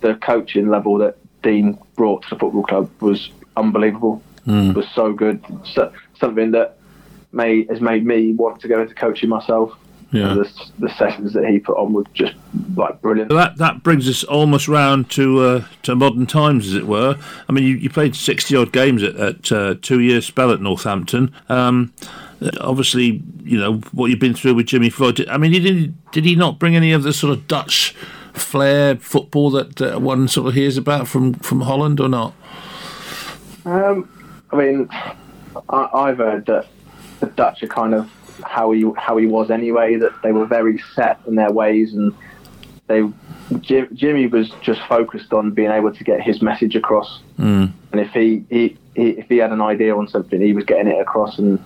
the 0.00 0.14
coaching 0.14 0.68
level 0.68 0.98
that 0.98 1.16
Dean 1.42 1.78
brought 1.96 2.22
to 2.24 2.30
the 2.30 2.38
football 2.38 2.62
club 2.62 2.90
was 3.00 3.30
unbelievable. 3.56 4.22
It 4.46 4.74
was 4.74 4.88
so 4.94 5.12
good, 5.12 5.44
so, 5.64 5.92
something 6.18 6.52
that 6.52 6.78
made 7.32 7.68
has 7.68 7.82
made 7.82 8.06
me 8.06 8.32
want 8.32 8.60
to 8.62 8.68
go 8.68 8.80
into 8.80 8.94
coaching 8.94 9.28
myself. 9.28 9.76
Yeah. 10.10 10.32
The, 10.32 10.50
the 10.78 10.88
sessions 10.94 11.34
that 11.34 11.44
he 11.44 11.58
put 11.58 11.76
on 11.76 11.92
were 11.92 12.04
just 12.14 12.32
like 12.74 13.02
brilliant. 13.02 13.30
So 13.30 13.36
that 13.36 13.58
that 13.58 13.82
brings 13.82 14.08
us 14.08 14.24
almost 14.24 14.66
round 14.66 15.10
to 15.10 15.40
uh, 15.40 15.64
to 15.82 15.94
modern 15.94 16.24
times, 16.24 16.66
as 16.66 16.76
it 16.76 16.86
were. 16.86 17.18
I 17.46 17.52
mean, 17.52 17.64
you, 17.64 17.74
you 17.74 17.90
played 17.90 18.16
sixty 18.16 18.56
odd 18.56 18.72
games 18.72 19.02
at, 19.02 19.16
at 19.16 19.52
uh, 19.52 19.74
two 19.82 20.00
year 20.00 20.22
spell 20.22 20.50
at 20.50 20.62
Northampton. 20.62 21.34
Um, 21.50 21.92
obviously, 22.60 23.22
you 23.42 23.58
know 23.58 23.74
what 23.92 24.10
you've 24.10 24.18
been 24.18 24.34
through 24.34 24.54
with 24.54 24.66
Jimmy 24.66 24.90
Floyd. 24.90 25.26
I 25.28 25.38
mean, 25.38 25.52
he 25.52 25.60
did 25.60 26.10
did 26.12 26.24
he 26.24 26.34
not 26.34 26.58
bring 26.58 26.76
any 26.76 26.92
of 26.92 27.02
the 27.02 27.12
sort 27.12 27.32
of 27.32 27.46
Dutch 27.48 27.94
flair 28.34 28.96
football 28.96 29.50
that 29.50 29.80
uh, 29.82 29.98
one 29.98 30.28
sort 30.28 30.48
of 30.48 30.54
hears 30.54 30.76
about 30.76 31.08
from 31.08 31.34
from 31.34 31.62
Holland 31.62 32.00
or 32.00 32.08
not? 32.08 32.34
Um, 33.64 34.08
I 34.50 34.56
mean, 34.56 34.88
I, 35.68 35.88
I've 35.92 36.18
heard 36.18 36.46
that 36.46 36.66
the 37.20 37.26
Dutch 37.26 37.62
are 37.62 37.68
kind 37.68 37.94
of 37.94 38.10
how 38.44 38.70
he 38.70 38.84
how 38.96 39.16
he 39.16 39.26
was 39.26 39.50
anyway. 39.50 39.96
That 39.96 40.12
they 40.22 40.32
were 40.32 40.46
very 40.46 40.78
set 40.94 41.20
in 41.26 41.34
their 41.34 41.50
ways, 41.52 41.94
and 41.94 42.14
they 42.86 43.02
Jim, 43.60 43.88
Jimmy 43.94 44.26
was 44.26 44.50
just 44.60 44.80
focused 44.82 45.32
on 45.32 45.52
being 45.52 45.70
able 45.70 45.92
to 45.92 46.04
get 46.04 46.20
his 46.20 46.42
message 46.42 46.76
across. 46.76 47.20
Mm. 47.38 47.72
And 47.92 48.00
if 48.00 48.10
he, 48.10 48.44
he, 48.50 48.76
he 48.94 49.10
if 49.10 49.28
he 49.28 49.38
had 49.38 49.52
an 49.52 49.60
idea 49.60 49.96
on 49.96 50.08
something, 50.08 50.40
he 50.40 50.52
was 50.52 50.64
getting 50.64 50.88
it 50.88 51.00
across, 51.00 51.38
and 51.38 51.58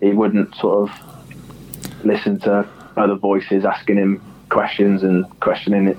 he 0.00 0.12
wouldn't 0.12 0.54
sort 0.56 0.88
of 0.88 2.04
listen 2.04 2.38
to 2.40 2.68
other 2.96 3.14
voices 3.14 3.64
asking 3.64 3.96
him 3.96 4.22
questions 4.48 5.02
and 5.02 5.24
questioning 5.40 5.88
it. 5.88 5.98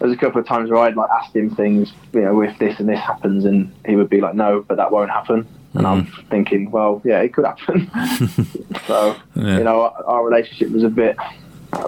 There's 0.00 0.12
a 0.12 0.16
couple 0.16 0.40
of 0.40 0.46
times 0.46 0.70
where 0.70 0.80
I'd 0.80 0.96
like 0.96 1.10
asked 1.10 1.36
him 1.36 1.54
things, 1.54 1.92
you 2.12 2.22
know, 2.22 2.40
if 2.42 2.58
this 2.58 2.80
and 2.80 2.88
this 2.88 2.98
happens, 2.98 3.44
and 3.44 3.72
he 3.86 3.96
would 3.96 4.10
be 4.10 4.20
like, 4.20 4.34
"No, 4.34 4.64
but 4.66 4.76
that 4.76 4.90
won't 4.90 5.10
happen." 5.10 5.46
And 5.74 5.86
I'm 5.86 6.04
mm-hmm. 6.04 6.28
thinking, 6.28 6.70
well, 6.70 7.00
yeah, 7.02 7.20
it 7.20 7.32
could 7.32 7.46
happen. 7.46 7.90
so, 8.86 9.16
Yeah. 9.34 9.58
you 9.58 9.64
know, 9.64 9.82
our, 9.82 10.04
our 10.04 10.24
relationship 10.24 10.70
was 10.70 10.82
a 10.82 10.90
bit, 10.90 11.16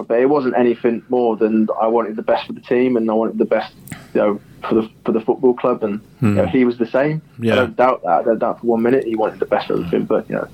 but 0.07 0.19
it 0.19 0.27
wasn't 0.27 0.55
anything 0.57 1.03
more 1.09 1.37
than 1.37 1.67
I 1.79 1.85
wanted 1.87 2.15
the 2.15 2.23
best 2.23 2.47
for 2.47 2.53
the 2.53 2.61
team, 2.61 2.97
and 2.97 3.09
I 3.09 3.13
wanted 3.13 3.37
the 3.37 3.45
best, 3.45 3.75
you 4.13 4.21
know, 4.21 4.41
for 4.67 4.75
the 4.75 4.89
for 5.03 5.11
the 5.11 5.21
football 5.21 5.53
club, 5.53 5.83
and 5.83 6.01
you 6.21 6.29
know, 6.29 6.45
hmm. 6.45 6.49
he 6.49 6.65
was 6.65 6.77
the 6.77 6.87
same. 6.87 7.21
Yeah. 7.39 7.53
I 7.53 7.55
don't 7.57 7.75
doubt 7.75 8.01
that. 8.03 8.09
I 8.09 8.23
don't 8.23 8.39
doubt 8.39 8.61
for 8.61 8.67
one 8.67 8.81
minute 8.81 9.03
he 9.03 9.15
wanted 9.15 9.39
the 9.39 9.45
best 9.45 9.67
for 9.67 9.73
everything, 9.73 10.05
but 10.05 10.27
you 10.29 10.35
know, 10.35 10.47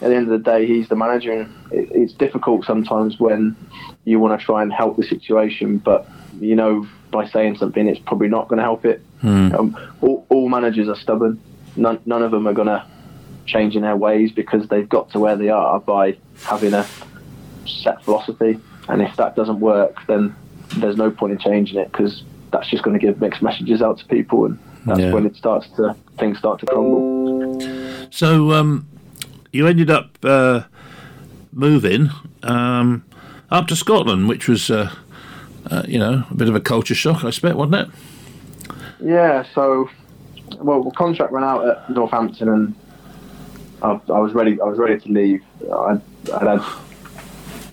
at 0.00 0.08
the 0.08 0.14
end 0.14 0.30
of 0.30 0.42
the 0.42 0.50
day, 0.50 0.66
he's 0.66 0.88
the 0.88 0.96
manager, 0.96 1.32
and 1.32 1.54
it, 1.72 1.88
it's 1.92 2.12
difficult 2.12 2.64
sometimes 2.64 3.18
when 3.18 3.56
you 4.04 4.20
want 4.20 4.38
to 4.38 4.44
try 4.44 4.62
and 4.62 4.72
help 4.72 4.96
the 4.96 5.02
situation, 5.02 5.78
but 5.78 6.06
you 6.40 6.54
know, 6.54 6.86
by 7.10 7.26
saying 7.26 7.56
something, 7.56 7.86
it's 7.88 7.98
probably 8.00 8.28
not 8.28 8.48
going 8.48 8.58
to 8.58 8.62
help 8.62 8.84
it. 8.84 9.02
Um, 9.22 9.76
all, 10.00 10.24
all 10.28 10.48
managers 10.48 10.88
are 10.88 10.94
stubborn. 10.96 11.40
None, 11.74 11.98
none 12.06 12.22
of 12.22 12.30
them 12.30 12.46
are 12.46 12.52
going 12.52 12.68
to 12.68 12.86
change 13.46 13.74
in 13.74 13.82
their 13.82 13.96
ways 13.96 14.30
because 14.30 14.68
they've 14.68 14.88
got 14.88 15.10
to 15.10 15.18
where 15.18 15.34
they 15.36 15.48
are 15.48 15.80
by 15.80 16.16
having 16.44 16.74
a 16.74 16.86
set 17.66 18.02
philosophy. 18.04 18.60
And 18.88 19.02
if 19.02 19.16
that 19.16 19.34
doesn't 19.34 19.58
work, 19.58 19.96
then 20.06 20.34
there's 20.76 20.96
no 20.96 21.10
point 21.10 21.32
in 21.32 21.38
changing 21.38 21.78
it 21.80 21.90
because 21.90 22.22
that's 22.52 22.68
just 22.68 22.84
going 22.84 22.98
to 22.98 23.04
give 23.04 23.20
mixed 23.20 23.42
messages 23.42 23.82
out 23.82 23.98
to 23.98 24.04
people, 24.06 24.44
and 24.44 24.58
that's 24.86 25.00
Yeah. 25.00 25.12
when 25.12 25.26
it 25.26 25.34
starts 25.34 25.68
to 25.76 25.96
things 26.18 26.38
start 26.38 26.60
to 26.60 26.66
crumble. 26.66 27.60
So 28.10 28.52
um, 28.52 28.86
you 29.52 29.66
ended 29.66 29.90
up 29.90 30.10
uh, 30.22 30.62
moving 31.52 32.10
um, 32.42 33.04
up 33.50 33.66
to 33.68 33.76
Scotland, 33.76 34.28
which 34.28 34.48
was, 34.48 34.70
uh, 34.70 34.94
uh, 35.70 35.82
you 35.86 35.98
know, 35.98 36.24
a 36.30 36.34
bit 36.34 36.48
of 36.48 36.54
a 36.54 36.60
culture 36.60 36.94
shock, 36.94 37.24
I 37.24 37.28
expect, 37.28 37.56
wasn't 37.56 37.74
it? 37.74 37.88
Yeah, 39.00 39.44
so 39.54 39.88
well, 40.60 40.82
the 40.82 40.90
contract 40.90 41.32
ran 41.32 41.44
out 41.44 41.66
at 41.66 41.90
Northampton, 41.90 42.48
and 42.48 42.74
I, 43.82 44.00
I 44.08 44.18
was 44.18 44.32
ready. 44.32 44.60
I 44.60 44.64
was 44.64 44.78
ready 44.78 44.98
to 44.98 45.08
leave. 45.08 45.42
I 45.72 45.98
I 46.34 46.44
had 46.44 46.62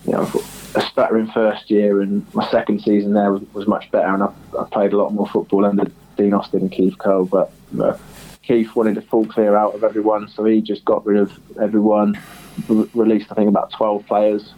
you 0.06 0.12
know 0.14 0.32
a 0.76 0.82
spattering 0.82 1.28
first 1.32 1.70
year, 1.72 2.02
and 2.02 2.32
my 2.34 2.50
second 2.52 2.82
season 2.82 3.14
there 3.14 3.32
was, 3.32 3.42
was 3.54 3.68
much 3.68 3.90
better, 3.92 4.14
and 4.14 4.24
I, 4.24 4.30
I 4.60 4.66
played 4.66 4.94
a 4.94 4.98
lot 4.98 5.14
more 5.14 5.28
football 5.28 5.66
under 5.66 5.90
Dean 6.18 6.34
Austin 6.34 6.62
and 6.62 6.72
Keith 6.72 6.98
Curle. 6.98 7.26
But 7.26 7.52
uh, 7.80 7.98
Keith 8.46 8.76
wanted 8.76 8.98
a 8.98 9.02
full 9.02 9.26
clear 9.26 9.56
out 9.56 9.74
of 9.76 9.84
everyone, 9.84 10.28
so 10.30 10.46
he 10.46 10.62
just 10.62 10.86
got 10.86 11.06
rid 11.06 11.20
of 11.20 11.32
everyone. 11.60 12.20
Re- 12.68 12.90
released, 12.94 13.32
I 13.32 13.36
think, 13.36 13.50
about 13.50 13.72
twelve 13.72 14.06
players. 14.06 14.54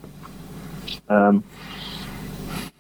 Um, 1.10 1.44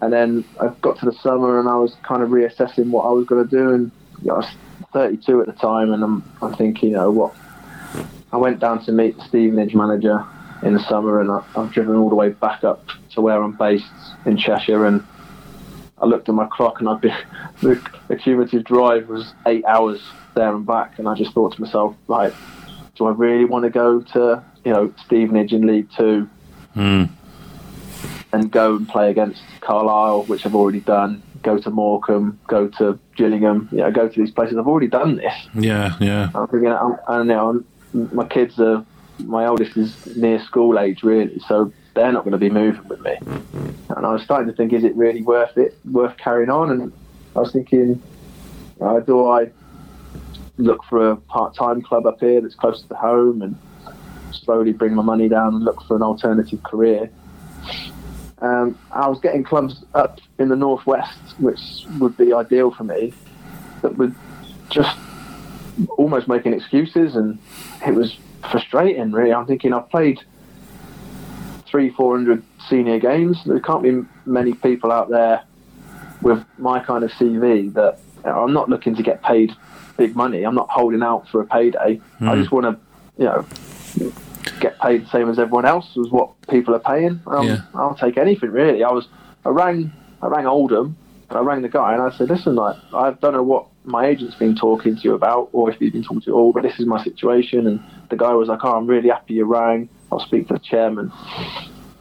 and 0.02 0.14
then 0.14 0.44
I 0.62 0.68
got 0.82 1.00
to 1.00 1.06
the 1.06 1.14
summer 1.14 1.60
and 1.60 1.68
I 1.68 1.76
was 1.76 1.96
kind 2.04 2.22
of 2.22 2.30
reassessing 2.30 2.90
what 2.90 3.06
I 3.06 3.10
was 3.10 3.26
going 3.26 3.48
to 3.48 3.50
do. 3.50 3.74
And 3.74 3.92
you 4.22 4.28
know, 4.28 4.36
I 4.36 4.38
was 4.38 4.50
32 4.94 5.42
at 5.42 5.48
the 5.48 5.54
time, 5.54 5.92
and 5.94 6.04
I'm, 6.04 6.24
I'm 6.42 6.54
thinking, 6.56 6.90
you 6.90 6.96
know, 6.96 7.12
what? 7.12 7.36
I 8.32 8.38
went 8.38 8.60
down 8.60 8.84
to 8.86 8.92
meet 8.92 9.18
the 9.18 9.24
Stevenage 9.24 9.74
manager 9.74 10.26
in 10.64 10.74
the 10.74 10.80
summer, 10.80 11.22
and 11.22 11.32
I, 11.32 11.44
I've 11.56 11.72
driven 11.72 11.96
all 11.96 12.10
the 12.10 12.16
way 12.16 12.30
back 12.30 12.64
up 12.64 12.86
to 13.12 13.22
where 13.22 13.42
I'm 13.42 13.54
based 13.54 13.86
in 14.26 14.38
Cheshire. 14.38 14.86
And 14.86 15.06
I 16.00 16.06
looked 16.06 16.30
at 16.30 16.36
my 16.36 16.48
clock, 16.48 16.80
and 16.80 16.90
I'd 16.90 17.02
be 17.02 17.10
the, 17.62 17.82
the 18.08 18.16
cumulative 18.16 18.64
drive 18.64 19.10
was 19.10 19.34
eight 19.46 19.66
hours 19.66 20.02
there 20.36 20.56
and 20.56 20.66
back. 20.66 21.00
And 21.00 21.08
I 21.08 21.16
just 21.16 21.34
thought 21.34 21.56
to 21.56 21.62
myself, 21.62 21.96
like, 22.08 22.34
do 22.96 23.06
I 23.08 23.12
really 23.12 23.46
want 23.46 23.64
to 23.64 23.70
go 23.70 24.02
to 24.02 24.44
you 24.64 24.72
know 24.72 24.94
Stevenage 25.06 25.54
in 25.54 25.66
League 25.66 25.90
Two? 25.96 26.30
Hmm. 26.74 27.06
and 28.32 28.52
go 28.52 28.76
and 28.76 28.88
play 28.88 29.10
against 29.10 29.42
Carlisle, 29.62 30.24
which 30.26 30.46
I've 30.46 30.54
already 30.54 30.82
done. 30.82 31.24
Go 31.42 31.58
to 31.58 31.72
Morecambe, 31.72 32.40
go 32.48 32.68
to 32.78 33.00
Gillingham. 33.16 33.68
You 33.72 33.80
know, 33.80 33.92
go 33.92 34.08
to 34.08 34.20
these 34.20 34.32
places. 34.32 34.58
I've 34.58 34.68
already 34.68 34.88
done 34.88 35.16
this. 35.16 35.34
Yeah, 35.56 35.96
yeah. 36.00 36.30
I'm 36.36 36.48
thinking, 36.48 36.72
I'm, 36.72 36.98
and 37.08 37.30
you 37.30 37.36
know, 37.36 37.64
my 38.12 38.28
kids 38.28 38.60
are, 38.60 38.86
my 39.20 39.48
oldest 39.48 39.76
is 39.76 40.16
near 40.16 40.40
school 40.44 40.78
age 40.78 41.02
really, 41.02 41.40
so 41.48 41.72
they're 41.98 42.12
not 42.12 42.24
going 42.24 42.32
to 42.32 42.38
be 42.38 42.50
moving 42.50 42.88
with 42.88 43.02
me. 43.02 43.16
And 43.90 44.06
I 44.06 44.14
was 44.14 44.22
starting 44.22 44.48
to 44.48 44.54
think, 44.56 44.72
is 44.72 44.84
it 44.84 44.96
really 44.96 45.24
worth 45.24 45.58
it, 45.58 45.78
worth 45.84 46.16
carrying 46.18 46.50
on? 46.50 46.70
And 46.70 46.94
I 47.36 47.40
was 47.40 47.52
thinking, 47.52 48.02
uh, 48.80 49.00
do 49.00 49.28
I 49.28 49.50
look 50.58 50.84
for 50.86 51.12
a 51.12 51.16
part-time 51.16 51.82
club 51.82 52.06
up 52.06 52.20
here 52.20 52.40
that's 52.40 52.56
close 52.56 52.82
to 52.82 52.88
the 52.88 52.96
home 52.96 53.42
and 53.42 53.58
slowly 54.32 54.74
bring 54.74 54.94
my 54.94 55.04
money 55.04 55.28
down 55.28 55.56
and 55.56 55.64
look 55.64 55.82
for 55.84 55.96
an 55.96 56.04
alternative 56.04 56.62
career? 56.64 57.10
Um, 58.40 58.78
I 58.92 59.08
was 59.08 59.20
getting 59.20 59.44
clubs 59.44 59.84
up 59.96 60.22
in 60.38 60.50
the 60.50 60.56
northwest, 60.56 61.18
which 61.40 61.86
would 61.98 62.16
be 62.16 62.32
ideal 62.34 62.70
for 62.70 62.84
me, 62.84 63.12
that 63.82 63.98
would 63.98 64.14
just 64.70 64.96
almost 65.98 66.28
making 66.28 66.54
excuses, 66.54 67.16
and 67.16 67.40
it 67.86 67.96
was 67.96 68.16
frustrating. 68.52 69.12
Really, 69.12 69.34
I'm 69.34 69.48
thinking 69.48 69.74
I've 69.74 69.90
played 69.90 70.22
three, 71.78 71.92
four 71.92 72.16
hundred 72.16 72.42
senior 72.68 72.98
games. 72.98 73.38
There 73.46 73.60
can't 73.60 73.84
be 73.84 74.02
many 74.26 74.54
people 74.54 74.92
out 74.92 75.10
there 75.10 75.44
with 76.24 76.44
my 76.58 76.80
kind 76.80 77.04
of 77.04 77.12
CV 77.12 77.72
that 77.74 78.00
I'm 78.26 78.52
not 78.52 78.68
looking 78.68 78.96
to 78.96 79.04
get 79.04 79.22
paid 79.22 79.54
big 79.96 80.16
money. 80.16 80.44
I'm 80.44 80.56
not 80.56 80.70
holding 80.72 81.04
out 81.04 81.28
for 81.30 81.40
a 81.42 81.46
payday. 81.46 82.02
I 82.20 82.36
just 82.36 82.52
want 82.52 82.66
to, 82.66 82.80
you 83.22 83.26
know, 83.26 84.12
get 84.60 84.80
paid 84.80 85.06
the 85.06 85.10
same 85.12 85.30
as 85.30 85.38
everyone 85.38 85.66
else 85.68 85.96
was 85.96 86.10
what 86.10 86.32
people 86.50 86.74
are 86.74 86.80
paying. 86.80 87.22
Um, 87.28 87.46
Yeah. 87.46 87.62
I'll 87.76 87.94
take 87.94 88.18
anything 88.18 88.50
really. 88.50 88.84
I 88.84 88.92
was, 88.92 89.08
I 89.46 89.50
rang, 89.50 89.92
I 90.24 90.28
rang 90.28 90.48
Oldham, 90.48 90.98
and 91.30 91.38
I 91.38 91.42
rang 91.42 91.62
the 91.62 91.70
guy 91.70 91.94
and 91.94 92.02
I 92.02 92.10
said, 92.18 92.30
listen, 92.30 92.56
like 92.56 92.76
I 92.92 93.12
don't 93.12 93.34
know 93.34 93.44
what 93.44 93.68
my 93.84 94.08
agent's 94.08 94.34
been 94.36 94.56
talking 94.56 94.96
to 94.96 95.02
you 95.04 95.14
about, 95.14 95.50
or 95.52 95.70
if 95.70 95.78
he's 95.78 95.92
been 95.92 96.02
talking 96.02 96.22
to 96.22 96.28
you 96.32 96.36
at 96.36 96.40
all, 96.40 96.54
but 96.54 96.64
this 96.64 96.80
is 96.80 96.88
my 96.88 97.04
situation. 97.04 97.68
And 97.68 97.84
the 98.10 98.18
guy 98.18 98.34
was 98.34 98.48
like, 98.50 98.62
oh, 98.64 98.76
I'm 98.76 98.88
really 98.88 99.10
happy 99.10 99.36
you 99.36 99.46
rang. 99.46 99.90
I'll 100.12 100.20
speak 100.20 100.48
to 100.48 100.54
the 100.54 100.60
chairman. 100.60 101.12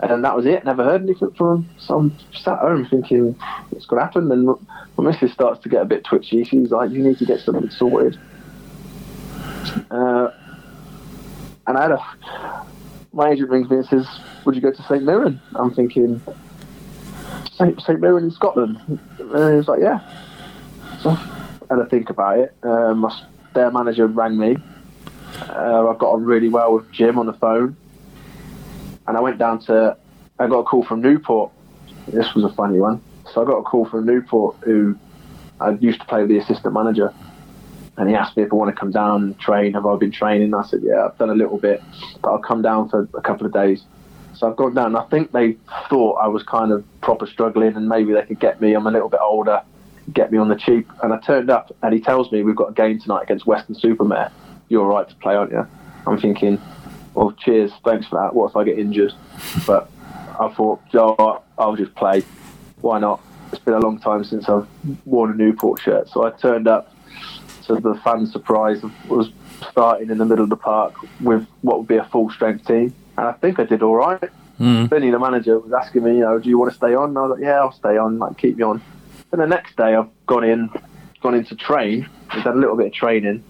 And 0.01 0.25
that 0.25 0.37
was 0.37 0.45
it. 0.45 0.65
Never 0.65 0.85
heard 0.85 1.03
anything 1.03 1.31
from 1.33 1.65
him. 1.65 1.71
So 1.79 1.99
I'm 1.99 2.17
sat 2.35 2.59
home 2.59 2.87
thinking, 2.87 3.33
what's 3.71 3.87
going 3.87 4.01
to 4.01 4.05
happen? 4.05 4.31
And 4.31 4.47
my 4.47 5.05
missus 5.05 5.33
starts 5.33 5.63
to 5.63 5.69
get 5.69 5.83
a 5.83 5.87
bit 5.87 6.05
twitchy. 6.05 6.45
She's 6.45 6.71
like, 6.71 6.91
you 6.91 7.03
need 7.03 7.19
to 7.19 7.25
get 7.25 7.41
something 7.41 7.71
sorted. 7.71 8.19
Uh, 9.91 10.31
and 11.67 11.79
I 11.79 11.83
had 11.83 11.93
a, 11.93 12.67
my 13.13 13.31
agent 13.31 13.51
rings 13.51 13.71
me 13.71 13.79
and 13.79 13.87
says, 13.87 14.07
would 14.45 14.55
you 14.55 14.61
go 14.61 14.71
to 14.71 14.83
St 14.83 15.03
Mirren? 15.03 15.41
I'm 15.55 15.73
thinking, 15.75 16.21
St. 17.53 17.81
St 17.81 18.01
Mirren 18.01 18.25
in 18.25 18.31
Scotland? 18.31 18.79
And 18.89 18.99
he 19.19 19.57
was 19.57 19.69
like, 19.69 19.81
yeah. 19.81 20.01
So 21.01 21.11
I 21.11 21.17
had 21.71 21.77
to 21.77 21.87
think 21.87 22.11
about 22.11 22.39
it. 22.39 22.55
Um, 22.63 22.99
my, 22.99 23.23
their 23.55 23.71
manager 23.71 24.07
rang 24.07 24.39
me. 24.39 24.59
Uh, 25.49 25.89
I 25.89 25.97
got 25.97 26.13
on 26.13 26.25
really 26.25 26.49
well 26.49 26.75
with 26.75 26.93
Jim 26.93 27.19
on 27.19 27.27
the 27.27 27.33
phone. 27.33 27.77
And 29.07 29.17
I 29.17 29.21
went 29.21 29.39
down 29.39 29.61
to, 29.67 29.97
I 30.39 30.47
got 30.47 30.59
a 30.59 30.65
call 30.65 30.85
from 30.85 31.01
Newport. 31.01 31.53
This 32.09 32.35
was 32.35 32.45
a 32.45 32.55
funny 32.55 32.79
one. 32.79 33.01
So 33.33 33.43
I 33.43 33.45
got 33.45 33.59
a 33.59 33.63
call 33.63 33.85
from 33.85 34.07
Newport 34.07 34.57
who 34.63 34.97
I 35.61 35.71
used 35.71 36.01
to 36.01 36.07
play 36.07 36.21
with 36.21 36.29
the 36.29 36.39
assistant 36.39 36.75
manager. 36.75 37.13
And 37.97 38.09
he 38.09 38.15
asked 38.15 38.37
me 38.37 38.43
if 38.43 38.53
I 38.53 38.57
want 38.57 38.75
to 38.75 38.79
come 38.79 38.91
down 38.91 39.23
and 39.23 39.41
train. 39.41 39.73
Have 39.73 39.87
I 39.87 39.97
been 39.97 40.11
training? 40.11 40.55
I 40.55 40.65
said, 40.65 40.81
yeah, 40.83 41.07
I've 41.07 41.17
done 41.19 41.31
a 41.31 41.35
little 41.35 41.59
bit, 41.59 41.83
but 42.21 42.31
I'll 42.31 42.39
come 42.39 42.63
down 42.63 42.89
for 42.89 43.09
a 43.15 43.23
couple 43.23 43.47
of 43.47 43.53
days. 43.53 43.85
So 44.35 44.51
I've 44.51 44.57
gone 44.57 44.75
down. 44.75 44.95
I 44.97 45.05
think 45.05 45.33
they 45.33 45.57
thought 45.89 46.17
I 46.17 46.29
was 46.29 46.43
kind 46.43 46.73
of 46.73 46.85
proper 47.01 47.27
struggling 47.27 47.75
and 47.75 47.89
maybe 47.89 48.13
they 48.13 48.23
could 48.23 48.39
get 48.39 48.61
me. 48.61 48.75
I'm 48.75 48.87
a 48.87 48.91
little 48.91 49.09
bit 49.09 49.21
older, 49.21 49.63
get 50.13 50.31
me 50.31 50.37
on 50.37 50.49
the 50.49 50.57
cheap. 50.57 50.91
And 51.03 51.15
I 51.15 51.19
turned 51.21 51.49
up 51.49 51.75
and 51.83 51.95
he 51.95 52.01
tells 52.01 52.31
me 52.31 52.43
we've 52.43 52.55
got 52.55 52.69
a 52.69 52.75
game 52.75 53.01
tonight 53.01 53.23
against 53.23 53.47
Weston-super-Mare. 53.47 54.31
You're 54.69 54.83
all 54.83 54.95
right 54.95 55.09
to 55.09 55.15
play, 55.17 55.35
aren't 55.35 55.53
you? 55.53 55.67
I'm 56.07 56.21
thinking, 56.21 56.61
well, 57.17 57.33
cheers, 57.33 57.73
thanks 57.85 58.07
for 58.07 58.21
that. 58.21 58.35
What 58.35 58.51
if 58.51 58.57
I 58.57 58.65
get 58.65 58.79
injured? 58.79 59.13
But 59.67 59.91
I 60.39 60.49
thought, 60.55 60.81
Joe, 60.93 61.43
I'll 61.59 61.77
just 61.77 61.95
play. 61.95 62.23
Why 62.83 62.99
not? 62.99 63.21
It's 63.53 63.63
been 63.65 63.75
a 63.75 63.79
long 63.81 63.99
time 63.99 64.23
since 64.23 64.49
I've 64.49 64.67
worn 65.07 65.31
a 65.31 65.35
Newport 65.35 65.81
shirt. 65.81 66.09
So 66.11 66.25
I 66.25 66.31
turned 66.31 66.69
up 66.69 66.95
to 67.65 67.77
the 67.77 67.95
fan 68.05 68.27
surprise 68.27 68.85
of- 68.85 68.93
was 69.09 69.31
starting 69.71 70.11
in 70.11 70.19
the 70.19 70.25
middle 70.27 70.45
of 70.45 70.51
the 70.51 70.57
park 70.57 70.95
with 71.21 71.47
what 71.63 71.79
would 71.79 71.89
be 71.89 71.97
a 71.97 72.05
full 72.05 72.29
strength 72.31 72.67
team. 72.67 72.95
And 73.17 73.27
I 73.27 73.33
think 73.33 73.59
I 73.59 73.65
did 73.65 73.83
all 73.83 73.95
right. 73.97 74.23
Hmm. 74.59 74.87
Benny, 74.87 75.11
the 75.11 75.19
manager, 75.19 75.59
was 75.59 75.73
asking 75.73 76.05
me, 76.05 76.15
you 76.17 76.21
know, 76.21 76.39
do 76.39 76.49
you 76.49 76.59
want 76.59 76.71
to 76.73 76.77
stay 76.77 76.95
on? 76.95 77.11
And 77.11 77.19
I 77.19 77.23
was 77.23 77.31
like, 77.33 77.41
yeah, 77.43 77.61
I'll 77.61 77.73
stay 77.73 77.97
on, 77.97 78.19
like, 78.19 78.37
keep 78.37 78.57
me 78.59 78.63
on. 78.63 78.83
Then 79.31 79.41
the 79.41 79.47
next 79.47 79.77
day, 79.77 79.95
I've 79.95 80.09
gone 80.27 80.45
in, 80.45 80.71
gone 81.23 81.35
in 81.35 81.45
to 81.47 81.57
train. 81.57 82.09
We've 82.35 82.45
done 82.45 82.57
a 82.59 82.61
little 82.61 82.77
bit 82.77 82.87
of 82.89 82.93
training. 82.93 83.43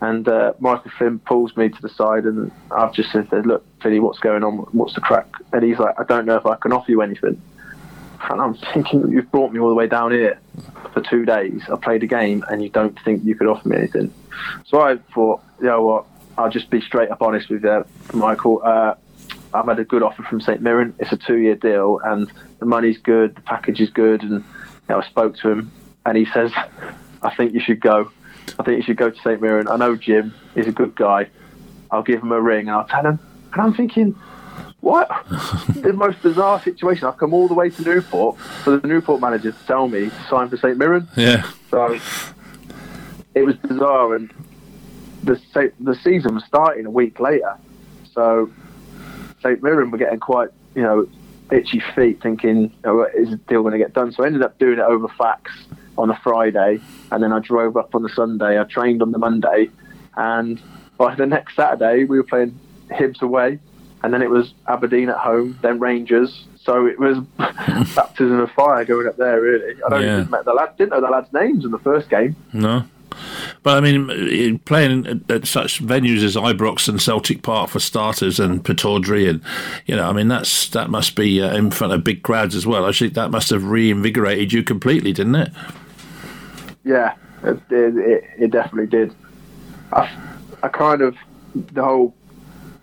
And 0.00 0.28
uh, 0.28 0.52
Michael 0.60 0.90
Flynn 0.98 1.18
pulls 1.20 1.56
me 1.56 1.68
to 1.68 1.82
the 1.82 1.88
side, 1.88 2.24
and 2.24 2.52
I've 2.70 2.92
just 2.92 3.12
said, 3.12 3.30
look, 3.46 3.64
Finny, 3.82 3.98
what's 3.98 4.18
going 4.18 4.44
on? 4.44 4.58
What's 4.72 4.94
the 4.94 5.00
crack? 5.00 5.26
And 5.52 5.64
he's 5.64 5.78
like, 5.78 5.98
I 5.98 6.04
don't 6.04 6.26
know 6.26 6.36
if 6.36 6.44
I 6.44 6.56
can 6.56 6.72
offer 6.72 6.90
you 6.90 7.00
anything. 7.00 7.40
And 8.28 8.40
I'm 8.40 8.54
thinking, 8.54 9.10
you've 9.10 9.30
brought 9.30 9.52
me 9.52 9.60
all 9.60 9.68
the 9.68 9.74
way 9.74 9.86
down 9.86 10.12
here 10.12 10.38
for 10.92 11.00
two 11.00 11.24
days. 11.24 11.62
I 11.72 11.76
played 11.76 12.02
a 12.02 12.06
game, 12.06 12.44
and 12.50 12.62
you 12.62 12.68
don't 12.68 12.98
think 13.04 13.24
you 13.24 13.34
could 13.34 13.46
offer 13.46 13.68
me 13.68 13.76
anything. 13.76 14.12
So 14.66 14.80
I 14.80 14.96
thought, 15.14 15.42
you 15.60 15.66
know 15.66 15.82
what? 15.82 16.04
I'll 16.36 16.50
just 16.50 16.68
be 16.68 16.80
straight 16.82 17.10
up 17.10 17.22
honest 17.22 17.48
with 17.48 17.64
you, 17.64 17.84
Michael. 18.12 18.60
Uh, 18.62 18.94
I've 19.54 19.66
had 19.66 19.78
a 19.78 19.84
good 19.84 20.02
offer 20.02 20.22
from 20.22 20.40
St 20.40 20.60
Mirren. 20.60 20.94
It's 20.98 21.12
a 21.12 21.16
two-year 21.16 21.54
deal, 21.54 22.00
and 22.04 22.30
the 22.58 22.66
money's 22.66 22.98
good, 22.98 23.34
the 23.34 23.40
package 23.40 23.80
is 23.80 23.88
good, 23.90 24.22
and 24.22 24.32
you 24.32 24.44
know, 24.90 25.00
I 25.00 25.06
spoke 25.08 25.36
to 25.38 25.50
him, 25.50 25.72
and 26.04 26.18
he 26.18 26.26
says, 26.26 26.52
"I 27.22 27.34
think 27.34 27.54
you 27.54 27.60
should 27.60 27.80
go. 27.80 28.10
I 28.58 28.62
think 28.62 28.78
you 28.78 28.82
should 28.82 28.96
go 28.96 29.10
to 29.10 29.16
St 29.18 29.40
Mirren. 29.40 29.68
I 29.68 29.76
know 29.76 29.96
Jim. 29.96 30.34
He's 30.54 30.66
a 30.66 30.72
good 30.72 30.94
guy. 30.94 31.28
I'll 31.90 32.02
give 32.02 32.22
him 32.22 32.32
a 32.32 32.40
ring, 32.40 32.68
and 32.68 32.70
I'll 32.70 32.86
tell 32.86 33.04
him." 33.04 33.18
And 33.52 33.62
I'm 33.62 33.74
thinking, 33.74 34.14
what? 34.80 35.08
the 35.68 35.92
most 35.92 36.22
bizarre 36.22 36.60
situation. 36.62 37.06
I've 37.06 37.16
come 37.16 37.34
all 37.34 37.48
the 37.48 37.54
way 37.54 37.70
to 37.70 37.82
Newport 37.82 38.38
for 38.38 38.76
the 38.76 38.86
Newport 38.86 39.20
manager 39.20 39.52
to 39.52 39.66
tell 39.66 39.88
me 39.88 40.10
to 40.10 40.26
sign 40.28 40.48
for 40.48 40.56
St 40.56 40.78
Mirren. 40.78 41.08
Yeah. 41.16 41.50
So 41.70 41.98
it 43.34 43.42
was 43.42 43.56
bizarre, 43.56 44.14
and 44.14 44.32
the 45.24 45.40
the 45.80 45.94
season 45.96 46.34
was 46.34 46.44
starting 46.44 46.86
a 46.86 46.90
week 46.90 47.18
later. 47.18 47.56
So 48.12 48.50
St 49.42 49.62
Mirren 49.62 49.90
were 49.90 49.98
getting 49.98 50.20
quite, 50.20 50.50
you 50.74 50.82
know, 50.82 51.08
itchy 51.50 51.82
feet, 51.94 52.22
thinking, 52.22 52.66
is 53.14 53.30
the 53.30 53.40
deal 53.48 53.62
going 53.62 53.72
to 53.72 53.78
get 53.78 53.92
done? 53.92 54.12
So 54.12 54.22
I 54.22 54.26
ended 54.26 54.42
up 54.42 54.58
doing 54.58 54.78
it 54.78 54.84
over 54.84 55.08
fax 55.08 55.52
on 55.98 56.10
a 56.10 56.16
Friday, 56.22 56.80
and 57.10 57.22
then 57.22 57.32
I 57.32 57.38
drove 57.40 57.76
up 57.76 57.94
on 57.94 58.02
the 58.02 58.08
Sunday. 58.10 58.60
I 58.60 58.64
trained 58.64 59.02
on 59.02 59.12
the 59.12 59.18
Monday, 59.18 59.70
and 60.16 60.60
by 60.98 61.14
the 61.14 61.26
next 61.26 61.56
Saturday 61.56 62.04
we 62.04 62.16
were 62.18 62.24
playing 62.24 62.58
Hibs 62.90 63.22
away, 63.22 63.58
and 64.02 64.12
then 64.14 64.22
it 64.22 64.30
was 64.30 64.54
Aberdeen 64.68 65.08
at 65.08 65.16
home, 65.18 65.58
then 65.62 65.78
Rangers. 65.78 66.44
So 66.62 66.86
it 66.86 66.98
was 66.98 67.18
baptism 67.94 68.40
of 68.40 68.50
fire 68.52 68.84
going 68.84 69.06
up 69.06 69.16
there. 69.16 69.40
Really, 69.40 69.74
I 69.84 69.88
don't 69.88 70.02
Yeah. 70.02 70.18
even 70.20 70.30
met 70.30 70.44
the 70.44 70.52
lad. 70.52 70.76
Didn't 70.76 70.90
know 70.90 71.00
the 71.00 71.08
lads' 71.08 71.32
names 71.32 71.64
in 71.64 71.70
the 71.70 71.78
first 71.78 72.08
game. 72.10 72.34
No. 72.52 72.84
But 73.62 73.78
I 73.78 73.80
mean, 73.80 74.58
playing 74.60 75.06
at, 75.06 75.30
at 75.30 75.46
such 75.46 75.82
venues 75.82 76.22
as 76.22 76.36
Ibrox 76.36 76.88
and 76.88 77.00
Celtic 77.00 77.42
Park 77.42 77.70
for 77.70 77.80
starters, 77.80 78.38
and 78.38 78.62
Pittodrie, 78.64 79.28
and 79.30 79.40
you 79.86 79.96
know, 79.96 80.08
I 80.08 80.12
mean, 80.12 80.28
that's 80.28 80.68
that 80.70 80.90
must 80.90 81.14
be 81.16 81.40
uh, 81.40 81.56
in 81.56 81.70
front 81.70 81.92
of 81.94 82.04
big 82.04 82.22
crowds 82.22 82.54
as 82.54 82.66
well. 82.66 82.84
I 82.84 82.92
think 82.92 83.14
that 83.14 83.30
must 83.30 83.50
have 83.50 83.64
reinvigorated 83.64 84.52
you 84.52 84.62
completely, 84.62 85.12
didn't 85.12 85.36
it? 85.36 85.50
Yeah, 86.86 87.16
it, 87.42 87.58
it, 87.68 87.96
it, 87.96 88.24
it 88.38 88.50
definitely 88.52 88.86
did. 88.86 89.12
I, 89.92 90.08
I 90.62 90.68
kind 90.68 91.02
of 91.02 91.16
the 91.54 91.82
whole 91.82 92.14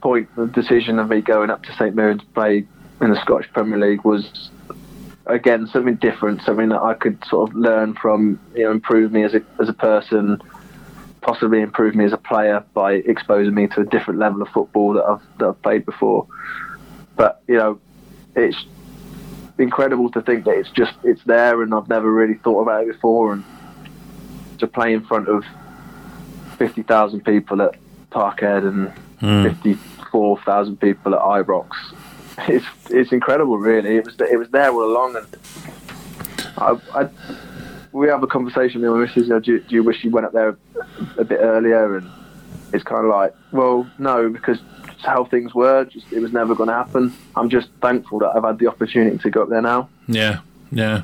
point, 0.02 0.36
the 0.36 0.46
decision 0.46 1.00
of 1.00 1.08
me 1.10 1.22
going 1.22 1.50
up 1.50 1.64
to 1.64 1.74
St 1.76 1.96
Mirren 1.96 2.20
to 2.20 2.26
play 2.28 2.68
in 3.00 3.10
the 3.10 3.20
Scottish 3.22 3.50
Premier 3.54 3.80
League 3.80 4.04
was 4.04 4.50
again 5.26 5.68
something 5.68 5.96
different, 5.96 6.42
something 6.42 6.68
that 6.70 6.82
I 6.82 6.96
could 6.96 7.24
sort 7.26 7.50
of 7.50 7.56
learn 7.56 7.94
from, 7.94 8.42
you 8.54 8.64
know, 8.64 8.72
improve 8.72 9.14
me 9.14 9.24
as 9.24 9.34
a 9.36 9.42
as 9.62 9.70
a 9.70 9.74
person, 9.74 10.42
possibly 11.22 11.62
improve 11.62 11.96
me 11.96 12.04
as 12.04 12.12
a 12.12 12.18
player 12.18 12.62
by 12.74 12.96
exposing 12.96 13.54
me 13.54 13.68
to 13.68 13.82
a 13.82 13.86
different 13.86 14.20
level 14.20 14.42
of 14.42 14.50
football 14.50 14.94
that 14.96 15.06
I've 15.06 15.38
that 15.38 15.48
I've 15.48 15.62
played 15.62 15.86
before. 15.86 16.28
But 17.16 17.42
you 17.48 17.56
know, 17.56 17.80
it's 18.36 18.66
incredible 19.58 20.12
to 20.12 20.22
think 20.22 20.44
that 20.44 20.58
it's 20.58 20.72
just 20.72 20.94
it's 21.06 21.24
there, 21.24 21.62
and 21.62 21.74
I've 21.74 21.88
never 21.88 22.12
really 22.12 22.36
thought 22.36 22.64
about 22.64 22.84
it 22.84 22.92
before, 22.92 23.32
and 23.32 23.46
to 24.64 24.68
play 24.68 24.94
in 24.94 25.04
front 25.06 25.28
of 25.28 25.44
fifty 26.58 26.84
thousand 26.84 27.26
people 27.26 27.62
at 27.62 27.76
Parkhead 28.12 28.68
and 28.68 28.90
hmm. 29.20 29.74
four 30.12 30.38
thousand 30.40 30.80
people 30.80 31.16
at 31.16 31.22
Ibrox. 31.22 31.70
It's 32.48 32.66
it's 32.90 33.12
incredible, 33.12 33.60
really. 33.60 33.98
It 33.98 34.06
was 34.06 34.16
it 34.20 34.40
was 34.40 34.50
there 34.50 34.72
all 34.72 34.84
along, 34.84 35.16
and 35.18 35.28
I, 36.58 36.76
I 37.00 37.10
we 37.92 38.08
have 38.08 38.24
a 38.24 38.28
conversation 38.28 38.82
with 38.82 38.90
my 38.90 38.98
missus. 39.06 39.28
You 39.28 39.34
know, 39.34 39.40
do, 39.40 39.52
you- 39.52 39.60
do 39.60 39.76
you 39.76 39.84
wish 39.84 40.04
you 40.04 40.10
went 40.10 40.26
up 40.26 40.34
there 40.34 40.58
a 41.20 41.24
bit 41.24 41.40
earlier? 41.40 41.98
And 41.98 42.10
it's 42.74 42.84
kind 42.84 43.06
of 43.06 43.12
like, 43.12 43.36
well, 43.52 43.88
no, 44.00 44.30
because 44.30 44.58
how 45.04 45.26
things 45.26 45.54
were. 45.54 45.86
Just 45.86 46.12
it 46.12 46.20
was 46.20 46.34
never 46.34 46.56
going 46.56 46.70
to 46.70 46.76
happen. 46.76 47.14
I'm 47.36 47.50
just 47.50 47.70
thankful 47.82 48.20
that 48.20 48.32
I've 48.36 48.44
had 48.44 48.58
the 48.60 48.68
opportunity 48.68 49.18
to 49.18 49.30
go 49.30 49.44
up 49.44 49.50
there 49.50 49.62
now. 49.62 49.90
Yeah, 50.08 50.40
yeah. 50.72 51.04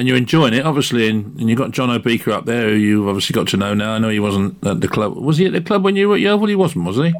And 0.00 0.08
you're 0.08 0.16
enjoying 0.16 0.54
it, 0.54 0.64
obviously, 0.64 1.10
and, 1.10 1.38
and 1.38 1.50
you've 1.50 1.58
got 1.58 1.72
John 1.72 1.90
Obika 1.90 2.32
up 2.32 2.46
there, 2.46 2.70
who 2.70 2.74
you've 2.76 3.06
obviously 3.06 3.34
got 3.34 3.48
to 3.48 3.58
know 3.58 3.74
now. 3.74 3.92
I 3.92 3.98
know 3.98 4.08
he 4.08 4.18
wasn't 4.18 4.64
at 4.66 4.80
the 4.80 4.88
club. 4.88 5.14
Was 5.14 5.36
he 5.36 5.44
at 5.44 5.52
the 5.52 5.60
club 5.60 5.84
when 5.84 5.94
you 5.94 6.08
were 6.08 6.14
at 6.14 6.22
Yeovil? 6.22 6.46
He 6.48 6.54
wasn't, 6.54 6.86
was 6.86 6.96
he? 6.96 7.12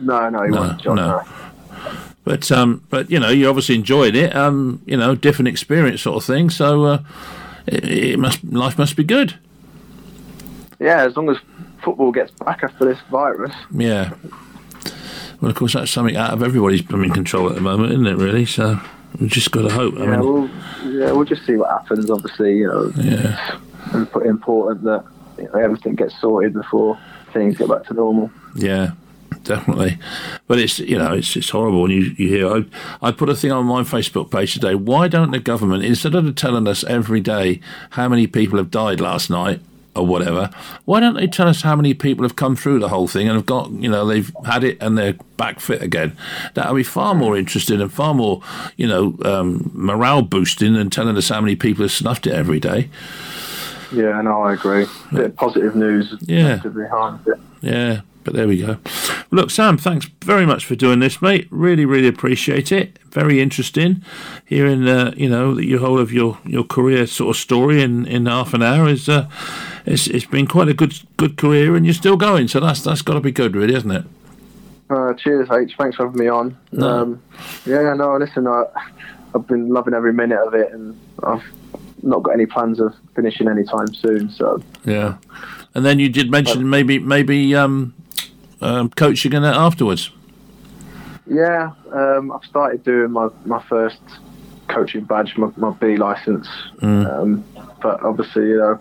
No, 0.00 0.28
no, 0.28 0.42
he 0.42 0.50
No, 0.50 0.60
wasn't. 0.60 0.80
John, 0.80 0.96
no. 0.96 1.06
no. 1.18 1.22
But 2.24 2.50
um, 2.50 2.82
but 2.90 3.08
you 3.08 3.20
know, 3.20 3.28
you 3.28 3.48
obviously 3.48 3.76
enjoyed 3.76 4.16
it. 4.16 4.34
Um, 4.34 4.82
you 4.86 4.96
know, 4.96 5.14
different 5.14 5.46
experience 5.46 6.02
sort 6.02 6.16
of 6.16 6.24
thing. 6.24 6.50
So 6.50 6.82
uh, 6.84 7.02
it, 7.66 7.84
it 7.84 8.18
must 8.18 8.42
life 8.42 8.76
must 8.76 8.96
be 8.96 9.04
good. 9.04 9.34
Yeah, 10.80 11.04
as 11.04 11.16
long 11.16 11.30
as 11.30 11.36
football 11.84 12.10
gets 12.10 12.32
back 12.32 12.64
after 12.64 12.84
this 12.86 12.98
virus. 13.08 13.54
Yeah. 13.70 14.14
Well, 15.40 15.50
of 15.50 15.54
course, 15.54 15.74
that's 15.74 15.92
something 15.92 16.16
out 16.16 16.32
of 16.32 16.42
everybody's 16.42 16.82
blooming 16.82 17.12
control 17.12 17.48
at 17.48 17.54
the 17.54 17.60
moment, 17.60 17.92
isn't 17.92 18.06
it? 18.08 18.16
Really. 18.16 18.44
So 18.44 18.80
we've 19.20 19.30
just 19.30 19.50
got 19.50 19.62
to 19.62 19.70
hope. 19.70 19.94
I 19.96 20.04
Yeah, 20.04 20.16
mean, 20.16 20.20
we'll 20.20 20.48
yeah, 20.92 21.12
we'll 21.12 21.24
just 21.24 21.44
see 21.46 21.56
what 21.56 21.70
happens. 21.70 22.10
Obviously, 22.10 22.58
you 22.58 22.66
know, 22.66 22.92
yeah. 22.96 23.58
it's 23.94 24.26
important 24.26 24.84
that 24.84 25.04
you 25.38 25.44
know, 25.44 25.58
everything 25.58 25.94
gets 25.94 26.18
sorted 26.20 26.52
before 26.54 26.98
things 27.32 27.56
get 27.56 27.68
back 27.68 27.84
to 27.86 27.94
normal. 27.94 28.30
Yeah, 28.54 28.92
definitely. 29.42 29.98
But 30.46 30.58
it's 30.58 30.78
you 30.78 30.98
know 30.98 31.12
it's 31.12 31.36
it's 31.36 31.50
horrible 31.50 31.82
when 31.82 31.90
you, 31.90 32.14
you 32.16 32.28
hear. 32.28 32.48
I, 32.48 32.64
I 33.02 33.12
put 33.12 33.28
a 33.28 33.34
thing 33.34 33.52
on 33.52 33.66
my 33.66 33.82
Facebook 33.82 34.30
page 34.30 34.54
today. 34.54 34.74
Why 34.74 35.08
don't 35.08 35.30
the 35.30 35.40
government 35.40 35.84
instead 35.84 36.14
of 36.14 36.34
telling 36.34 36.66
us 36.66 36.84
every 36.84 37.20
day 37.20 37.60
how 37.90 38.08
many 38.08 38.26
people 38.26 38.58
have 38.58 38.70
died 38.70 39.00
last 39.00 39.30
night 39.30 39.60
or 39.96 40.06
whatever, 40.06 40.50
why 40.84 41.00
don't 41.00 41.14
they 41.14 41.26
tell 41.26 41.48
us 41.48 41.62
how 41.62 41.74
many 41.74 41.94
people 41.94 42.24
have 42.24 42.36
come 42.36 42.56
through 42.56 42.78
the 42.78 42.88
whole 42.88 43.08
thing 43.08 43.28
and 43.28 43.36
have 43.36 43.46
got 43.46 43.70
you 43.72 43.88
know 43.88 44.06
they've 44.06 44.34
had 44.44 44.64
it 44.64 44.78
and 44.80 44.96
they're 44.96 45.14
back 45.36 45.60
fit 45.60 45.82
again? 45.82 46.16
That 46.54 46.70
would 46.70 46.78
be 46.78 46.82
far 46.84 47.14
more 47.14 47.36
interesting 47.36 47.80
and 47.80 47.92
far 47.92 48.14
more 48.14 48.42
you 48.76 48.86
know 48.86 49.16
um, 49.24 49.70
morale 49.74 50.22
boosting 50.22 50.74
than 50.74 50.90
telling 50.90 51.16
us 51.16 51.28
how 51.28 51.40
many 51.40 51.56
people 51.56 51.84
have 51.84 51.92
snuffed 51.92 52.26
it 52.26 52.34
every 52.34 52.60
day. 52.60 52.90
Yeah, 53.92 54.20
no, 54.22 54.42
I 54.42 54.54
agree. 54.54 54.86
bit 55.12 55.26
of 55.26 55.36
positive 55.36 55.76
news. 55.76 56.14
Yeah. 56.22 56.56
behind 56.56 57.26
it. 57.26 57.38
Yeah, 57.60 58.00
but 58.24 58.34
there 58.34 58.48
we 58.48 58.60
go. 58.60 58.78
Look, 59.30 59.50
Sam, 59.50 59.78
thanks 59.78 60.06
very 60.22 60.46
much 60.46 60.64
for 60.64 60.74
doing 60.74 60.98
this, 60.98 61.22
mate. 61.22 61.46
Really, 61.50 61.84
really 61.84 62.08
appreciate 62.08 62.72
it. 62.72 62.98
Very 63.04 63.40
interesting 63.40 64.04
hearing, 64.44 64.88
uh, 64.88 65.12
you 65.16 65.28
know, 65.28 65.54
that 65.54 65.64
your 65.64 65.80
whole 65.80 65.98
of 65.98 66.12
your, 66.12 66.38
your 66.44 66.64
career 66.64 67.06
sort 67.06 67.36
of 67.36 67.40
story 67.40 67.82
in, 67.82 68.06
in 68.06 68.26
half 68.26 68.54
an 68.54 68.62
hour 68.62 68.88
is. 68.88 69.08
Uh, 69.08 69.28
it's, 69.86 70.06
it's 70.08 70.26
been 70.26 70.46
quite 70.46 70.68
a 70.68 70.74
good 70.74 70.94
good 71.16 71.36
career, 71.36 71.76
and 71.76 71.86
you're 71.86 71.94
still 71.94 72.16
going. 72.16 72.48
So 72.48 72.60
that's 72.60 72.82
that's 72.82 73.02
got 73.02 73.14
to 73.14 73.20
be 73.20 73.32
good, 73.32 73.54
really, 73.56 73.74
isn't 73.74 73.90
it? 73.90 74.04
Uh, 74.90 75.14
cheers, 75.14 75.48
H. 75.50 75.74
Thanks 75.78 75.96
for 75.96 76.06
having 76.06 76.20
me 76.20 76.28
on. 76.28 76.56
No. 76.72 76.88
Um, 76.88 77.22
yeah, 77.64 77.94
no, 77.94 78.16
listen, 78.18 78.46
I, 78.46 78.64
I've 79.34 79.46
been 79.46 79.68
loving 79.68 79.94
every 79.94 80.12
minute 80.12 80.38
of 80.38 80.54
it, 80.54 80.72
and 80.72 80.98
I've 81.24 81.42
not 82.02 82.22
got 82.22 82.32
any 82.32 82.46
plans 82.46 82.78
of 82.78 82.94
finishing 83.14 83.48
anytime 83.48 83.92
soon. 83.94 84.30
So 84.30 84.62
Yeah. 84.84 85.16
And 85.74 85.84
then 85.84 85.98
you 85.98 86.08
did 86.08 86.30
mention 86.30 86.70
maybe 86.70 86.98
maybe 86.98 87.54
um, 87.54 87.94
um, 88.60 88.90
coaching 88.90 89.32
in 89.32 89.44
it 89.44 89.54
afterwards. 89.54 90.10
yeah, 91.26 91.72
um, 91.92 92.30
I've 92.32 92.44
started 92.48 92.82
doing 92.84 93.10
my, 93.10 93.28
my 93.44 93.62
first 93.68 93.98
coaching 94.68 95.04
badge, 95.04 95.36
my, 95.36 95.50
my 95.56 95.70
B 95.70 95.96
license. 95.96 96.48
Um, 96.80 97.44
but 97.82 98.02
obviously, 98.02 98.48
you 98.48 98.58
know, 98.58 98.78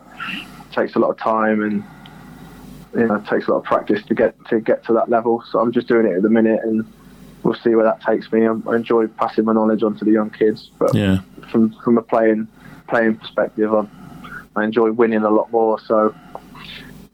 takes 0.75 0.95
a 0.95 0.99
lot 0.99 1.09
of 1.09 1.17
time 1.17 1.63
and 1.63 1.83
you 2.95 3.07
know, 3.07 3.15
it 3.15 3.25
takes 3.27 3.47
a 3.47 3.51
lot 3.51 3.57
of 3.57 3.63
practice 3.63 4.03
to 4.05 4.15
get 4.15 4.35
to 4.47 4.59
get 4.59 4.85
to 4.85 4.93
that 4.93 5.09
level. 5.09 5.43
So 5.51 5.59
I'm 5.59 5.71
just 5.71 5.87
doing 5.87 6.05
it 6.05 6.13
at 6.15 6.21
the 6.21 6.29
minute, 6.29 6.61
and 6.63 6.85
we'll 7.43 7.55
see 7.55 7.75
where 7.75 7.83
that 7.85 8.01
takes 8.01 8.31
me. 8.31 8.47
I, 8.47 8.53
I 8.69 8.75
enjoy 8.75 9.07
passing 9.07 9.45
my 9.45 9.53
knowledge 9.53 9.83
on 9.83 9.97
to 9.97 10.05
the 10.05 10.11
young 10.11 10.29
kids, 10.29 10.69
but 10.79 10.93
Yeah. 10.95 11.19
from 11.51 11.71
from 11.83 11.97
a 11.97 12.01
playing 12.01 12.47
playing 12.87 13.17
perspective, 13.17 13.73
I, 13.73 13.85
I 14.55 14.63
enjoy 14.63 14.91
winning 14.91 15.23
a 15.23 15.29
lot 15.29 15.51
more. 15.51 15.79
So 15.79 16.15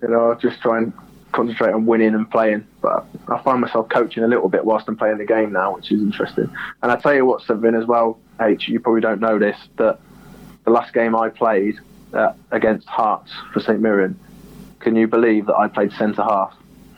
you 0.01 0.07
know, 0.09 0.31
I 0.31 0.35
just 0.35 0.61
try 0.61 0.77
and 0.79 0.93
concentrate 1.31 1.71
on 1.73 1.85
winning 1.85 2.13
and 2.13 2.29
playing. 2.29 2.65
But 2.81 3.05
I 3.29 3.39
find 3.41 3.61
myself 3.61 3.89
coaching 3.89 4.23
a 4.23 4.27
little 4.27 4.49
bit 4.49 4.65
whilst 4.65 4.87
I'm 4.87 4.97
playing 4.97 5.17
the 5.17 5.25
game 5.25 5.51
now, 5.53 5.75
which 5.75 5.91
is 5.91 6.01
interesting. 6.01 6.49
And 6.83 6.91
I 6.91 6.95
tell 6.97 7.15
you 7.15 7.25
what, 7.25 7.41
something 7.43 7.73
as 7.73 7.85
well, 7.85 8.19
H, 8.39 8.67
you 8.67 8.79
probably 8.79 9.01
don't 9.01 9.21
know 9.21 9.39
this, 9.39 9.57
that 9.77 9.99
the 10.65 10.71
last 10.71 10.93
game 10.93 11.15
I 11.15 11.29
played 11.29 11.79
uh, 12.13 12.33
against 12.51 12.87
Hearts 12.87 13.31
for 13.53 13.59
St 13.59 13.79
Mirren, 13.79 14.19
can 14.79 14.95
you 14.95 15.07
believe 15.07 15.45
that 15.47 15.55
I 15.55 15.67
played 15.67 15.91
centre 15.93 16.23
half? 16.23 16.53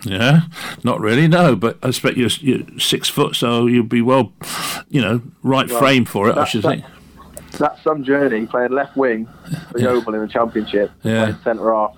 Yeah, 0.06 0.42
not 0.84 1.00
really, 1.00 1.28
no. 1.28 1.56
But 1.56 1.78
I 1.82 1.88
expect 1.90 2.18
you're, 2.18 2.30
you're 2.42 2.80
six 2.80 3.08
foot, 3.10 3.36
so 3.36 3.68
you'll 3.68 3.86
be 3.86 4.02
well, 4.02 4.34
you 4.90 5.02
know, 5.02 5.22
right 5.44 5.70
Well, 5.70 5.80
frame 5.80 6.06
for 6.06 6.30
it. 6.30 6.38
I 6.38 6.46
should 6.46 6.64
that- 6.64 6.82
think. 6.82 6.86
That's 7.60 7.84
some 7.84 8.04
journey. 8.04 8.48
Playing 8.48 8.72
left 8.72 8.98
wing 8.98 9.28
for 9.72 9.78
Yeah. 9.80 9.94
Yeovil 9.94 10.16
in 10.16 10.22
the 10.22 10.28
Championship, 10.28 10.90
Yeah. 11.04 11.36
centre 11.44 11.72
half 11.72 11.92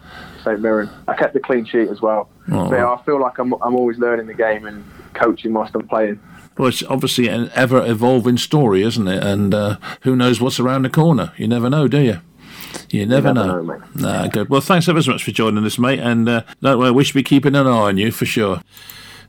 St 0.44 0.60
Mirren. 0.60 0.90
I 1.08 1.14
kept 1.16 1.34
the 1.34 1.40
clean 1.40 1.64
sheet 1.66 1.88
as 1.88 2.02
well. 2.02 2.28
Oh. 2.52 2.70
So 2.70 2.76
yeah, 2.76 2.92
I 2.92 3.02
feel 3.04 3.22
like 3.22 3.38
I'm, 3.40 3.54
I'm 3.62 3.74
always 3.74 3.98
learning 3.98 4.28
the 4.28 4.34
game 4.34 4.66
and 4.66 4.84
coaching 5.14 5.54
whilst 5.54 5.74
I'm 5.74 5.88
playing. 5.88 6.20
Well, 6.58 6.68
it's 6.68 6.84
obviously 6.84 7.30
an 7.30 7.50
ever 7.56 7.86
evolving 7.86 8.38
story, 8.38 8.82
isn't 8.84 9.08
it? 9.08 9.24
And 9.24 9.54
uh, 9.54 9.78
who 10.02 10.16
knows 10.18 10.42
what's 10.42 10.60
around 10.60 10.82
the 10.84 10.90
corner? 10.90 11.32
You 11.38 11.48
never 11.48 11.70
know, 11.70 11.88
do 11.88 12.00
you? 12.02 12.20
You 12.90 13.06
never, 13.06 13.34
never 13.34 13.48
know. 13.48 13.62
know, 13.62 13.80
mate. 13.80 13.96
Nah, 13.96 14.28
good. 14.28 14.50
Well, 14.50 14.62
thanks 14.62 14.88
ever 14.88 15.02
so 15.02 15.12
much 15.12 15.24
for 15.24 15.32
joining 15.32 15.66
us, 15.66 15.78
mate. 15.78 16.00
And 16.00 16.28
uh, 16.28 16.44
don't 16.62 16.80
worry, 16.80 16.92
we 16.92 17.04
should 17.04 17.16
be 17.16 17.24
keeping 17.24 17.56
an 17.56 17.68
eye 17.68 17.70
on 17.70 17.98
you 17.98 18.12
for 18.12 18.26
sure. 18.26 18.62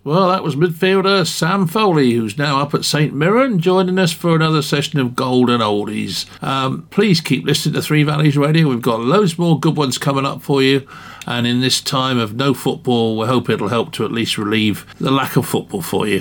Well, 0.04 0.28
that 0.28 0.44
was 0.44 0.54
midfielder 0.54 1.26
Sam 1.26 1.66
Foley, 1.66 2.12
who's 2.12 2.38
now 2.38 2.60
up 2.60 2.74
at 2.74 2.84
St 2.84 3.12
Mirren, 3.12 3.58
joining 3.58 3.98
us 3.98 4.12
for 4.12 4.36
another 4.36 4.62
session 4.62 5.00
of 5.00 5.16
Golden 5.16 5.60
Oldies. 5.60 6.26
Um, 6.44 6.86
please 6.90 7.20
keep 7.20 7.44
listening 7.44 7.74
to 7.74 7.82
Three 7.82 8.04
Valleys 8.04 8.36
Radio. 8.36 8.68
We've 8.68 8.80
got 8.80 9.00
loads 9.00 9.36
more 9.36 9.58
good 9.58 9.76
ones 9.76 9.98
coming 9.98 10.24
up 10.24 10.42
for 10.42 10.62
you. 10.62 10.86
And 11.26 11.44
in 11.44 11.60
this 11.60 11.80
time 11.80 12.18
of 12.18 12.36
no 12.36 12.54
football, 12.54 13.18
we 13.18 13.26
hope 13.26 13.50
it'll 13.50 13.66
help 13.66 13.90
to 13.94 14.04
at 14.04 14.12
least 14.12 14.38
relieve 14.38 14.86
the 15.00 15.10
lack 15.10 15.36
of 15.36 15.44
football 15.44 15.82
for 15.82 16.06
you. 16.06 16.20